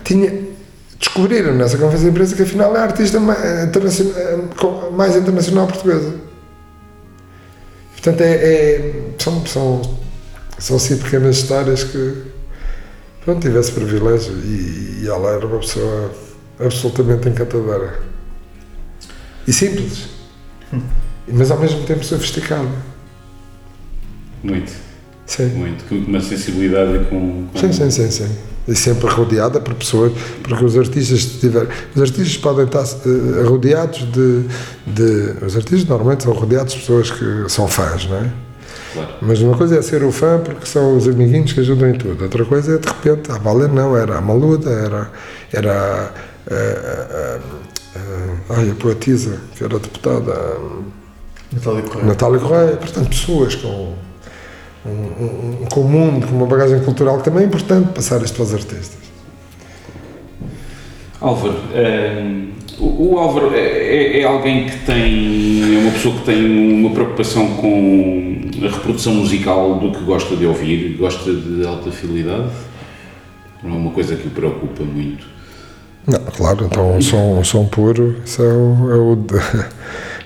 Tinha, 0.03 0.33
descobriram 0.99 1.55
nessa 1.55 1.77
conferência 1.77 2.05
de 2.05 2.11
imprensa 2.11 2.35
que 2.35 2.43
afinal 2.43 2.75
é 2.75 2.81
a 2.81 2.83
artista 2.83 3.21
mais 3.21 3.65
internacional, 3.65 4.93
mais 4.93 5.17
internacional 5.17 5.67
portuguesa. 5.67 6.15
Portanto, 7.93 8.21
é, 8.21 8.35
é, 8.35 8.93
são, 9.19 9.47
são, 9.47 9.83
são 10.59 10.77
assim 10.77 10.97
pequenas 10.97 11.37
histórias 11.39 11.85
que 11.85 12.23
pronto, 13.25 13.41
tive 13.41 13.59
esse 13.59 13.73
privilégio 13.73 14.33
e, 14.39 15.03
e 15.03 15.09
ela 15.09 15.31
era 15.31 15.47
uma 15.47 15.59
pessoa 15.59 16.11
absolutamente 16.59 17.29
encantadora 17.29 18.01
e 19.47 19.53
simples, 19.53 20.09
mas 21.29 21.51
ao 21.51 21.59
mesmo 21.59 21.85
tempo 21.85 22.05
sofisticada. 22.05 22.69
Muito. 24.43 24.73
Sim. 25.27 25.47
Muito. 25.51 25.85
Com 25.85 25.97
uma 25.97 26.21
sensibilidade 26.21 27.05
com. 27.07 27.47
com... 27.53 27.59
Sim, 27.59 27.73
sim, 27.73 27.91
sim, 27.91 28.11
sim 28.11 28.37
e 28.69 28.75
sempre 28.75 29.09
rodeada 29.09 29.61
por 29.61 29.75
pessoas, 29.75 30.13
porque 30.43 30.65
os 30.65 30.77
artistas 30.77 31.25
tiver, 31.25 31.69
os 31.95 32.03
artistas 32.03 32.37
podem 32.37 32.65
estar 32.65 32.83
uh, 32.83 33.49
rodeados 33.49 34.01
de, 34.11 34.43
de, 34.87 35.45
os 35.45 35.57
artistas 35.57 35.85
normalmente 35.85 36.25
são 36.25 36.33
rodeados 36.33 36.73
de 36.75 36.81
pessoas 36.81 37.11
que 37.11 37.49
são 37.49 37.69
fãs, 37.69 38.07
não 38.07 38.17
é? 38.17 38.46
Claro. 38.97 39.11
Mas 39.21 39.43
uma 39.43 39.55
coisa 39.57 39.79
é 39.79 39.83
ser 39.83 40.03
o 40.03 40.11
fã 40.11 40.41
porque 40.43 40.65
são 40.65 40.97
os 40.97 41.07
amiguinhos 41.07 41.53
que 41.53 41.61
ajudam 41.61 41.91
em 41.91 41.99
tudo, 41.99 42.25
outra 42.25 42.47
coisa 42.47 42.77
é 42.77 42.79
de 42.79 42.89
repente, 42.89 43.31
a 43.31 43.37
Valer 43.37 43.69
não, 43.69 43.95
era 43.95 44.17
a 44.17 44.21
Maluda, 44.23 44.71
era, 44.71 45.11
era 45.53 46.15
a, 46.51 46.55
a, 46.55 47.39
a, 48.55 48.57
a, 48.59 48.73
a 48.73 48.75
poetisa, 48.77 49.39
que 49.55 49.63
era 49.63 49.79
deputada 49.79 50.33
Natália 51.53 51.83
Correia. 51.83 52.07
Natália 52.07 52.41
Correia, 52.41 52.77
portanto 52.77 53.11
pessoas 53.11 53.55
com 53.57 53.95
um, 54.87 54.91
um, 54.91 55.67
comum, 55.71 56.19
com 56.21 56.35
uma 56.35 56.47
bagagem 56.47 56.81
cultural 56.81 57.19
que 57.19 57.25
também 57.25 57.43
é 57.43 57.47
importante 57.47 57.93
passar 57.93 58.23
isto 58.23 58.41
aos 58.41 58.55
artistas. 58.55 59.05
Álvaro, 61.21 61.55
um, 61.55 61.75
ehm, 61.75 62.53
o, 62.79 63.15
o, 63.15 63.19
Álvaro 63.19 63.55
é, 63.55 63.61
é, 63.61 64.21
é, 64.21 64.25
alguém 64.25 64.67
que 64.67 64.79
tem, 64.85 65.77
é 65.77 65.79
uma 65.79 65.91
pessoa 65.93 66.15
que 66.17 66.25
tem 66.25 66.81
uma 66.81 66.91
preocupação 66.91 67.49
com 67.57 68.41
a 68.63 68.69
reprodução 68.69 69.15
musical 69.15 69.79
do 69.79 69.93
que 69.93 70.05
gosta 70.05 70.37
de 70.37 70.47
ouvir, 70.47 70.97
gosta 70.97 71.33
de 71.33 71.67
alta 71.67 71.91
fidelidade? 71.91 72.51
Não 73.63 73.75
é 73.75 73.79
uma 73.79 73.91
coisa 73.91 74.17
que 74.17 74.29
o 74.29 74.31
preocupa 74.31 74.85
muito? 74.85 75.27
Não, 76.07 76.21
claro, 76.37 76.67
então 76.67 76.97
um 76.97 77.01
som, 77.01 77.39
um 77.39 77.45
som 77.45 77.67
puro, 77.67 78.17
isso 78.25 78.43
é 78.43 78.53
o, 78.53 78.91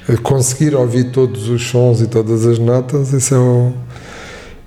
é 0.08 0.14
o 0.14 0.20
conseguir 0.22 0.74
ouvir 0.74 1.10
todos 1.10 1.48
os 1.48 1.66
sons 1.68 2.02
e 2.02 2.06
todas 2.06 2.44
as 2.44 2.58
notas, 2.58 3.12
isso 3.12 3.34
é 3.34 3.38
o, 3.38 3.72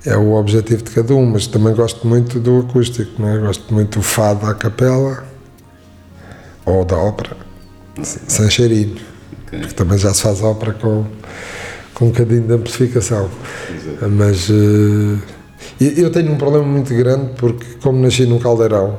é 0.05 0.17
o 0.17 0.33
objetivo 0.33 0.83
de 0.83 0.89
cada 0.89 1.13
um, 1.13 1.25
mas 1.25 1.45
também 1.45 1.73
gosto 1.75 2.07
muito 2.07 2.39
do 2.39 2.59
acústico, 2.59 3.21
não 3.21 3.29
é? 3.29 3.37
gosto 3.37 3.71
muito 3.73 3.99
do 3.99 4.03
fado 4.03 4.45
à 4.47 4.55
capela 4.55 5.23
ou 6.65 6.83
da 6.83 6.97
ópera, 6.97 7.42
sem 8.01 8.49
cheirinho, 8.49 8.97
okay. 9.45 9.59
porque 9.59 9.73
também 9.75 9.97
já 9.97 10.13
se 10.13 10.21
faz 10.21 10.41
ópera 10.41 10.73
com, 10.73 11.05
com 11.93 12.05
um 12.05 12.07
bocadinho 12.09 12.41
de 12.41 12.53
amplificação. 12.53 13.29
Exato. 13.69 14.09
Mas 14.09 14.49
uh, 14.49 15.19
eu 15.79 16.11
tenho 16.11 16.31
um 16.31 16.37
problema 16.37 16.65
muito 16.65 16.93
grande 16.93 17.31
porque, 17.37 17.65
como 17.81 18.01
nasci 18.01 18.25
num 18.25 18.39
caldeirão, 18.39 18.97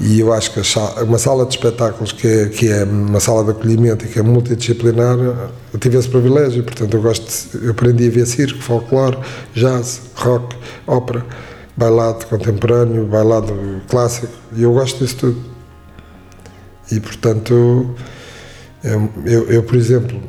e 0.00 0.20
eu 0.20 0.32
acho 0.32 0.52
que 0.52 0.60
uma 1.02 1.18
sala 1.18 1.44
de 1.44 1.54
espetáculos 1.54 2.12
que 2.12 2.26
é, 2.26 2.48
que 2.48 2.68
é 2.68 2.84
uma 2.84 3.18
sala 3.18 3.42
de 3.42 3.50
acolhimento 3.50 4.04
e 4.04 4.08
que 4.08 4.20
é 4.20 4.22
multidisciplinar, 4.22 5.18
eu 5.18 5.78
tive 5.80 5.98
esse 5.98 6.08
privilégio, 6.08 6.62
portanto 6.62 6.94
eu 6.94 7.02
gosto, 7.02 7.58
eu 7.58 7.72
aprendi 7.72 8.06
a 8.06 8.10
ver 8.10 8.26
circo, 8.26 8.62
folclore, 8.62 9.18
jazz, 9.54 10.02
rock, 10.14 10.56
ópera, 10.86 11.26
bailado 11.76 12.26
contemporâneo, 12.26 13.06
bailado 13.06 13.52
clássico, 13.88 14.28
e 14.56 14.62
eu 14.62 14.72
gosto 14.72 15.04
disso 15.04 15.16
tudo. 15.16 15.57
E 16.90 17.00
portanto, 17.00 17.94
eu, 18.82 19.10
eu, 19.26 19.50
eu 19.50 19.62
por 19.62 19.76
exemplo, 19.76 20.20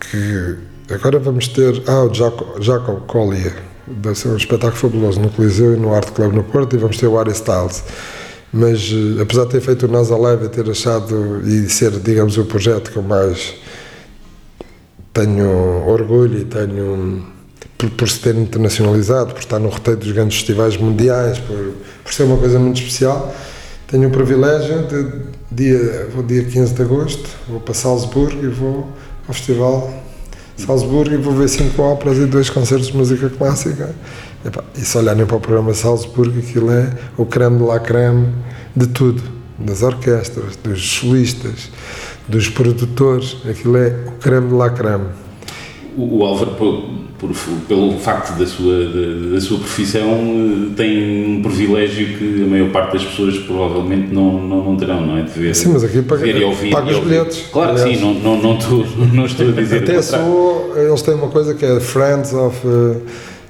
que 0.00 0.56
agora 0.92 1.18
vamos 1.18 1.48
ter, 1.48 1.82
ah, 1.86 2.04
o 2.04 2.14
Jacob, 2.14 2.60
Jacob 2.60 3.00
Collier, 3.06 3.54
vai 3.86 4.14
ser 4.14 4.28
um 4.28 4.36
espetáculo 4.36 4.76
fabuloso 4.76 5.20
no 5.20 5.30
Coliseu 5.30 5.74
e 5.74 5.76
no 5.76 5.94
Art 5.94 6.10
Club 6.12 6.32
no 6.32 6.44
Porto, 6.44 6.74
e 6.74 6.78
vamos 6.78 6.96
ter 6.96 7.06
o 7.06 7.18
Ari 7.18 7.32
Styles. 7.32 7.84
Mas 8.52 8.90
eh, 8.92 9.22
apesar 9.22 9.44
de 9.44 9.50
ter 9.50 9.60
feito 9.60 9.86
o 9.86 9.88
NASA 9.88 10.16
Leve 10.16 10.46
e 10.46 10.48
ter 10.48 10.68
achado 10.68 11.42
e 11.46 11.68
ser, 11.68 11.92
digamos, 11.92 12.36
o 12.36 12.44
projeto 12.44 12.90
que 12.90 12.96
eu 12.96 13.02
mais 13.02 13.54
tenho 15.12 15.86
orgulho 15.86 16.40
e 16.40 16.44
tenho 16.44 17.24
por, 17.76 17.90
por 17.90 18.08
se 18.08 18.20
ter 18.20 18.34
internacionalizado, 18.34 19.32
por 19.32 19.40
estar 19.40 19.58
no 19.58 19.68
roteiro 19.68 20.00
dos 20.00 20.12
grandes 20.12 20.36
festivais 20.38 20.76
mundiais, 20.76 21.38
por, 21.38 21.72
por 22.04 22.12
ser 22.12 22.24
uma 22.24 22.36
coisa 22.36 22.58
muito 22.58 22.80
especial, 22.80 23.34
tenho 23.86 24.08
o 24.08 24.10
privilégio 24.10 24.86
de 24.86 25.39
dia, 25.50 26.08
vou 26.14 26.22
dia 26.22 26.44
15 26.44 26.74
de 26.74 26.82
agosto, 26.82 27.28
vou 27.48 27.60
para 27.60 27.74
Salzburgo 27.74 28.44
e 28.44 28.48
vou 28.48 28.88
ao 29.26 29.34
festival 29.34 29.92
Salzburgo 30.56 31.14
e 31.14 31.16
vou 31.16 31.32
ver 31.34 31.48
cinco 31.48 31.82
óperas 31.82 32.18
e 32.18 32.26
dois 32.26 32.50
concertos 32.50 32.88
de 32.88 32.96
música 32.96 33.30
clássica 33.30 33.94
e 34.76 34.80
se 34.80 34.98
olharem 34.98 35.24
para 35.26 35.36
o 35.36 35.40
programa 35.40 35.72
Salzburgo, 35.74 36.38
aquilo 36.38 36.70
é 36.70 36.90
o 37.16 37.24
creme 37.24 37.58
de 37.58 37.64
la 37.64 37.80
creme 37.80 38.28
de 38.76 38.86
tudo, 38.86 39.22
das 39.58 39.82
orquestras, 39.82 40.56
dos 40.56 40.92
solistas, 40.92 41.70
dos 42.28 42.48
produtores, 42.48 43.36
aquilo 43.48 43.76
é 43.76 43.88
o 44.06 44.12
creme 44.20 44.48
de 44.48 44.54
la 44.54 44.70
creme. 44.70 45.06
O, 45.96 46.18
o 46.18 46.24
Álvaro, 46.24 47.09
por, 47.20 47.30
pelo 47.68 47.98
facto 47.98 48.36
da 48.38 48.46
sua, 48.46 48.86
da, 48.86 49.34
da, 49.34 49.40
sua 49.40 49.58
profissão, 49.58 50.72
tem 50.74 51.36
um 51.36 51.42
privilégio 51.42 52.16
que 52.16 52.42
a 52.42 52.46
maior 52.46 52.70
parte 52.70 52.94
das 52.94 53.04
pessoas 53.04 53.38
provavelmente 53.40 54.12
não, 54.12 54.40
não, 54.40 54.64
não 54.64 54.76
terão, 54.76 55.06
não 55.06 55.18
é? 55.18 55.22
De 55.22 55.30
ver, 55.30 55.54
sim, 55.54 55.68
mas 55.68 55.84
aqui 55.84 56.00
paga, 56.00 56.22
ver 56.22 56.36
e 56.36 56.44
ouvir. 56.44 56.70
Paga 56.70 56.90
os 56.90 57.04
bilhetes. 57.04 57.44
Claro 57.52 57.74
que 57.74 57.80
sim, 57.82 58.00
não, 58.00 58.14
não, 58.14 58.42
não, 58.42 58.56
estou, 58.56 58.86
não 59.12 59.26
estou 59.26 59.48
a 59.50 59.52
dizer. 59.52 59.82
Até 59.82 60.00
sou, 60.00 60.72
eles 60.74 61.02
têm 61.02 61.14
uma 61.14 61.28
coisa 61.28 61.54
que 61.54 61.64
é 61.64 61.78
Friends 61.78 62.32
of. 62.32 62.66
Uh, 62.66 63.02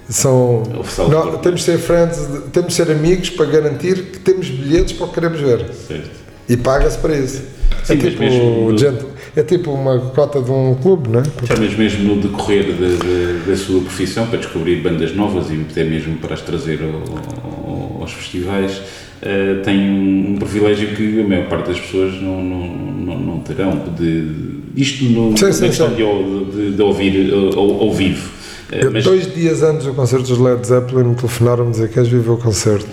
são, 0.08 0.64
não, 1.08 1.38
temos 1.38 1.60
de 1.60 1.66
ser 1.66 1.78
friends, 1.78 2.18
temos 2.52 2.70
de 2.70 2.74
ser 2.74 2.90
amigos 2.90 3.30
para 3.30 3.46
garantir 3.46 4.06
que 4.06 4.18
temos 4.18 4.50
bilhetes 4.50 4.92
para 4.92 5.04
o 5.04 5.08
que 5.08 5.14
queremos 5.14 5.40
ver. 5.40 5.70
Certo. 5.86 6.10
E 6.48 6.56
paga-se 6.56 6.98
para 6.98 7.14
isso. 7.16 7.42
Sim, 7.84 7.92
é, 7.92 7.96
tipo, 7.96 8.76
gente, 8.76 9.04
é 9.36 9.42
tipo 9.42 9.70
uma 9.70 9.98
cota 9.98 10.40
de 10.42 10.50
um 10.50 10.74
clube, 10.74 11.08
não 11.08 11.20
é? 11.20 11.22
Porque... 11.22 11.54
Mas 11.58 11.76
mesmo 11.76 12.14
no 12.14 12.20
decorrer 12.20 12.64
de, 12.64 12.96
de, 12.96 13.46
da 13.46 13.56
sua 13.56 13.80
profissão, 13.80 14.26
para 14.26 14.38
descobrir 14.38 14.76
bandas 14.76 15.14
novas 15.14 15.50
e 15.50 15.66
até 15.70 15.84
mesmo 15.84 16.16
para 16.16 16.34
as 16.34 16.40
trazer 16.40 16.80
ao, 16.82 17.70
ao, 17.70 17.98
aos 18.00 18.12
festivais, 18.12 18.78
uh, 19.22 19.62
tem 19.62 19.78
um, 19.78 20.32
um, 20.32 20.36
privilégio 20.36 20.96
que 20.96 21.20
a 21.20 21.28
maior 21.28 21.46
parte 21.48 21.68
das 21.68 21.80
pessoas 21.80 22.14
não, 22.20 22.42
não, 22.42 22.66
não, 22.66 23.18
não 23.18 23.38
terão. 23.40 23.80
De, 23.96 24.60
isto 24.76 25.04
no, 25.04 25.36
sim, 25.36 25.52
sim, 25.52 25.68
de, 25.68 26.50
de, 26.50 26.76
de, 26.76 26.82
ouvir 26.82 27.32
ao, 27.32 27.82
ao 27.82 27.92
vivo. 27.92 28.30
É, 28.72 28.88
mas... 28.88 29.04
Dois 29.04 29.32
dias 29.32 29.62
antes 29.62 29.86
do 29.86 29.94
concerto 29.94 30.28
dos 30.28 30.38
Led 30.38 30.64
Zeppelin 30.66 31.08
me 31.08 31.14
telefonaram-me 31.14 31.72
dizer 31.72 31.88
queres 31.88 32.08
ver 32.08 32.28
o 32.28 32.36
concerto? 32.36 32.88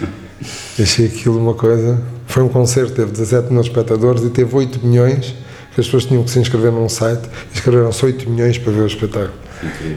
Achei 0.80 1.06
aquilo 1.06 1.38
uma 1.38 1.54
coisa. 1.54 2.00
Foi 2.26 2.42
um 2.42 2.48
concerto, 2.48 2.94
teve 2.94 3.10
17 3.10 3.52
mil 3.52 3.60
espectadores 3.60 4.22
e 4.24 4.30
teve 4.30 4.56
8 4.56 4.86
milhões, 4.86 5.34
que 5.74 5.80
as 5.80 5.86
pessoas 5.86 6.04
tinham 6.06 6.22
que 6.22 6.30
se 6.30 6.38
inscrever 6.38 6.70
num 6.72 6.88
site, 6.88 7.22
inscreveram-se 7.54 8.04
8 8.04 8.28
milhões 8.30 8.58
para 8.58 8.72
ver 8.72 8.82
o 8.82 8.86
espetáculo. 8.86 9.32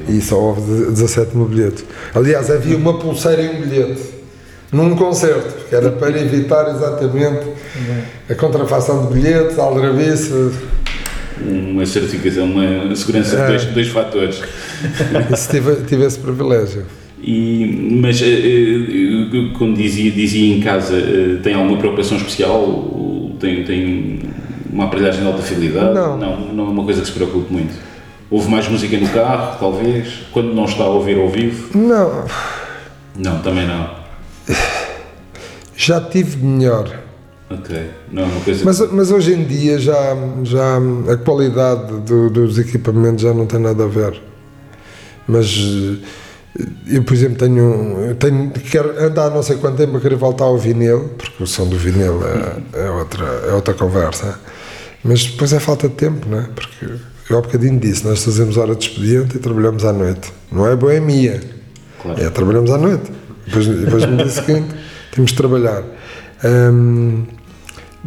E 0.08 0.22
só 0.22 0.40
houve 0.40 0.62
17 0.92 1.36
mil 1.36 1.48
bilhetes. 1.48 1.84
Aliás, 2.14 2.50
havia 2.52 2.78
uma 2.78 3.00
pulseira 3.00 3.42
e 3.42 3.50
um 3.50 3.62
bilhete 3.62 4.02
num 4.72 4.96
concerto, 4.96 5.68
que 5.70 5.76
era 5.76 5.92
para 5.92 6.20
evitar 6.22 6.70
exatamente 6.76 7.46
a 8.30 8.36
contrafação 8.36 9.08
de 9.08 9.14
bilhetes, 9.14 9.58
a 9.58 9.64
aldrabice. 9.64 10.52
uma 11.42 11.86
certificação, 11.86 12.46
uma 12.46 12.96
segurança 12.96 13.36
de 13.36 13.42
É. 13.42 13.48
dois, 13.48 13.66
dois 13.66 13.88
fatores. 13.90 14.42
Isso 15.34 15.50
tive, 15.50 15.76
tive 15.88 16.06
esse 16.06 16.20
privilégio. 16.20 16.84
E, 17.22 17.98
mas 18.02 18.22
eh, 18.22 18.26
eh, 18.28 19.50
quando 19.58 19.76
dizia, 19.78 20.12
dizia 20.12 20.56
em 20.56 20.62
casa, 20.62 20.96
eh, 20.96 21.40
tem 21.42 21.54
alguma 21.56 21.78
preocupação 21.78 22.18
especial? 22.18 23.36
Tem, 23.40 23.64
tem 23.64 24.15
uma 24.76 24.86
aparelhagem 24.86 25.22
de 25.22 25.28
alta 25.28 25.42
fidelidade? 25.42 25.94
Não. 25.96 26.18
não. 26.18 26.40
Não 26.54 26.66
é 26.66 26.70
uma 26.70 26.84
coisa 26.84 27.02
que 27.02 27.08
se 27.08 27.14
preocupe 27.14 27.52
muito. 27.52 27.74
Houve 28.30 28.50
mais 28.50 28.68
música 28.68 28.98
no 28.98 29.08
carro, 29.10 29.58
talvez? 29.60 30.26
Quando 30.34 30.54
não 30.54 30.66
está 30.66 30.84
a 30.84 30.88
ouvir 30.90 31.18
ao 31.20 31.30
vivo? 31.30 31.78
Não, 31.78 32.26
Não, 33.16 33.40
também 33.42 33.66
não. 33.68 33.90
já 35.76 36.02
tive 36.02 36.38
melhor. 36.46 36.90
Ok. 37.50 37.90
Não 38.12 38.24
é 38.24 38.26
uma 38.26 38.42
coisa 38.42 38.66
Mas, 38.66 38.80
mas 38.92 39.12
hoje 39.12 39.34
em 39.34 39.44
dia 39.46 39.78
já, 39.78 39.96
já 40.44 40.78
a 41.14 41.18
qualidade 41.18 42.00
do- 42.02 42.30
dos 42.30 42.58
equipamentos 42.58 43.22
já 43.22 43.34
não 43.34 43.46
tem 43.46 43.60
nada 43.60 43.84
a 43.84 43.88
ver. 43.88 44.20
Mas 45.28 45.56
eh, 46.60 46.64
eu, 46.88 47.04
por 47.04 47.14
exemplo, 47.14 47.38
tenho, 47.38 48.16
tenho 48.16 48.50
quero 48.52 49.00
andar 49.00 49.30
não 49.30 49.44
sei 49.44 49.58
quanto 49.58 49.78
tempo 49.78 49.98
a 49.98 50.00
querer 50.02 50.16
voltar 50.16 50.46
ao 50.46 50.58
vinil, 50.58 51.10
porque 51.18 51.44
o 51.44 51.48
som 51.48 51.68
do 51.68 51.78
vinil 51.78 52.20
é, 52.74 52.86
é 52.86 52.90
outra, 52.90 53.26
é 53.48 53.54
outra 53.54 53.74
conversa. 53.76 54.40
Mas 55.06 55.24
depois 55.26 55.54
é 55.54 55.60
falta 55.60 55.88
de 55.88 55.94
tempo, 55.96 56.28
não 56.28 56.40
é? 56.40 56.48
Porque 56.56 56.86
eu 57.30 57.38
há 57.38 57.42
bocadinho 57.42 57.80
disse, 57.80 58.04
nós 58.06 58.24
fazemos 58.24 58.58
hora 58.58 58.76
de 58.76 58.86
expediente 58.90 59.38
e 59.38 59.40
trabalhamos 59.40 59.86
à 59.86 59.94
noite. 59.94 60.34
Não 60.52 60.68
é 60.68 60.76
boemia. 60.76 61.40
Claro. 62.02 62.22
É, 62.22 62.30
trabalhamos 62.30 62.72
à 62.72 62.78
noite. 62.78 63.12
Depois, 63.46 63.68
depois 63.68 64.06
no 64.06 64.18
dia 64.18 64.30
seguinte 64.30 64.68
temos 65.14 65.32
de 65.32 65.38
trabalhar. 65.38 65.84
Hum, 66.44 67.24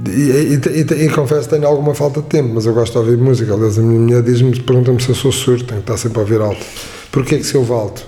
e, 0.06 0.10
e, 0.10 0.54
e- 0.54 1.04
e 1.06 1.08
confesso 1.10 1.48
que 1.48 1.54
tenho 1.56 1.66
alguma 1.66 1.94
falta 1.94 2.20
de 2.20 2.26
tempo, 2.28 2.50
mas 2.54 2.66
eu 2.66 2.74
gosto 2.74 2.92
de 2.92 2.98
ouvir 2.98 3.16
música. 3.16 3.54
Aliás, 3.54 3.78
a 3.78 3.82
minha 3.82 3.98
mulher 4.00 4.22
diz-me, 4.22 4.58
pergunta-me 4.60 5.00
se 5.02 5.08
eu 5.08 5.14
sou 5.14 5.32
surdo, 5.32 5.64
tenho 5.64 5.80
que 5.82 5.90
estar 5.92 5.96
sempre 5.96 6.18
a 6.18 6.22
ouvir 6.22 6.40
alto. 6.40 6.64
Porquê 7.12 7.38
que 7.38 7.44
se 7.44 7.54
eu 7.54 7.72
alto? 7.72 8.04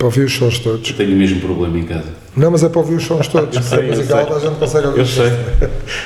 Para 0.00 0.06
ouvir 0.06 0.24
os 0.24 0.34
sons 0.34 0.58
todos. 0.60 0.92
Tenho 0.92 1.12
o 1.12 1.14
mesmo 1.14 1.42
problema 1.42 1.78
em 1.78 1.84
casa. 1.84 2.08
Não, 2.34 2.50
mas 2.50 2.64
é 2.64 2.70
para 2.70 2.78
ouvir 2.78 2.94
os 2.94 3.04
sons 3.04 3.28
todos. 3.28 3.50
Porque 3.54 3.68
sei, 3.68 3.80
a 3.80 3.82
eu 3.82 3.88
música 3.88 4.18
alta 4.18 4.34
a 4.34 4.40
gente 4.40 4.54
consegue 4.54 4.86
ouvir. 4.86 5.00
Eu 5.00 5.06
sei. 5.06 5.30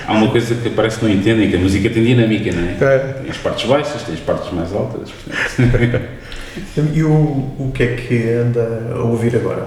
Há 0.04 0.12
uma 0.14 0.30
coisa 0.32 0.52
que 0.52 0.70
parece 0.70 0.98
que 0.98 1.04
não 1.04 1.12
entendem, 1.12 1.48
que 1.48 1.54
a 1.54 1.60
música 1.60 1.88
tem 1.88 2.02
dinâmica, 2.02 2.50
não 2.50 2.64
é? 2.64 2.72
É. 2.92 2.98
Tem 2.98 3.30
as 3.30 3.36
partes 3.36 3.68
baixas, 3.68 4.02
tem 4.02 4.16
as 4.16 4.20
partes 4.20 4.52
mais 4.52 4.74
altas. 4.74 5.10
E 6.94 7.02
o, 7.02 7.10
o 7.10 7.72
que 7.74 7.82
é 7.82 7.96
que 7.96 8.30
anda 8.30 8.92
a 8.94 9.02
ouvir 9.02 9.34
agora? 9.34 9.66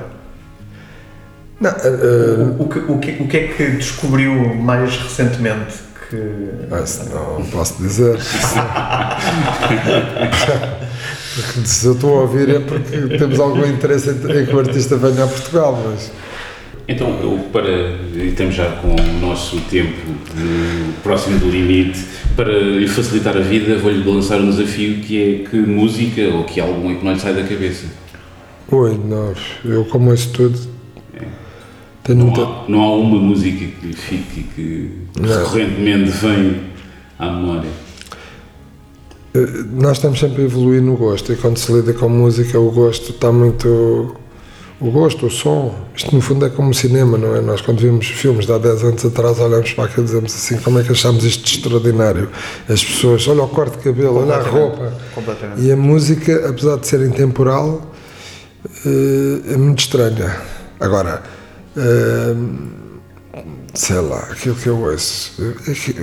Não, 1.60 1.70
eh, 1.70 2.56
O, 2.58 2.64
o 2.64 2.70
que, 2.70 2.80
o, 2.80 2.98
que, 2.98 3.12
o 3.24 3.28
que 3.28 3.38
é 3.38 3.48
que 3.48 3.72
descobriu 3.72 4.56
mais 4.56 4.96
recentemente 4.96 5.76
que. 6.10 6.50
ah, 6.72 6.86
não 7.38 7.46
posso 7.46 7.82
dizer. 7.82 8.18
Porque 11.46 11.68
se 11.68 11.86
eu 11.86 11.94
estou 11.94 12.18
a 12.18 12.22
ouvir 12.22 12.50
é 12.50 12.60
porque 12.60 13.18
temos 13.18 13.40
algum 13.40 13.66
interesse 13.66 14.10
em, 14.10 14.42
em 14.42 14.46
que 14.46 14.56
o 14.56 14.60
artista 14.60 14.98
venha 14.98 15.24
a 15.24 15.28
Portugal, 15.28 15.80
mas 15.86 16.12
Então, 16.88 17.10
eu 17.22 17.38
para, 17.52 17.70
e 17.70 18.30
estamos 18.30 18.56
já 18.56 18.66
com 18.78 18.96
o 18.96 19.20
nosso 19.22 19.60
tempo 19.70 19.94
de- 20.36 20.94
próximo 21.04 21.38
do 21.40 21.50
limite, 21.50 22.00
para 22.36 22.52
lhe 22.52 22.88
facilitar 22.88 23.36
a 23.38 23.42
vida, 23.42 23.78
vou-lhe 23.78 24.04
lançar 24.04 24.40
um 24.40 24.50
desafio 24.50 24.98
que 25.02 25.44
é 25.46 25.50
que 25.50 25.58
música 25.58 26.22
ou 26.30 26.44
que 26.46 26.60
álbum 26.60 26.92
é 26.92 26.96
que 26.96 27.06
não 27.06 27.14
lhe 27.14 27.20
sai 27.20 27.34
da 27.34 27.44
cabeça. 27.44 27.86
Oi, 28.72 29.00
não, 29.06 29.34
eu 29.66 29.86
como 29.86 30.14
isso 30.14 30.30
tudo 30.32 30.58
tenho 32.04 32.20
Não 32.20 32.26
muita. 32.28 32.42
há, 32.42 32.64
não 32.70 32.82
há 32.82 32.96
uma 32.96 33.20
música 33.20 33.66
que 33.80 33.88
lhe 33.88 33.94
fique 33.94 34.44
que 34.56 34.92
Não. 35.20 35.28
recorrentemente 35.28 36.10
vem 36.12 36.62
à 37.20 37.30
memória. 37.30 37.70
Eh, 39.38 39.64
Nós 39.74 39.98
estamos 39.98 40.20
sempre 40.20 40.42
a 40.42 40.46
evoluir 40.46 40.82
no 40.82 40.96
gosto 40.96 41.32
e 41.32 41.36
quando 41.36 41.58
se 41.58 41.72
lida 41.72 41.94
com 41.94 42.10
música 42.10 42.60
o 42.60 42.72
gosto 42.72 43.12
está 43.12 43.32
muito. 43.32 44.16
O 44.80 44.92
gosto, 44.92 45.26
o 45.26 45.32
som, 45.32 45.74
isto 45.96 46.14
no 46.14 46.22
fundo 46.22 46.46
é 46.46 46.50
como 46.52 46.70
o 46.70 46.74
cinema, 46.74 47.18
não 47.18 47.36
é? 47.36 47.42
Nós 47.42 47.62
quando 47.62 47.80
vimos 47.80 48.06
filmes 48.08 48.46
de 48.46 48.54
há 48.54 48.60
10 48.60 48.84
anos 48.84 49.06
atrás 49.06 49.40
olhamos 49.40 49.74
para 49.74 49.86
aquilo 49.86 50.04
e 50.04 50.06
dizemos 50.06 50.36
assim, 50.36 50.58
como 50.58 50.78
é 50.78 50.84
que 50.84 50.92
achamos 50.92 51.24
isto 51.24 51.44
de 51.44 51.56
extraordinário? 51.56 52.30
As 52.70 52.84
pessoas, 52.84 53.28
olha 53.28 53.42
o 53.42 53.48
corte 53.48 53.78
de 53.78 53.84
cabelo, 53.84 54.20
olha 54.22 54.36
a 54.36 54.42
roupa. 54.44 54.94
E 55.58 55.72
a 55.72 55.76
música, 55.76 56.48
apesar 56.48 56.78
de 56.78 56.86
ser 56.86 57.02
intemporal, 57.02 57.92
eh, 58.86 59.54
é 59.54 59.58
muito 59.58 59.80
estranha. 59.80 60.40
Agora, 60.80 61.24
eh, 61.76 62.36
sei 63.74 64.00
lá, 64.00 64.20
aquilo 64.30 64.54
que 64.56 64.68
eu 64.68 64.78
ouço, 64.80 65.32
é 65.68 65.72
que, 65.74 65.96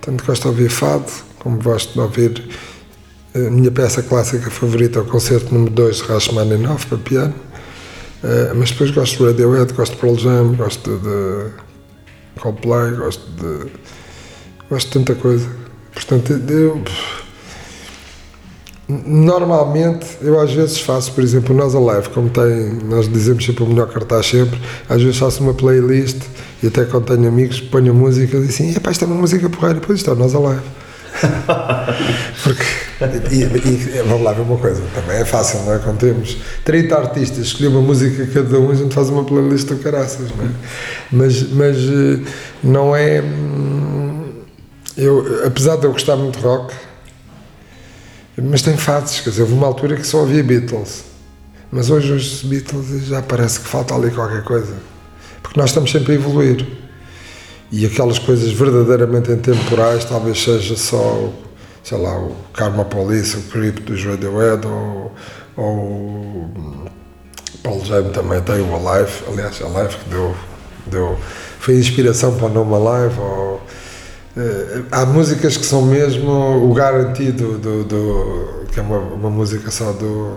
tanto 0.00 0.24
gosto 0.24 0.42
de 0.42 0.48
ouvir 0.48 0.68
fado, 0.68 1.04
como 1.42 1.60
gosto 1.60 1.92
de 1.92 2.00
ouvir 2.00 2.42
a 3.34 3.38
minha 3.38 3.70
peça 3.70 4.02
clássica 4.02 4.50
favorita, 4.50 4.98
é 4.98 5.02
o 5.02 5.04
concerto 5.06 5.52
número 5.52 5.72
2 5.72 5.96
de 5.96 6.02
Rachmaninoff 6.02 6.86
para 6.86 6.98
piano. 6.98 7.34
Eh, 8.22 8.52
mas 8.54 8.70
depois 8.70 8.90
gosto 8.90 9.18
de 9.18 9.24
Radiohead, 9.24 9.72
gosto 9.72 9.94
de 9.94 10.00
Pearl 10.00 10.16
Jam, 10.16 10.54
gosto 10.54 10.98
de 10.98 12.40
Coldplay, 12.40 12.92
gosto 12.92 13.28
de. 13.32 13.70
gosto 14.70 14.86
de 14.86 14.92
tanta 14.92 15.14
coisa. 15.20 15.48
Portanto, 15.92 16.32
eu. 16.32 16.82
Normalmente, 18.88 20.06
eu 20.20 20.38
às 20.38 20.52
vezes 20.52 20.80
faço, 20.80 21.12
por 21.12 21.24
exemplo, 21.24 21.54
Nós 21.54 21.74
Alive, 21.74 22.10
como 22.10 22.28
tem, 22.28 22.74
nós 22.84 23.08
dizemos 23.08 23.44
sempre 23.44 23.64
o 23.64 23.66
melhor 23.66 23.88
cartaz 23.88 24.26
sempre, 24.26 24.60
às 24.88 25.00
vezes 25.00 25.16
faço 25.18 25.42
uma 25.42 25.54
playlist 25.54 26.18
e 26.62 26.66
até 26.66 26.84
quando 26.84 27.06
tenho 27.06 27.26
amigos 27.26 27.58
ponho 27.60 27.94
música 27.94 28.36
e 28.36 28.44
assim, 28.44 28.74
epá, 28.76 28.90
isto 28.90 29.04
é 29.04 29.06
uma 29.06 29.16
música 29.16 29.48
porreira, 29.48 29.80
depois 29.80 30.00
isto 30.00 30.10
é 30.10 30.14
Nós 30.14 30.34
Alive. 30.34 30.81
Porque, 32.42 32.64
e, 33.34 33.42
e, 33.42 34.02
vamos 34.06 34.22
lá 34.22 34.32
ver 34.32 34.42
uma 34.42 34.58
coisa, 34.58 34.82
também 34.94 35.18
é 35.18 35.24
fácil, 35.24 35.60
não 35.62 35.74
é? 35.74 35.78
Quando 35.78 35.98
temos 35.98 36.36
30 36.64 36.96
artistas, 36.96 37.46
escolher 37.46 37.68
uma 37.68 37.80
música 37.80 38.26
cada 38.26 38.58
um, 38.58 38.70
a 38.70 38.74
gente 38.74 38.94
faz 38.94 39.08
uma 39.08 39.24
playlist 39.24 39.68
do 39.68 39.76
caraças, 39.76 40.28
não 40.36 40.44
é? 40.44 40.48
Mas, 41.10 41.42
mas 41.50 41.76
eh, 41.76 42.20
não 42.62 42.94
é. 42.94 43.20
hum, 43.22 44.30
Eu, 44.96 45.46
apesar 45.46 45.76
de 45.76 45.84
eu 45.84 45.92
gostar 45.92 46.16
muito 46.16 46.38
de 46.38 46.44
rock, 46.44 46.74
mas 48.40 48.62
tem 48.62 48.76
fases, 48.76 49.20
quer 49.20 49.30
dizer, 49.30 49.42
houve 49.42 49.54
uma 49.54 49.66
altura 49.66 49.96
que 49.96 50.06
só 50.06 50.22
havia 50.22 50.42
Beatles. 50.42 51.04
Mas 51.70 51.88
hoje 51.88 52.12
os 52.12 52.42
Beatles 52.42 53.06
já 53.06 53.22
parece 53.22 53.60
que 53.60 53.66
falta 53.66 53.94
ali 53.94 54.10
qualquer 54.10 54.42
coisa. 54.42 54.74
Porque 55.42 55.58
nós 55.58 55.70
estamos 55.70 55.90
sempre 55.90 56.12
a 56.12 56.14
evoluir. 56.14 56.81
E 57.72 57.86
aquelas 57.86 58.18
coisas 58.18 58.52
verdadeiramente 58.52 59.32
intemporais 59.32 60.04
talvez 60.04 60.42
seja 60.42 60.76
só, 60.76 61.30
sei 61.82 61.96
lá, 61.96 62.18
o 62.18 62.36
Karma 62.52 62.84
Police, 62.84 63.34
o 63.34 63.42
Creep 63.44 63.78
dos 63.78 64.04
Radiohead, 64.04 64.66
ou, 64.66 65.12
ou 65.56 65.74
o 65.74 66.90
Paul 67.62 67.82
Jam 67.82 68.10
também 68.10 68.42
tem 68.42 68.60
o 68.60 68.74
Alive, 68.76 69.12
aliás, 69.26 69.58
Alive 69.62 69.96
que 69.96 70.10
deu, 70.10 70.34
deu, 70.86 71.18
foi 71.60 71.78
inspiração 71.78 72.36
para 72.36 72.44
o 72.44 72.48
nome 72.50 72.74
Alive, 72.74 73.18
ou, 73.18 73.60
eh, 74.36 74.82
há 74.90 75.06
músicas 75.06 75.56
que 75.56 75.64
são 75.64 75.80
mesmo 75.80 76.30
o 76.70 76.74
garantido 76.74 77.56
do, 77.56 77.84
do 77.84 78.66
que 78.70 78.80
é 78.80 78.82
uma, 78.82 78.98
uma 78.98 79.30
música 79.30 79.70
só 79.70 79.92
do, 79.92 80.36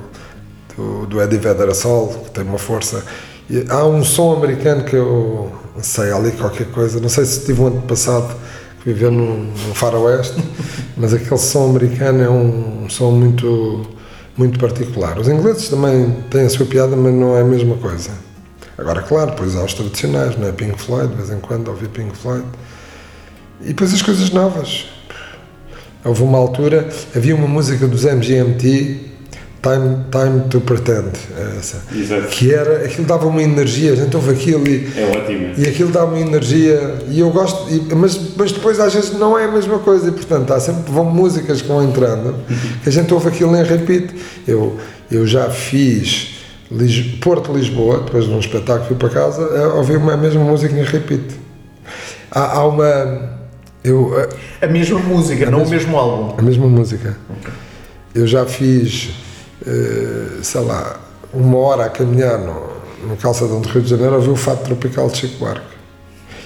do, 0.73 1.05
do 1.05 1.21
Eddie 1.21 1.37
Vedder 1.37 1.75
Sol, 1.75 2.07
que 2.23 2.31
tem 2.31 2.45
uma 2.45 2.57
força. 2.57 3.03
E 3.49 3.65
há 3.67 3.83
um 3.85 4.05
som 4.05 4.37
americano 4.37 4.85
que 4.85 4.95
eu 4.95 5.51
não 5.75 5.83
sei, 5.83 6.11
ali 6.11 6.31
qualquer 6.31 6.67
coisa, 6.67 6.99
não 6.99 7.09
sei 7.09 7.25
se 7.25 7.45
tive 7.45 7.61
um 7.61 7.67
ano 7.67 7.81
passado 7.81 8.33
que 8.81 8.93
viveu 8.93 9.11
no, 9.11 9.43
no 9.43 9.75
faroeste, 9.75 10.41
mas 10.95 11.13
aquele 11.13 11.37
som 11.37 11.69
americano 11.69 12.23
é 12.23 12.29
um, 12.29 12.89
som 12.89 13.11
muito, 13.11 13.85
muito 14.37 14.57
particular. 14.57 15.19
Os 15.19 15.27
ingleses 15.27 15.67
também 15.67 16.11
têm 16.29 16.45
a 16.45 16.49
sua 16.49 16.65
piada, 16.65 16.95
mas 16.95 17.13
não 17.13 17.35
é 17.35 17.41
a 17.41 17.45
mesma 17.45 17.75
coisa. 17.75 18.11
Agora, 18.77 19.01
claro, 19.01 19.31
depois 19.31 19.55
há 19.55 19.63
os 19.63 19.73
tradicionais, 19.73 20.37
não 20.37 20.47
é? 20.47 20.51
Pink 20.51 20.81
Floyd, 20.81 21.09
de 21.09 21.15
vez 21.15 21.31
em 21.31 21.39
quando 21.39 21.69
ouvi 21.69 21.87
Pink 21.87 22.15
Floyd. 22.15 22.45
E 23.61 23.67
depois 23.67 23.93
as 23.93 24.01
coisas 24.01 24.29
novas. 24.31 24.85
Houve 26.03 26.23
uma 26.23 26.37
altura, 26.37 26.89
havia 27.15 27.35
uma 27.35 27.47
música 27.47 27.87
dos 27.87 28.03
MGMT, 28.03 29.14
Time, 29.65 29.97
Time 30.11 30.41
to 30.49 30.61
Pretend, 30.61 31.09
é 31.37 31.57
essa. 31.57 31.81
Exato. 31.91 32.27
Que 32.27 32.53
era, 32.53 32.85
aquilo 32.85 33.07
dava 33.07 33.25
uma 33.25 33.41
energia, 33.41 33.93
a 33.93 33.95
gente 33.95 34.15
ouve 34.15 34.31
aquilo 34.31 34.67
e, 34.67 34.87
É 34.95 35.17
ótimo. 35.17 35.53
e 35.57 35.67
aquilo 35.67 35.89
dá 35.91 36.05
uma 36.05 36.19
energia, 36.19 36.99
e 37.09 37.19
eu 37.19 37.31
gosto, 37.31 37.67
e- 37.73 37.95
mas, 37.95 38.19
mas 38.37 38.51
depois 38.51 38.79
às 38.79 38.93
vezes 38.93 39.13
não 39.13 39.35
é 39.37 39.45
a 39.45 39.51
mesma 39.51 39.79
coisa, 39.79 40.07
e 40.09 40.11
portanto 40.11 40.53
há 40.53 40.59
sempre 40.59 40.91
vão 40.91 41.05
músicas 41.05 41.63
que 41.63 41.67
vão 41.67 41.83
entrando, 41.83 42.35
que 42.83 42.89
a 42.89 42.91
gente 42.91 43.11
ouve 43.11 43.27
aquilo 43.29 43.55
em 43.55 43.63
repeat. 43.63 44.13
Eu, 44.47 44.77
eu 45.09 45.25
já 45.25 45.49
fiz 45.49 46.35
Lis- 46.71 47.15
Porto 47.19 47.51
Lisboa, 47.51 48.01
depois 48.05 48.25
de 48.25 48.31
um 48.31 48.39
espetáculo 48.39 48.85
fui 48.87 48.95
para 48.97 49.09
casa, 49.09 49.41
ouvi 49.75 49.95
uma, 49.95 50.13
a 50.13 50.17
mesma 50.17 50.43
música 50.43 50.75
em 50.75 50.83
repeat. 50.83 51.23
Há, 52.29 52.57
há 52.57 52.67
uma. 52.67 53.33
Eu, 53.83 54.11
A 54.61 54.67
mesma 54.67 54.99
música, 54.99 55.49
não 55.49 55.63
o 55.63 55.69
mesmo 55.69 55.97
álbum. 55.97 56.35
a 56.37 56.41
mesma 56.41 56.67
música. 56.67 57.15
Eu 58.13 58.25
já 58.25 58.45
fiz, 58.45 59.09
sei 60.41 60.61
lá, 60.61 60.99
uma 61.33 61.57
hora 61.57 61.85
a 61.85 61.89
caminhar 61.89 62.37
no, 62.39 63.07
no 63.07 63.17
calçadão 63.17 63.61
do 63.61 63.69
Rio 63.69 63.81
de 63.81 63.89
Janeiro 63.89 64.13
a 64.13 64.17
ouvir 64.17 64.29
o 64.29 64.35
Fato 64.35 64.63
Tropical 64.63 65.09
de 65.09 65.17
Chico 65.17 65.39
Buarque. 65.39 65.75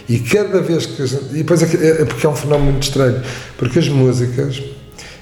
E 0.07 0.19
cada 0.19 0.59
vez 0.59 0.87
que. 0.87 1.03
E 1.03 1.43
depois 1.43 1.61
é, 1.61 2.01
é 2.01 2.05
porque 2.05 2.25
é 2.25 2.29
um 2.29 2.35
fenómeno 2.35 2.71
muito 2.71 2.83
estranho. 2.83 3.21
Porque 3.57 3.77
as 3.77 3.87
músicas, 3.87 4.61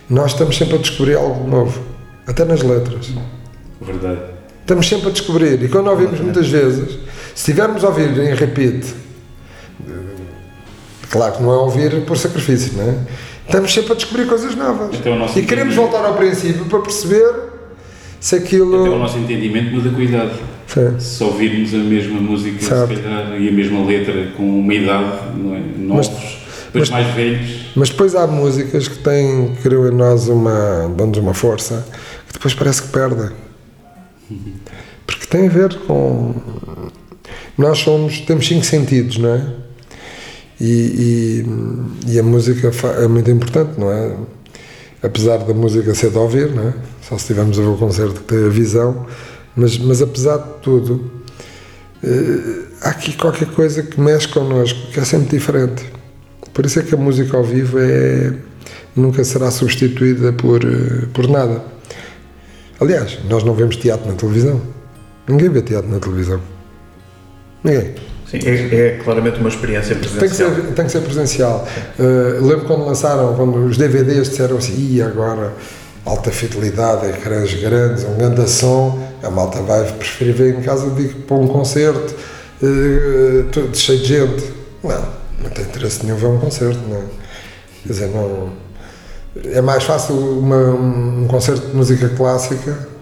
nós 0.10 0.32
estamos 0.32 0.58
sempre 0.58 0.76
a 0.76 0.78
descobrir 0.78 1.16
algo 1.16 1.48
novo. 1.48 1.82
Até 2.26 2.46
nas 2.46 2.62
letras. 2.62 3.10
Verdade. 3.82 4.22
Estamos 4.62 4.88
sempre 4.88 5.10
a 5.10 5.12
descobrir. 5.12 5.62
E 5.62 5.68
quando 5.68 5.88
ouvimos 5.88 6.20
muitas 6.20 6.48
vezes, 6.48 6.92
se 7.36 7.52
estivermos 7.52 7.84
a 7.84 7.90
ouvir 7.90 8.18
em 8.18 8.34
repeat, 8.34 8.86
claro 11.10 11.34
que 11.34 11.44
não 11.44 11.52
é 11.54 11.58
ouvir 11.58 12.06
por 12.06 12.18
sacrifício, 12.18 12.74
não 12.78 12.84
é? 12.84 12.98
Estamos 13.46 13.74
sempre 13.74 13.94
a 13.94 13.96
descobrir 13.96 14.26
coisas 14.28 14.56
novas. 14.56 14.94
Então, 14.94 15.26
e 15.36 15.42
queremos 15.44 15.74
voltar 15.74 16.04
ao 16.04 16.16
princípio 16.16 16.66
para 16.66 16.80
perceber 16.80 17.34
se 18.20 18.36
aquilo. 18.36 18.82
Até 18.82 18.90
o 18.90 19.00
nosso 19.00 19.18
entendimento 19.18 19.72
muda 19.74 19.90
com 19.90 19.98
a 19.98 20.04
idade. 20.04 20.34
Sim. 20.68 21.00
Se 21.00 21.24
ouvirmos 21.24 21.74
a 21.74 21.78
mesma 21.78 22.20
música 22.20 22.60
se 22.60 22.70
calhar, 22.70 23.42
e 23.42 23.48
a 23.48 23.52
mesma 23.52 23.86
letra 23.86 24.32
com 24.36 24.60
uma 24.60 24.74
idade, 24.74 25.38
não 25.38 25.56
é? 25.56 25.62
novos, 25.78 26.10
mas, 26.10 26.38
depois 26.66 26.90
mas, 26.90 26.90
mais 26.90 27.16
velhos. 27.16 27.66
Mas 27.76 27.90
depois 27.90 28.16
há 28.16 28.28
músicas 28.28 28.88
que 28.88 28.98
têm, 28.98 29.56
creio 29.64 29.88
em 29.88 29.96
nós, 29.96 30.28
uma, 30.28 30.92
dão-nos 30.96 31.18
uma 31.18 31.34
força 31.34 31.88
que 32.28 32.34
depois 32.34 32.54
parece 32.54 32.82
que 32.84 32.90
perdem. 32.90 33.30
Porque 35.06 35.26
tem 35.28 35.48
a 35.48 35.50
ver 35.50 35.74
com. 35.80 36.36
Nós 37.58 37.80
somos, 37.80 38.20
temos 38.20 38.48
cinco 38.48 38.66
sentidos, 38.66 39.18
não 39.18 39.30
é? 39.30 39.46
E, 40.60 41.44
e, 42.08 42.14
e, 42.14 42.20
a 42.20 42.24
música 42.24 42.72
é 43.00 43.08
muito 43.08 43.30
importante, 43.30 43.80
não 43.80 43.92
é? 43.92 44.16
Apesar 45.08 45.38
da 45.38 45.54
música 45.54 45.96
ser 45.96 46.10
de 46.10 46.18
ouvir, 46.18 46.52
não 46.52 46.68
é? 46.68 46.74
Só 47.02 47.18
se 47.18 47.24
estivermos 47.24 47.58
a 47.58 47.62
ver 47.62 47.70
o 47.70 47.78
concerto 47.78 48.16
que 48.16 48.24
tem 48.24 48.46
a 48.46 48.50
visão, 48.50 49.08
mas, 49.56 49.78
mas 49.78 50.02
apesar 50.02 50.38
de 50.38 50.54
tudo, 50.62 51.10
eh, 52.04 52.66
há 52.82 52.90
aqui 52.90 53.14
qualquer 53.16 53.48
coisa 53.50 53.82
que 53.84 54.00
mexe 54.02 54.28
connosco, 54.28 54.92
que 54.92 55.00
é 55.00 55.06
sempre 55.06 55.38
diferente. 55.38 55.86
Por 56.54 56.66
isso 56.66 56.80
é 56.80 56.84
que 56.84 56.94
a 56.94 56.98
música 56.98 57.38
ao 57.38 57.44
vivo 57.44 57.80
é, 57.80 58.34
nunca 58.96 59.24
será 59.24 59.50
substituída 59.50 60.34
por, 60.34 60.62
eh, 60.66 61.06
por 61.14 61.30
nada. 61.30 61.64
Aliás, 62.82 63.18
nós 63.30 63.44
não 63.46 63.54
vemos 63.54 63.78
teatro 63.78 64.08
na 64.10 64.16
televisão. 64.16 64.62
Ninguém 65.28 65.50
vê 65.50 65.62
teatro 65.62 65.90
na 65.90 66.00
televisão. 66.00 66.42
Ninguém. 67.64 67.96
Sim, 68.30 68.40
é, 68.46 68.76
é, 68.76 69.00
claramente 69.04 69.40
uma 69.40 69.48
experiência 69.48 69.96
presencial. 69.96 70.20
Tem 70.20 70.30
que 70.30 70.36
ser, 70.36 70.74
tem 70.74 70.86
que 70.86 70.92
ser 70.92 71.02
presencial. 71.02 71.68
Uh, 71.98 72.46
lembro 72.46 72.66
quando 72.66 72.86
lançaram, 72.86 73.34
quando 73.36 73.66
os 73.66 73.78
DVDs 73.78 74.30
disseram 74.30 74.58
assim, 74.58 74.96
e 74.96 75.02
agora 75.02 75.54
alta 76.04 76.30
fidelidade, 76.30 77.08
ecrãs 77.08 77.54
grandes, 77.54 78.04
um 78.04 78.16
grande 78.16 78.50
som, 78.50 79.02
a 79.24 79.30
malta 79.30 79.62
vai 79.62 79.84
preferir 79.94 80.34
ver 80.34 80.60
em 80.60 80.62
casa 80.62 80.90
do 80.90 80.96
que 80.96 81.14
para 81.22 81.38
um 81.38 81.48
concerto 81.48 82.16
uh, 82.62 83.76
cheio 83.76 84.00
de 84.00 84.06
gente. 84.06 84.54
Não, 84.84 85.06
não 85.44 85.50
tem 85.50 85.64
interesse 85.64 86.06
nenhum 86.06 86.18
ver 86.18 86.28
um 86.28 86.38
concerto, 86.38 86.80
não. 86.90 87.04
Quer 87.84 87.94
dizer, 87.94 88.08
não. 88.08 88.52
É 89.54 89.62
mais 89.62 89.84
fácil 89.84 90.16
uma, 90.16 90.58
um 90.58 91.28
concerto 91.30 91.68
de 91.68 91.76
música 91.76 92.10
clássica 92.10 92.97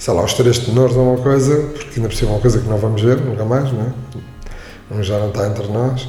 sei 0.00 0.14
lá, 0.14 0.24
os 0.24 0.32
três 0.32 0.58
tenores 0.58 0.96
ou 0.96 1.12
uma 1.14 1.22
coisa, 1.22 1.56
porque 1.74 1.96
ainda 1.96 2.08
por 2.08 2.16
cima 2.16 2.30
é 2.30 2.34
uma 2.34 2.40
coisa 2.40 2.58
que 2.58 2.66
não 2.66 2.78
vamos 2.78 3.02
ver 3.02 3.20
nunca 3.20 3.44
mais, 3.44 3.70
não 3.70 3.82
é? 3.82 3.92
Um 4.92 5.02
já 5.02 5.18
não 5.18 5.28
está 5.28 5.46
entre 5.46 5.68
nós, 5.68 6.08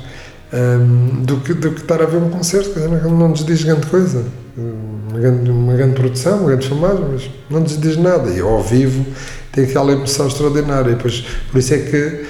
um, 0.54 1.24
do, 1.24 1.38
que, 1.42 1.54
do 1.54 1.72
que 1.72 1.82
estar 1.82 2.02
a 2.02 2.06
ver 2.06 2.18
um 2.18 2.30
concerto, 2.30 2.70
quer 2.72 2.88
dizer, 2.88 3.04
não 3.04 3.28
nos 3.28 3.44
diz 3.44 3.64
grande 3.64 3.86
coisa. 3.88 4.24
Uma 4.58 5.20
grande, 5.20 5.52
uma 5.52 5.74
grande 5.74 5.96
produção, 5.96 6.40
uma 6.40 6.48
grande 6.48 6.68
filmagem, 6.68 7.06
mas 7.12 7.30
não 7.50 7.60
nos 7.60 7.80
diz 7.80 7.98
nada. 7.98 8.30
E 8.30 8.40
ao 8.40 8.64
vivo 8.64 9.06
tem 9.52 9.66
aquela 9.66 9.92
emoção 9.92 10.28
extraordinária. 10.28 10.92
E 10.92 10.96
depois, 10.96 11.26
por 11.52 11.58
isso 11.58 11.74
é 11.74 11.78
que 11.80 12.26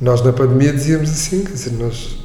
nós 0.00 0.20
na 0.22 0.32
pandemia 0.32 0.72
dizíamos 0.72 1.10
assim, 1.10 1.44
quer 1.44 1.52
dizer, 1.52 1.72
nós, 1.72 2.18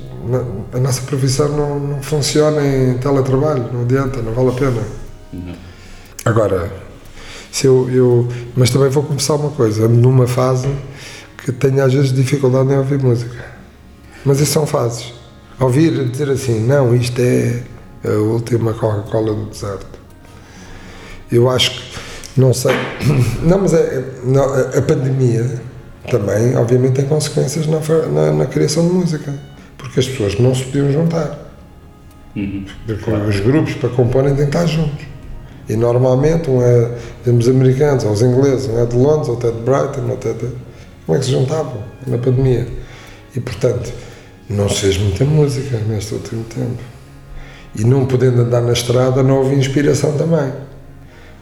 a 0.74 0.80
nossa 0.80 1.02
profissão 1.04 1.50
não, 1.50 1.80
não 1.80 2.02
funciona 2.02 2.66
em 2.66 2.98
teletrabalho, 2.98 3.72
não 3.72 3.82
adianta, 3.82 4.22
não 4.22 4.34
vale 4.34 4.50
a 4.50 4.54
pena. 4.54 4.82
Agora, 6.26 6.89
se 7.52 7.68
eu, 7.68 7.90
eu, 7.90 8.28
mas 8.56 8.70
também 8.70 8.90
vou 8.90 9.04
confessar 9.04 9.36
uma 9.36 9.50
coisa, 9.50 9.88
numa 9.88 10.28
fase 10.28 10.68
que 11.38 11.52
tenho 11.52 11.84
às 11.84 11.94
vezes 11.94 12.14
dificuldade 12.14 12.72
em 12.72 12.78
ouvir 12.78 13.02
música. 13.02 13.46
Mas 14.24 14.40
isso 14.40 14.52
são 14.52 14.66
fases. 14.66 15.14
Ouvir, 15.60 16.10
dizer 16.10 16.30
assim, 16.30 16.60
não, 16.60 16.96
isto 16.96 17.20
é 17.20 17.64
a 18.06 18.12
última 18.12 18.74
Coca-Cola 18.74 19.34
do 19.34 19.46
deserto. 19.46 20.00
Eu 21.32 21.50
acho 21.50 21.72
que, 21.72 22.00
não 22.38 22.54
sei, 22.54 22.76
não, 23.44 23.60
mas 23.60 23.74
é, 23.74 24.04
não, 24.24 24.44
a 24.44 24.82
pandemia 24.82 25.62
também, 26.10 26.56
obviamente, 26.56 26.94
tem 26.94 27.06
consequências 27.06 27.68
na, 27.68 27.80
na, 28.08 28.32
na, 28.32 28.46
criação 28.46 28.88
de 28.88 28.94
música, 28.94 29.34
porque 29.78 30.00
as 30.00 30.08
pessoas 30.08 30.40
não 30.40 30.56
se 30.56 30.64
podiam 30.66 30.92
juntar. 30.92 31.38
Uhum, 32.36 32.66
porque 32.86 33.04
claro. 33.04 33.28
os 33.28 33.40
grupos 33.40 33.74
para 33.76 33.90
comporem 33.90 34.36
têm 34.36 34.50
que 34.50 34.56
estar 34.56 34.66
juntos. 34.66 35.09
E 35.70 35.76
normalmente, 35.76 36.50
um 36.50 36.62
é, 36.64 36.92
temos 37.24 37.48
americanos, 37.48 38.04
ou 38.04 38.12
os 38.12 38.24
ingleses, 38.24 38.68
um 38.68 38.82
é 38.82 38.86
de 38.86 38.96
Londres, 38.96 39.30
outro 39.30 39.50
é 39.50 39.52
de 39.52 39.60
Brighton, 39.60 40.10
outro 40.10 40.30
é 40.32 40.34
de. 40.34 40.48
Como 41.06 41.16
é 41.16 41.20
que 41.20 41.26
se 41.26 41.32
juntavam 41.32 41.84
na 42.08 42.18
pandemia? 42.18 42.68
E 43.36 43.40
portanto, 43.40 43.92
não 44.50 44.68
se 44.68 44.82
fez 44.82 44.98
muita 44.98 45.24
música 45.26 45.78
neste 45.88 46.16
último 46.16 46.44
tempo. 46.46 46.82
E 47.76 47.84
não 47.84 48.08
podendo 48.08 48.42
andar 48.42 48.62
na 48.62 48.74
estrada, 48.74 49.22
não 49.22 49.38
houve 49.38 49.56
inspiração 49.56 50.18
também. 50.18 50.52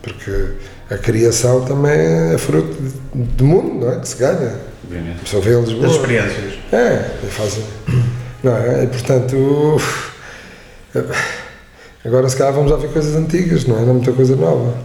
Porque 0.02 0.56
a 0.90 0.98
criação 0.98 1.64
também 1.64 2.34
é 2.34 2.38
fruto 2.38 2.76
do 3.14 3.46
mundo, 3.46 3.86
não 3.86 3.94
é? 3.94 4.00
Que 4.00 4.08
se 4.10 4.18
ganha. 4.18 4.56
Obviamente. 4.84 5.30
Só 5.30 5.40
vê 5.40 5.58
Lisboa. 5.58 5.82
Das 5.84 5.92
experiências. 5.94 6.54
É, 6.74 7.10
fazem. 7.30 7.64
Não 8.44 8.56
é? 8.56 8.84
E 8.84 8.88
portanto. 8.88 9.82
Agora, 12.06 12.30
se 12.30 12.38
calhar, 12.38 12.54
vamos 12.54 12.72
ouvir 12.72 12.90
coisas 12.90 13.16
antigas, 13.16 13.66
não 13.66 13.78
é? 13.78 13.82
Não 13.82 13.90
é 13.90 13.94
muita 13.94 14.14
coisa 14.14 14.36
nova. 14.36 14.78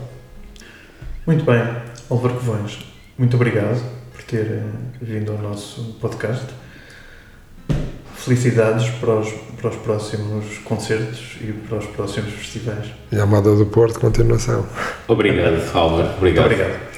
Muito 1.26 1.44
bem, 1.44 1.62
Álvaro 2.10 2.34
Covões, 2.34 2.78
muito 3.16 3.36
obrigado 3.36 3.80
por 4.12 4.22
ter 4.24 4.44
eh, 4.44 4.62
vindo 5.00 5.30
ao 5.30 5.38
nosso 5.38 5.96
podcast. 6.00 6.46
Felicidades 8.16 8.88
para 9.00 9.14
os, 9.16 9.30
para 9.60 9.70
os 9.70 9.76
próximos 9.76 10.58
concertos 10.64 11.36
e 11.40 11.52
para 11.52 11.78
os 11.78 11.86
próximos 11.86 12.32
festivais. 12.32 12.86
E 13.10 13.16
a 13.16 13.22
Amada 13.22 13.54
do 13.54 13.66
Porto, 13.66 14.00
continuação. 14.00 14.66
Obrigado, 15.08 15.60
Álvaro. 15.74 16.08
Obrigado. 16.16 16.48
Muito 16.48 16.62
obrigado. 16.62 16.91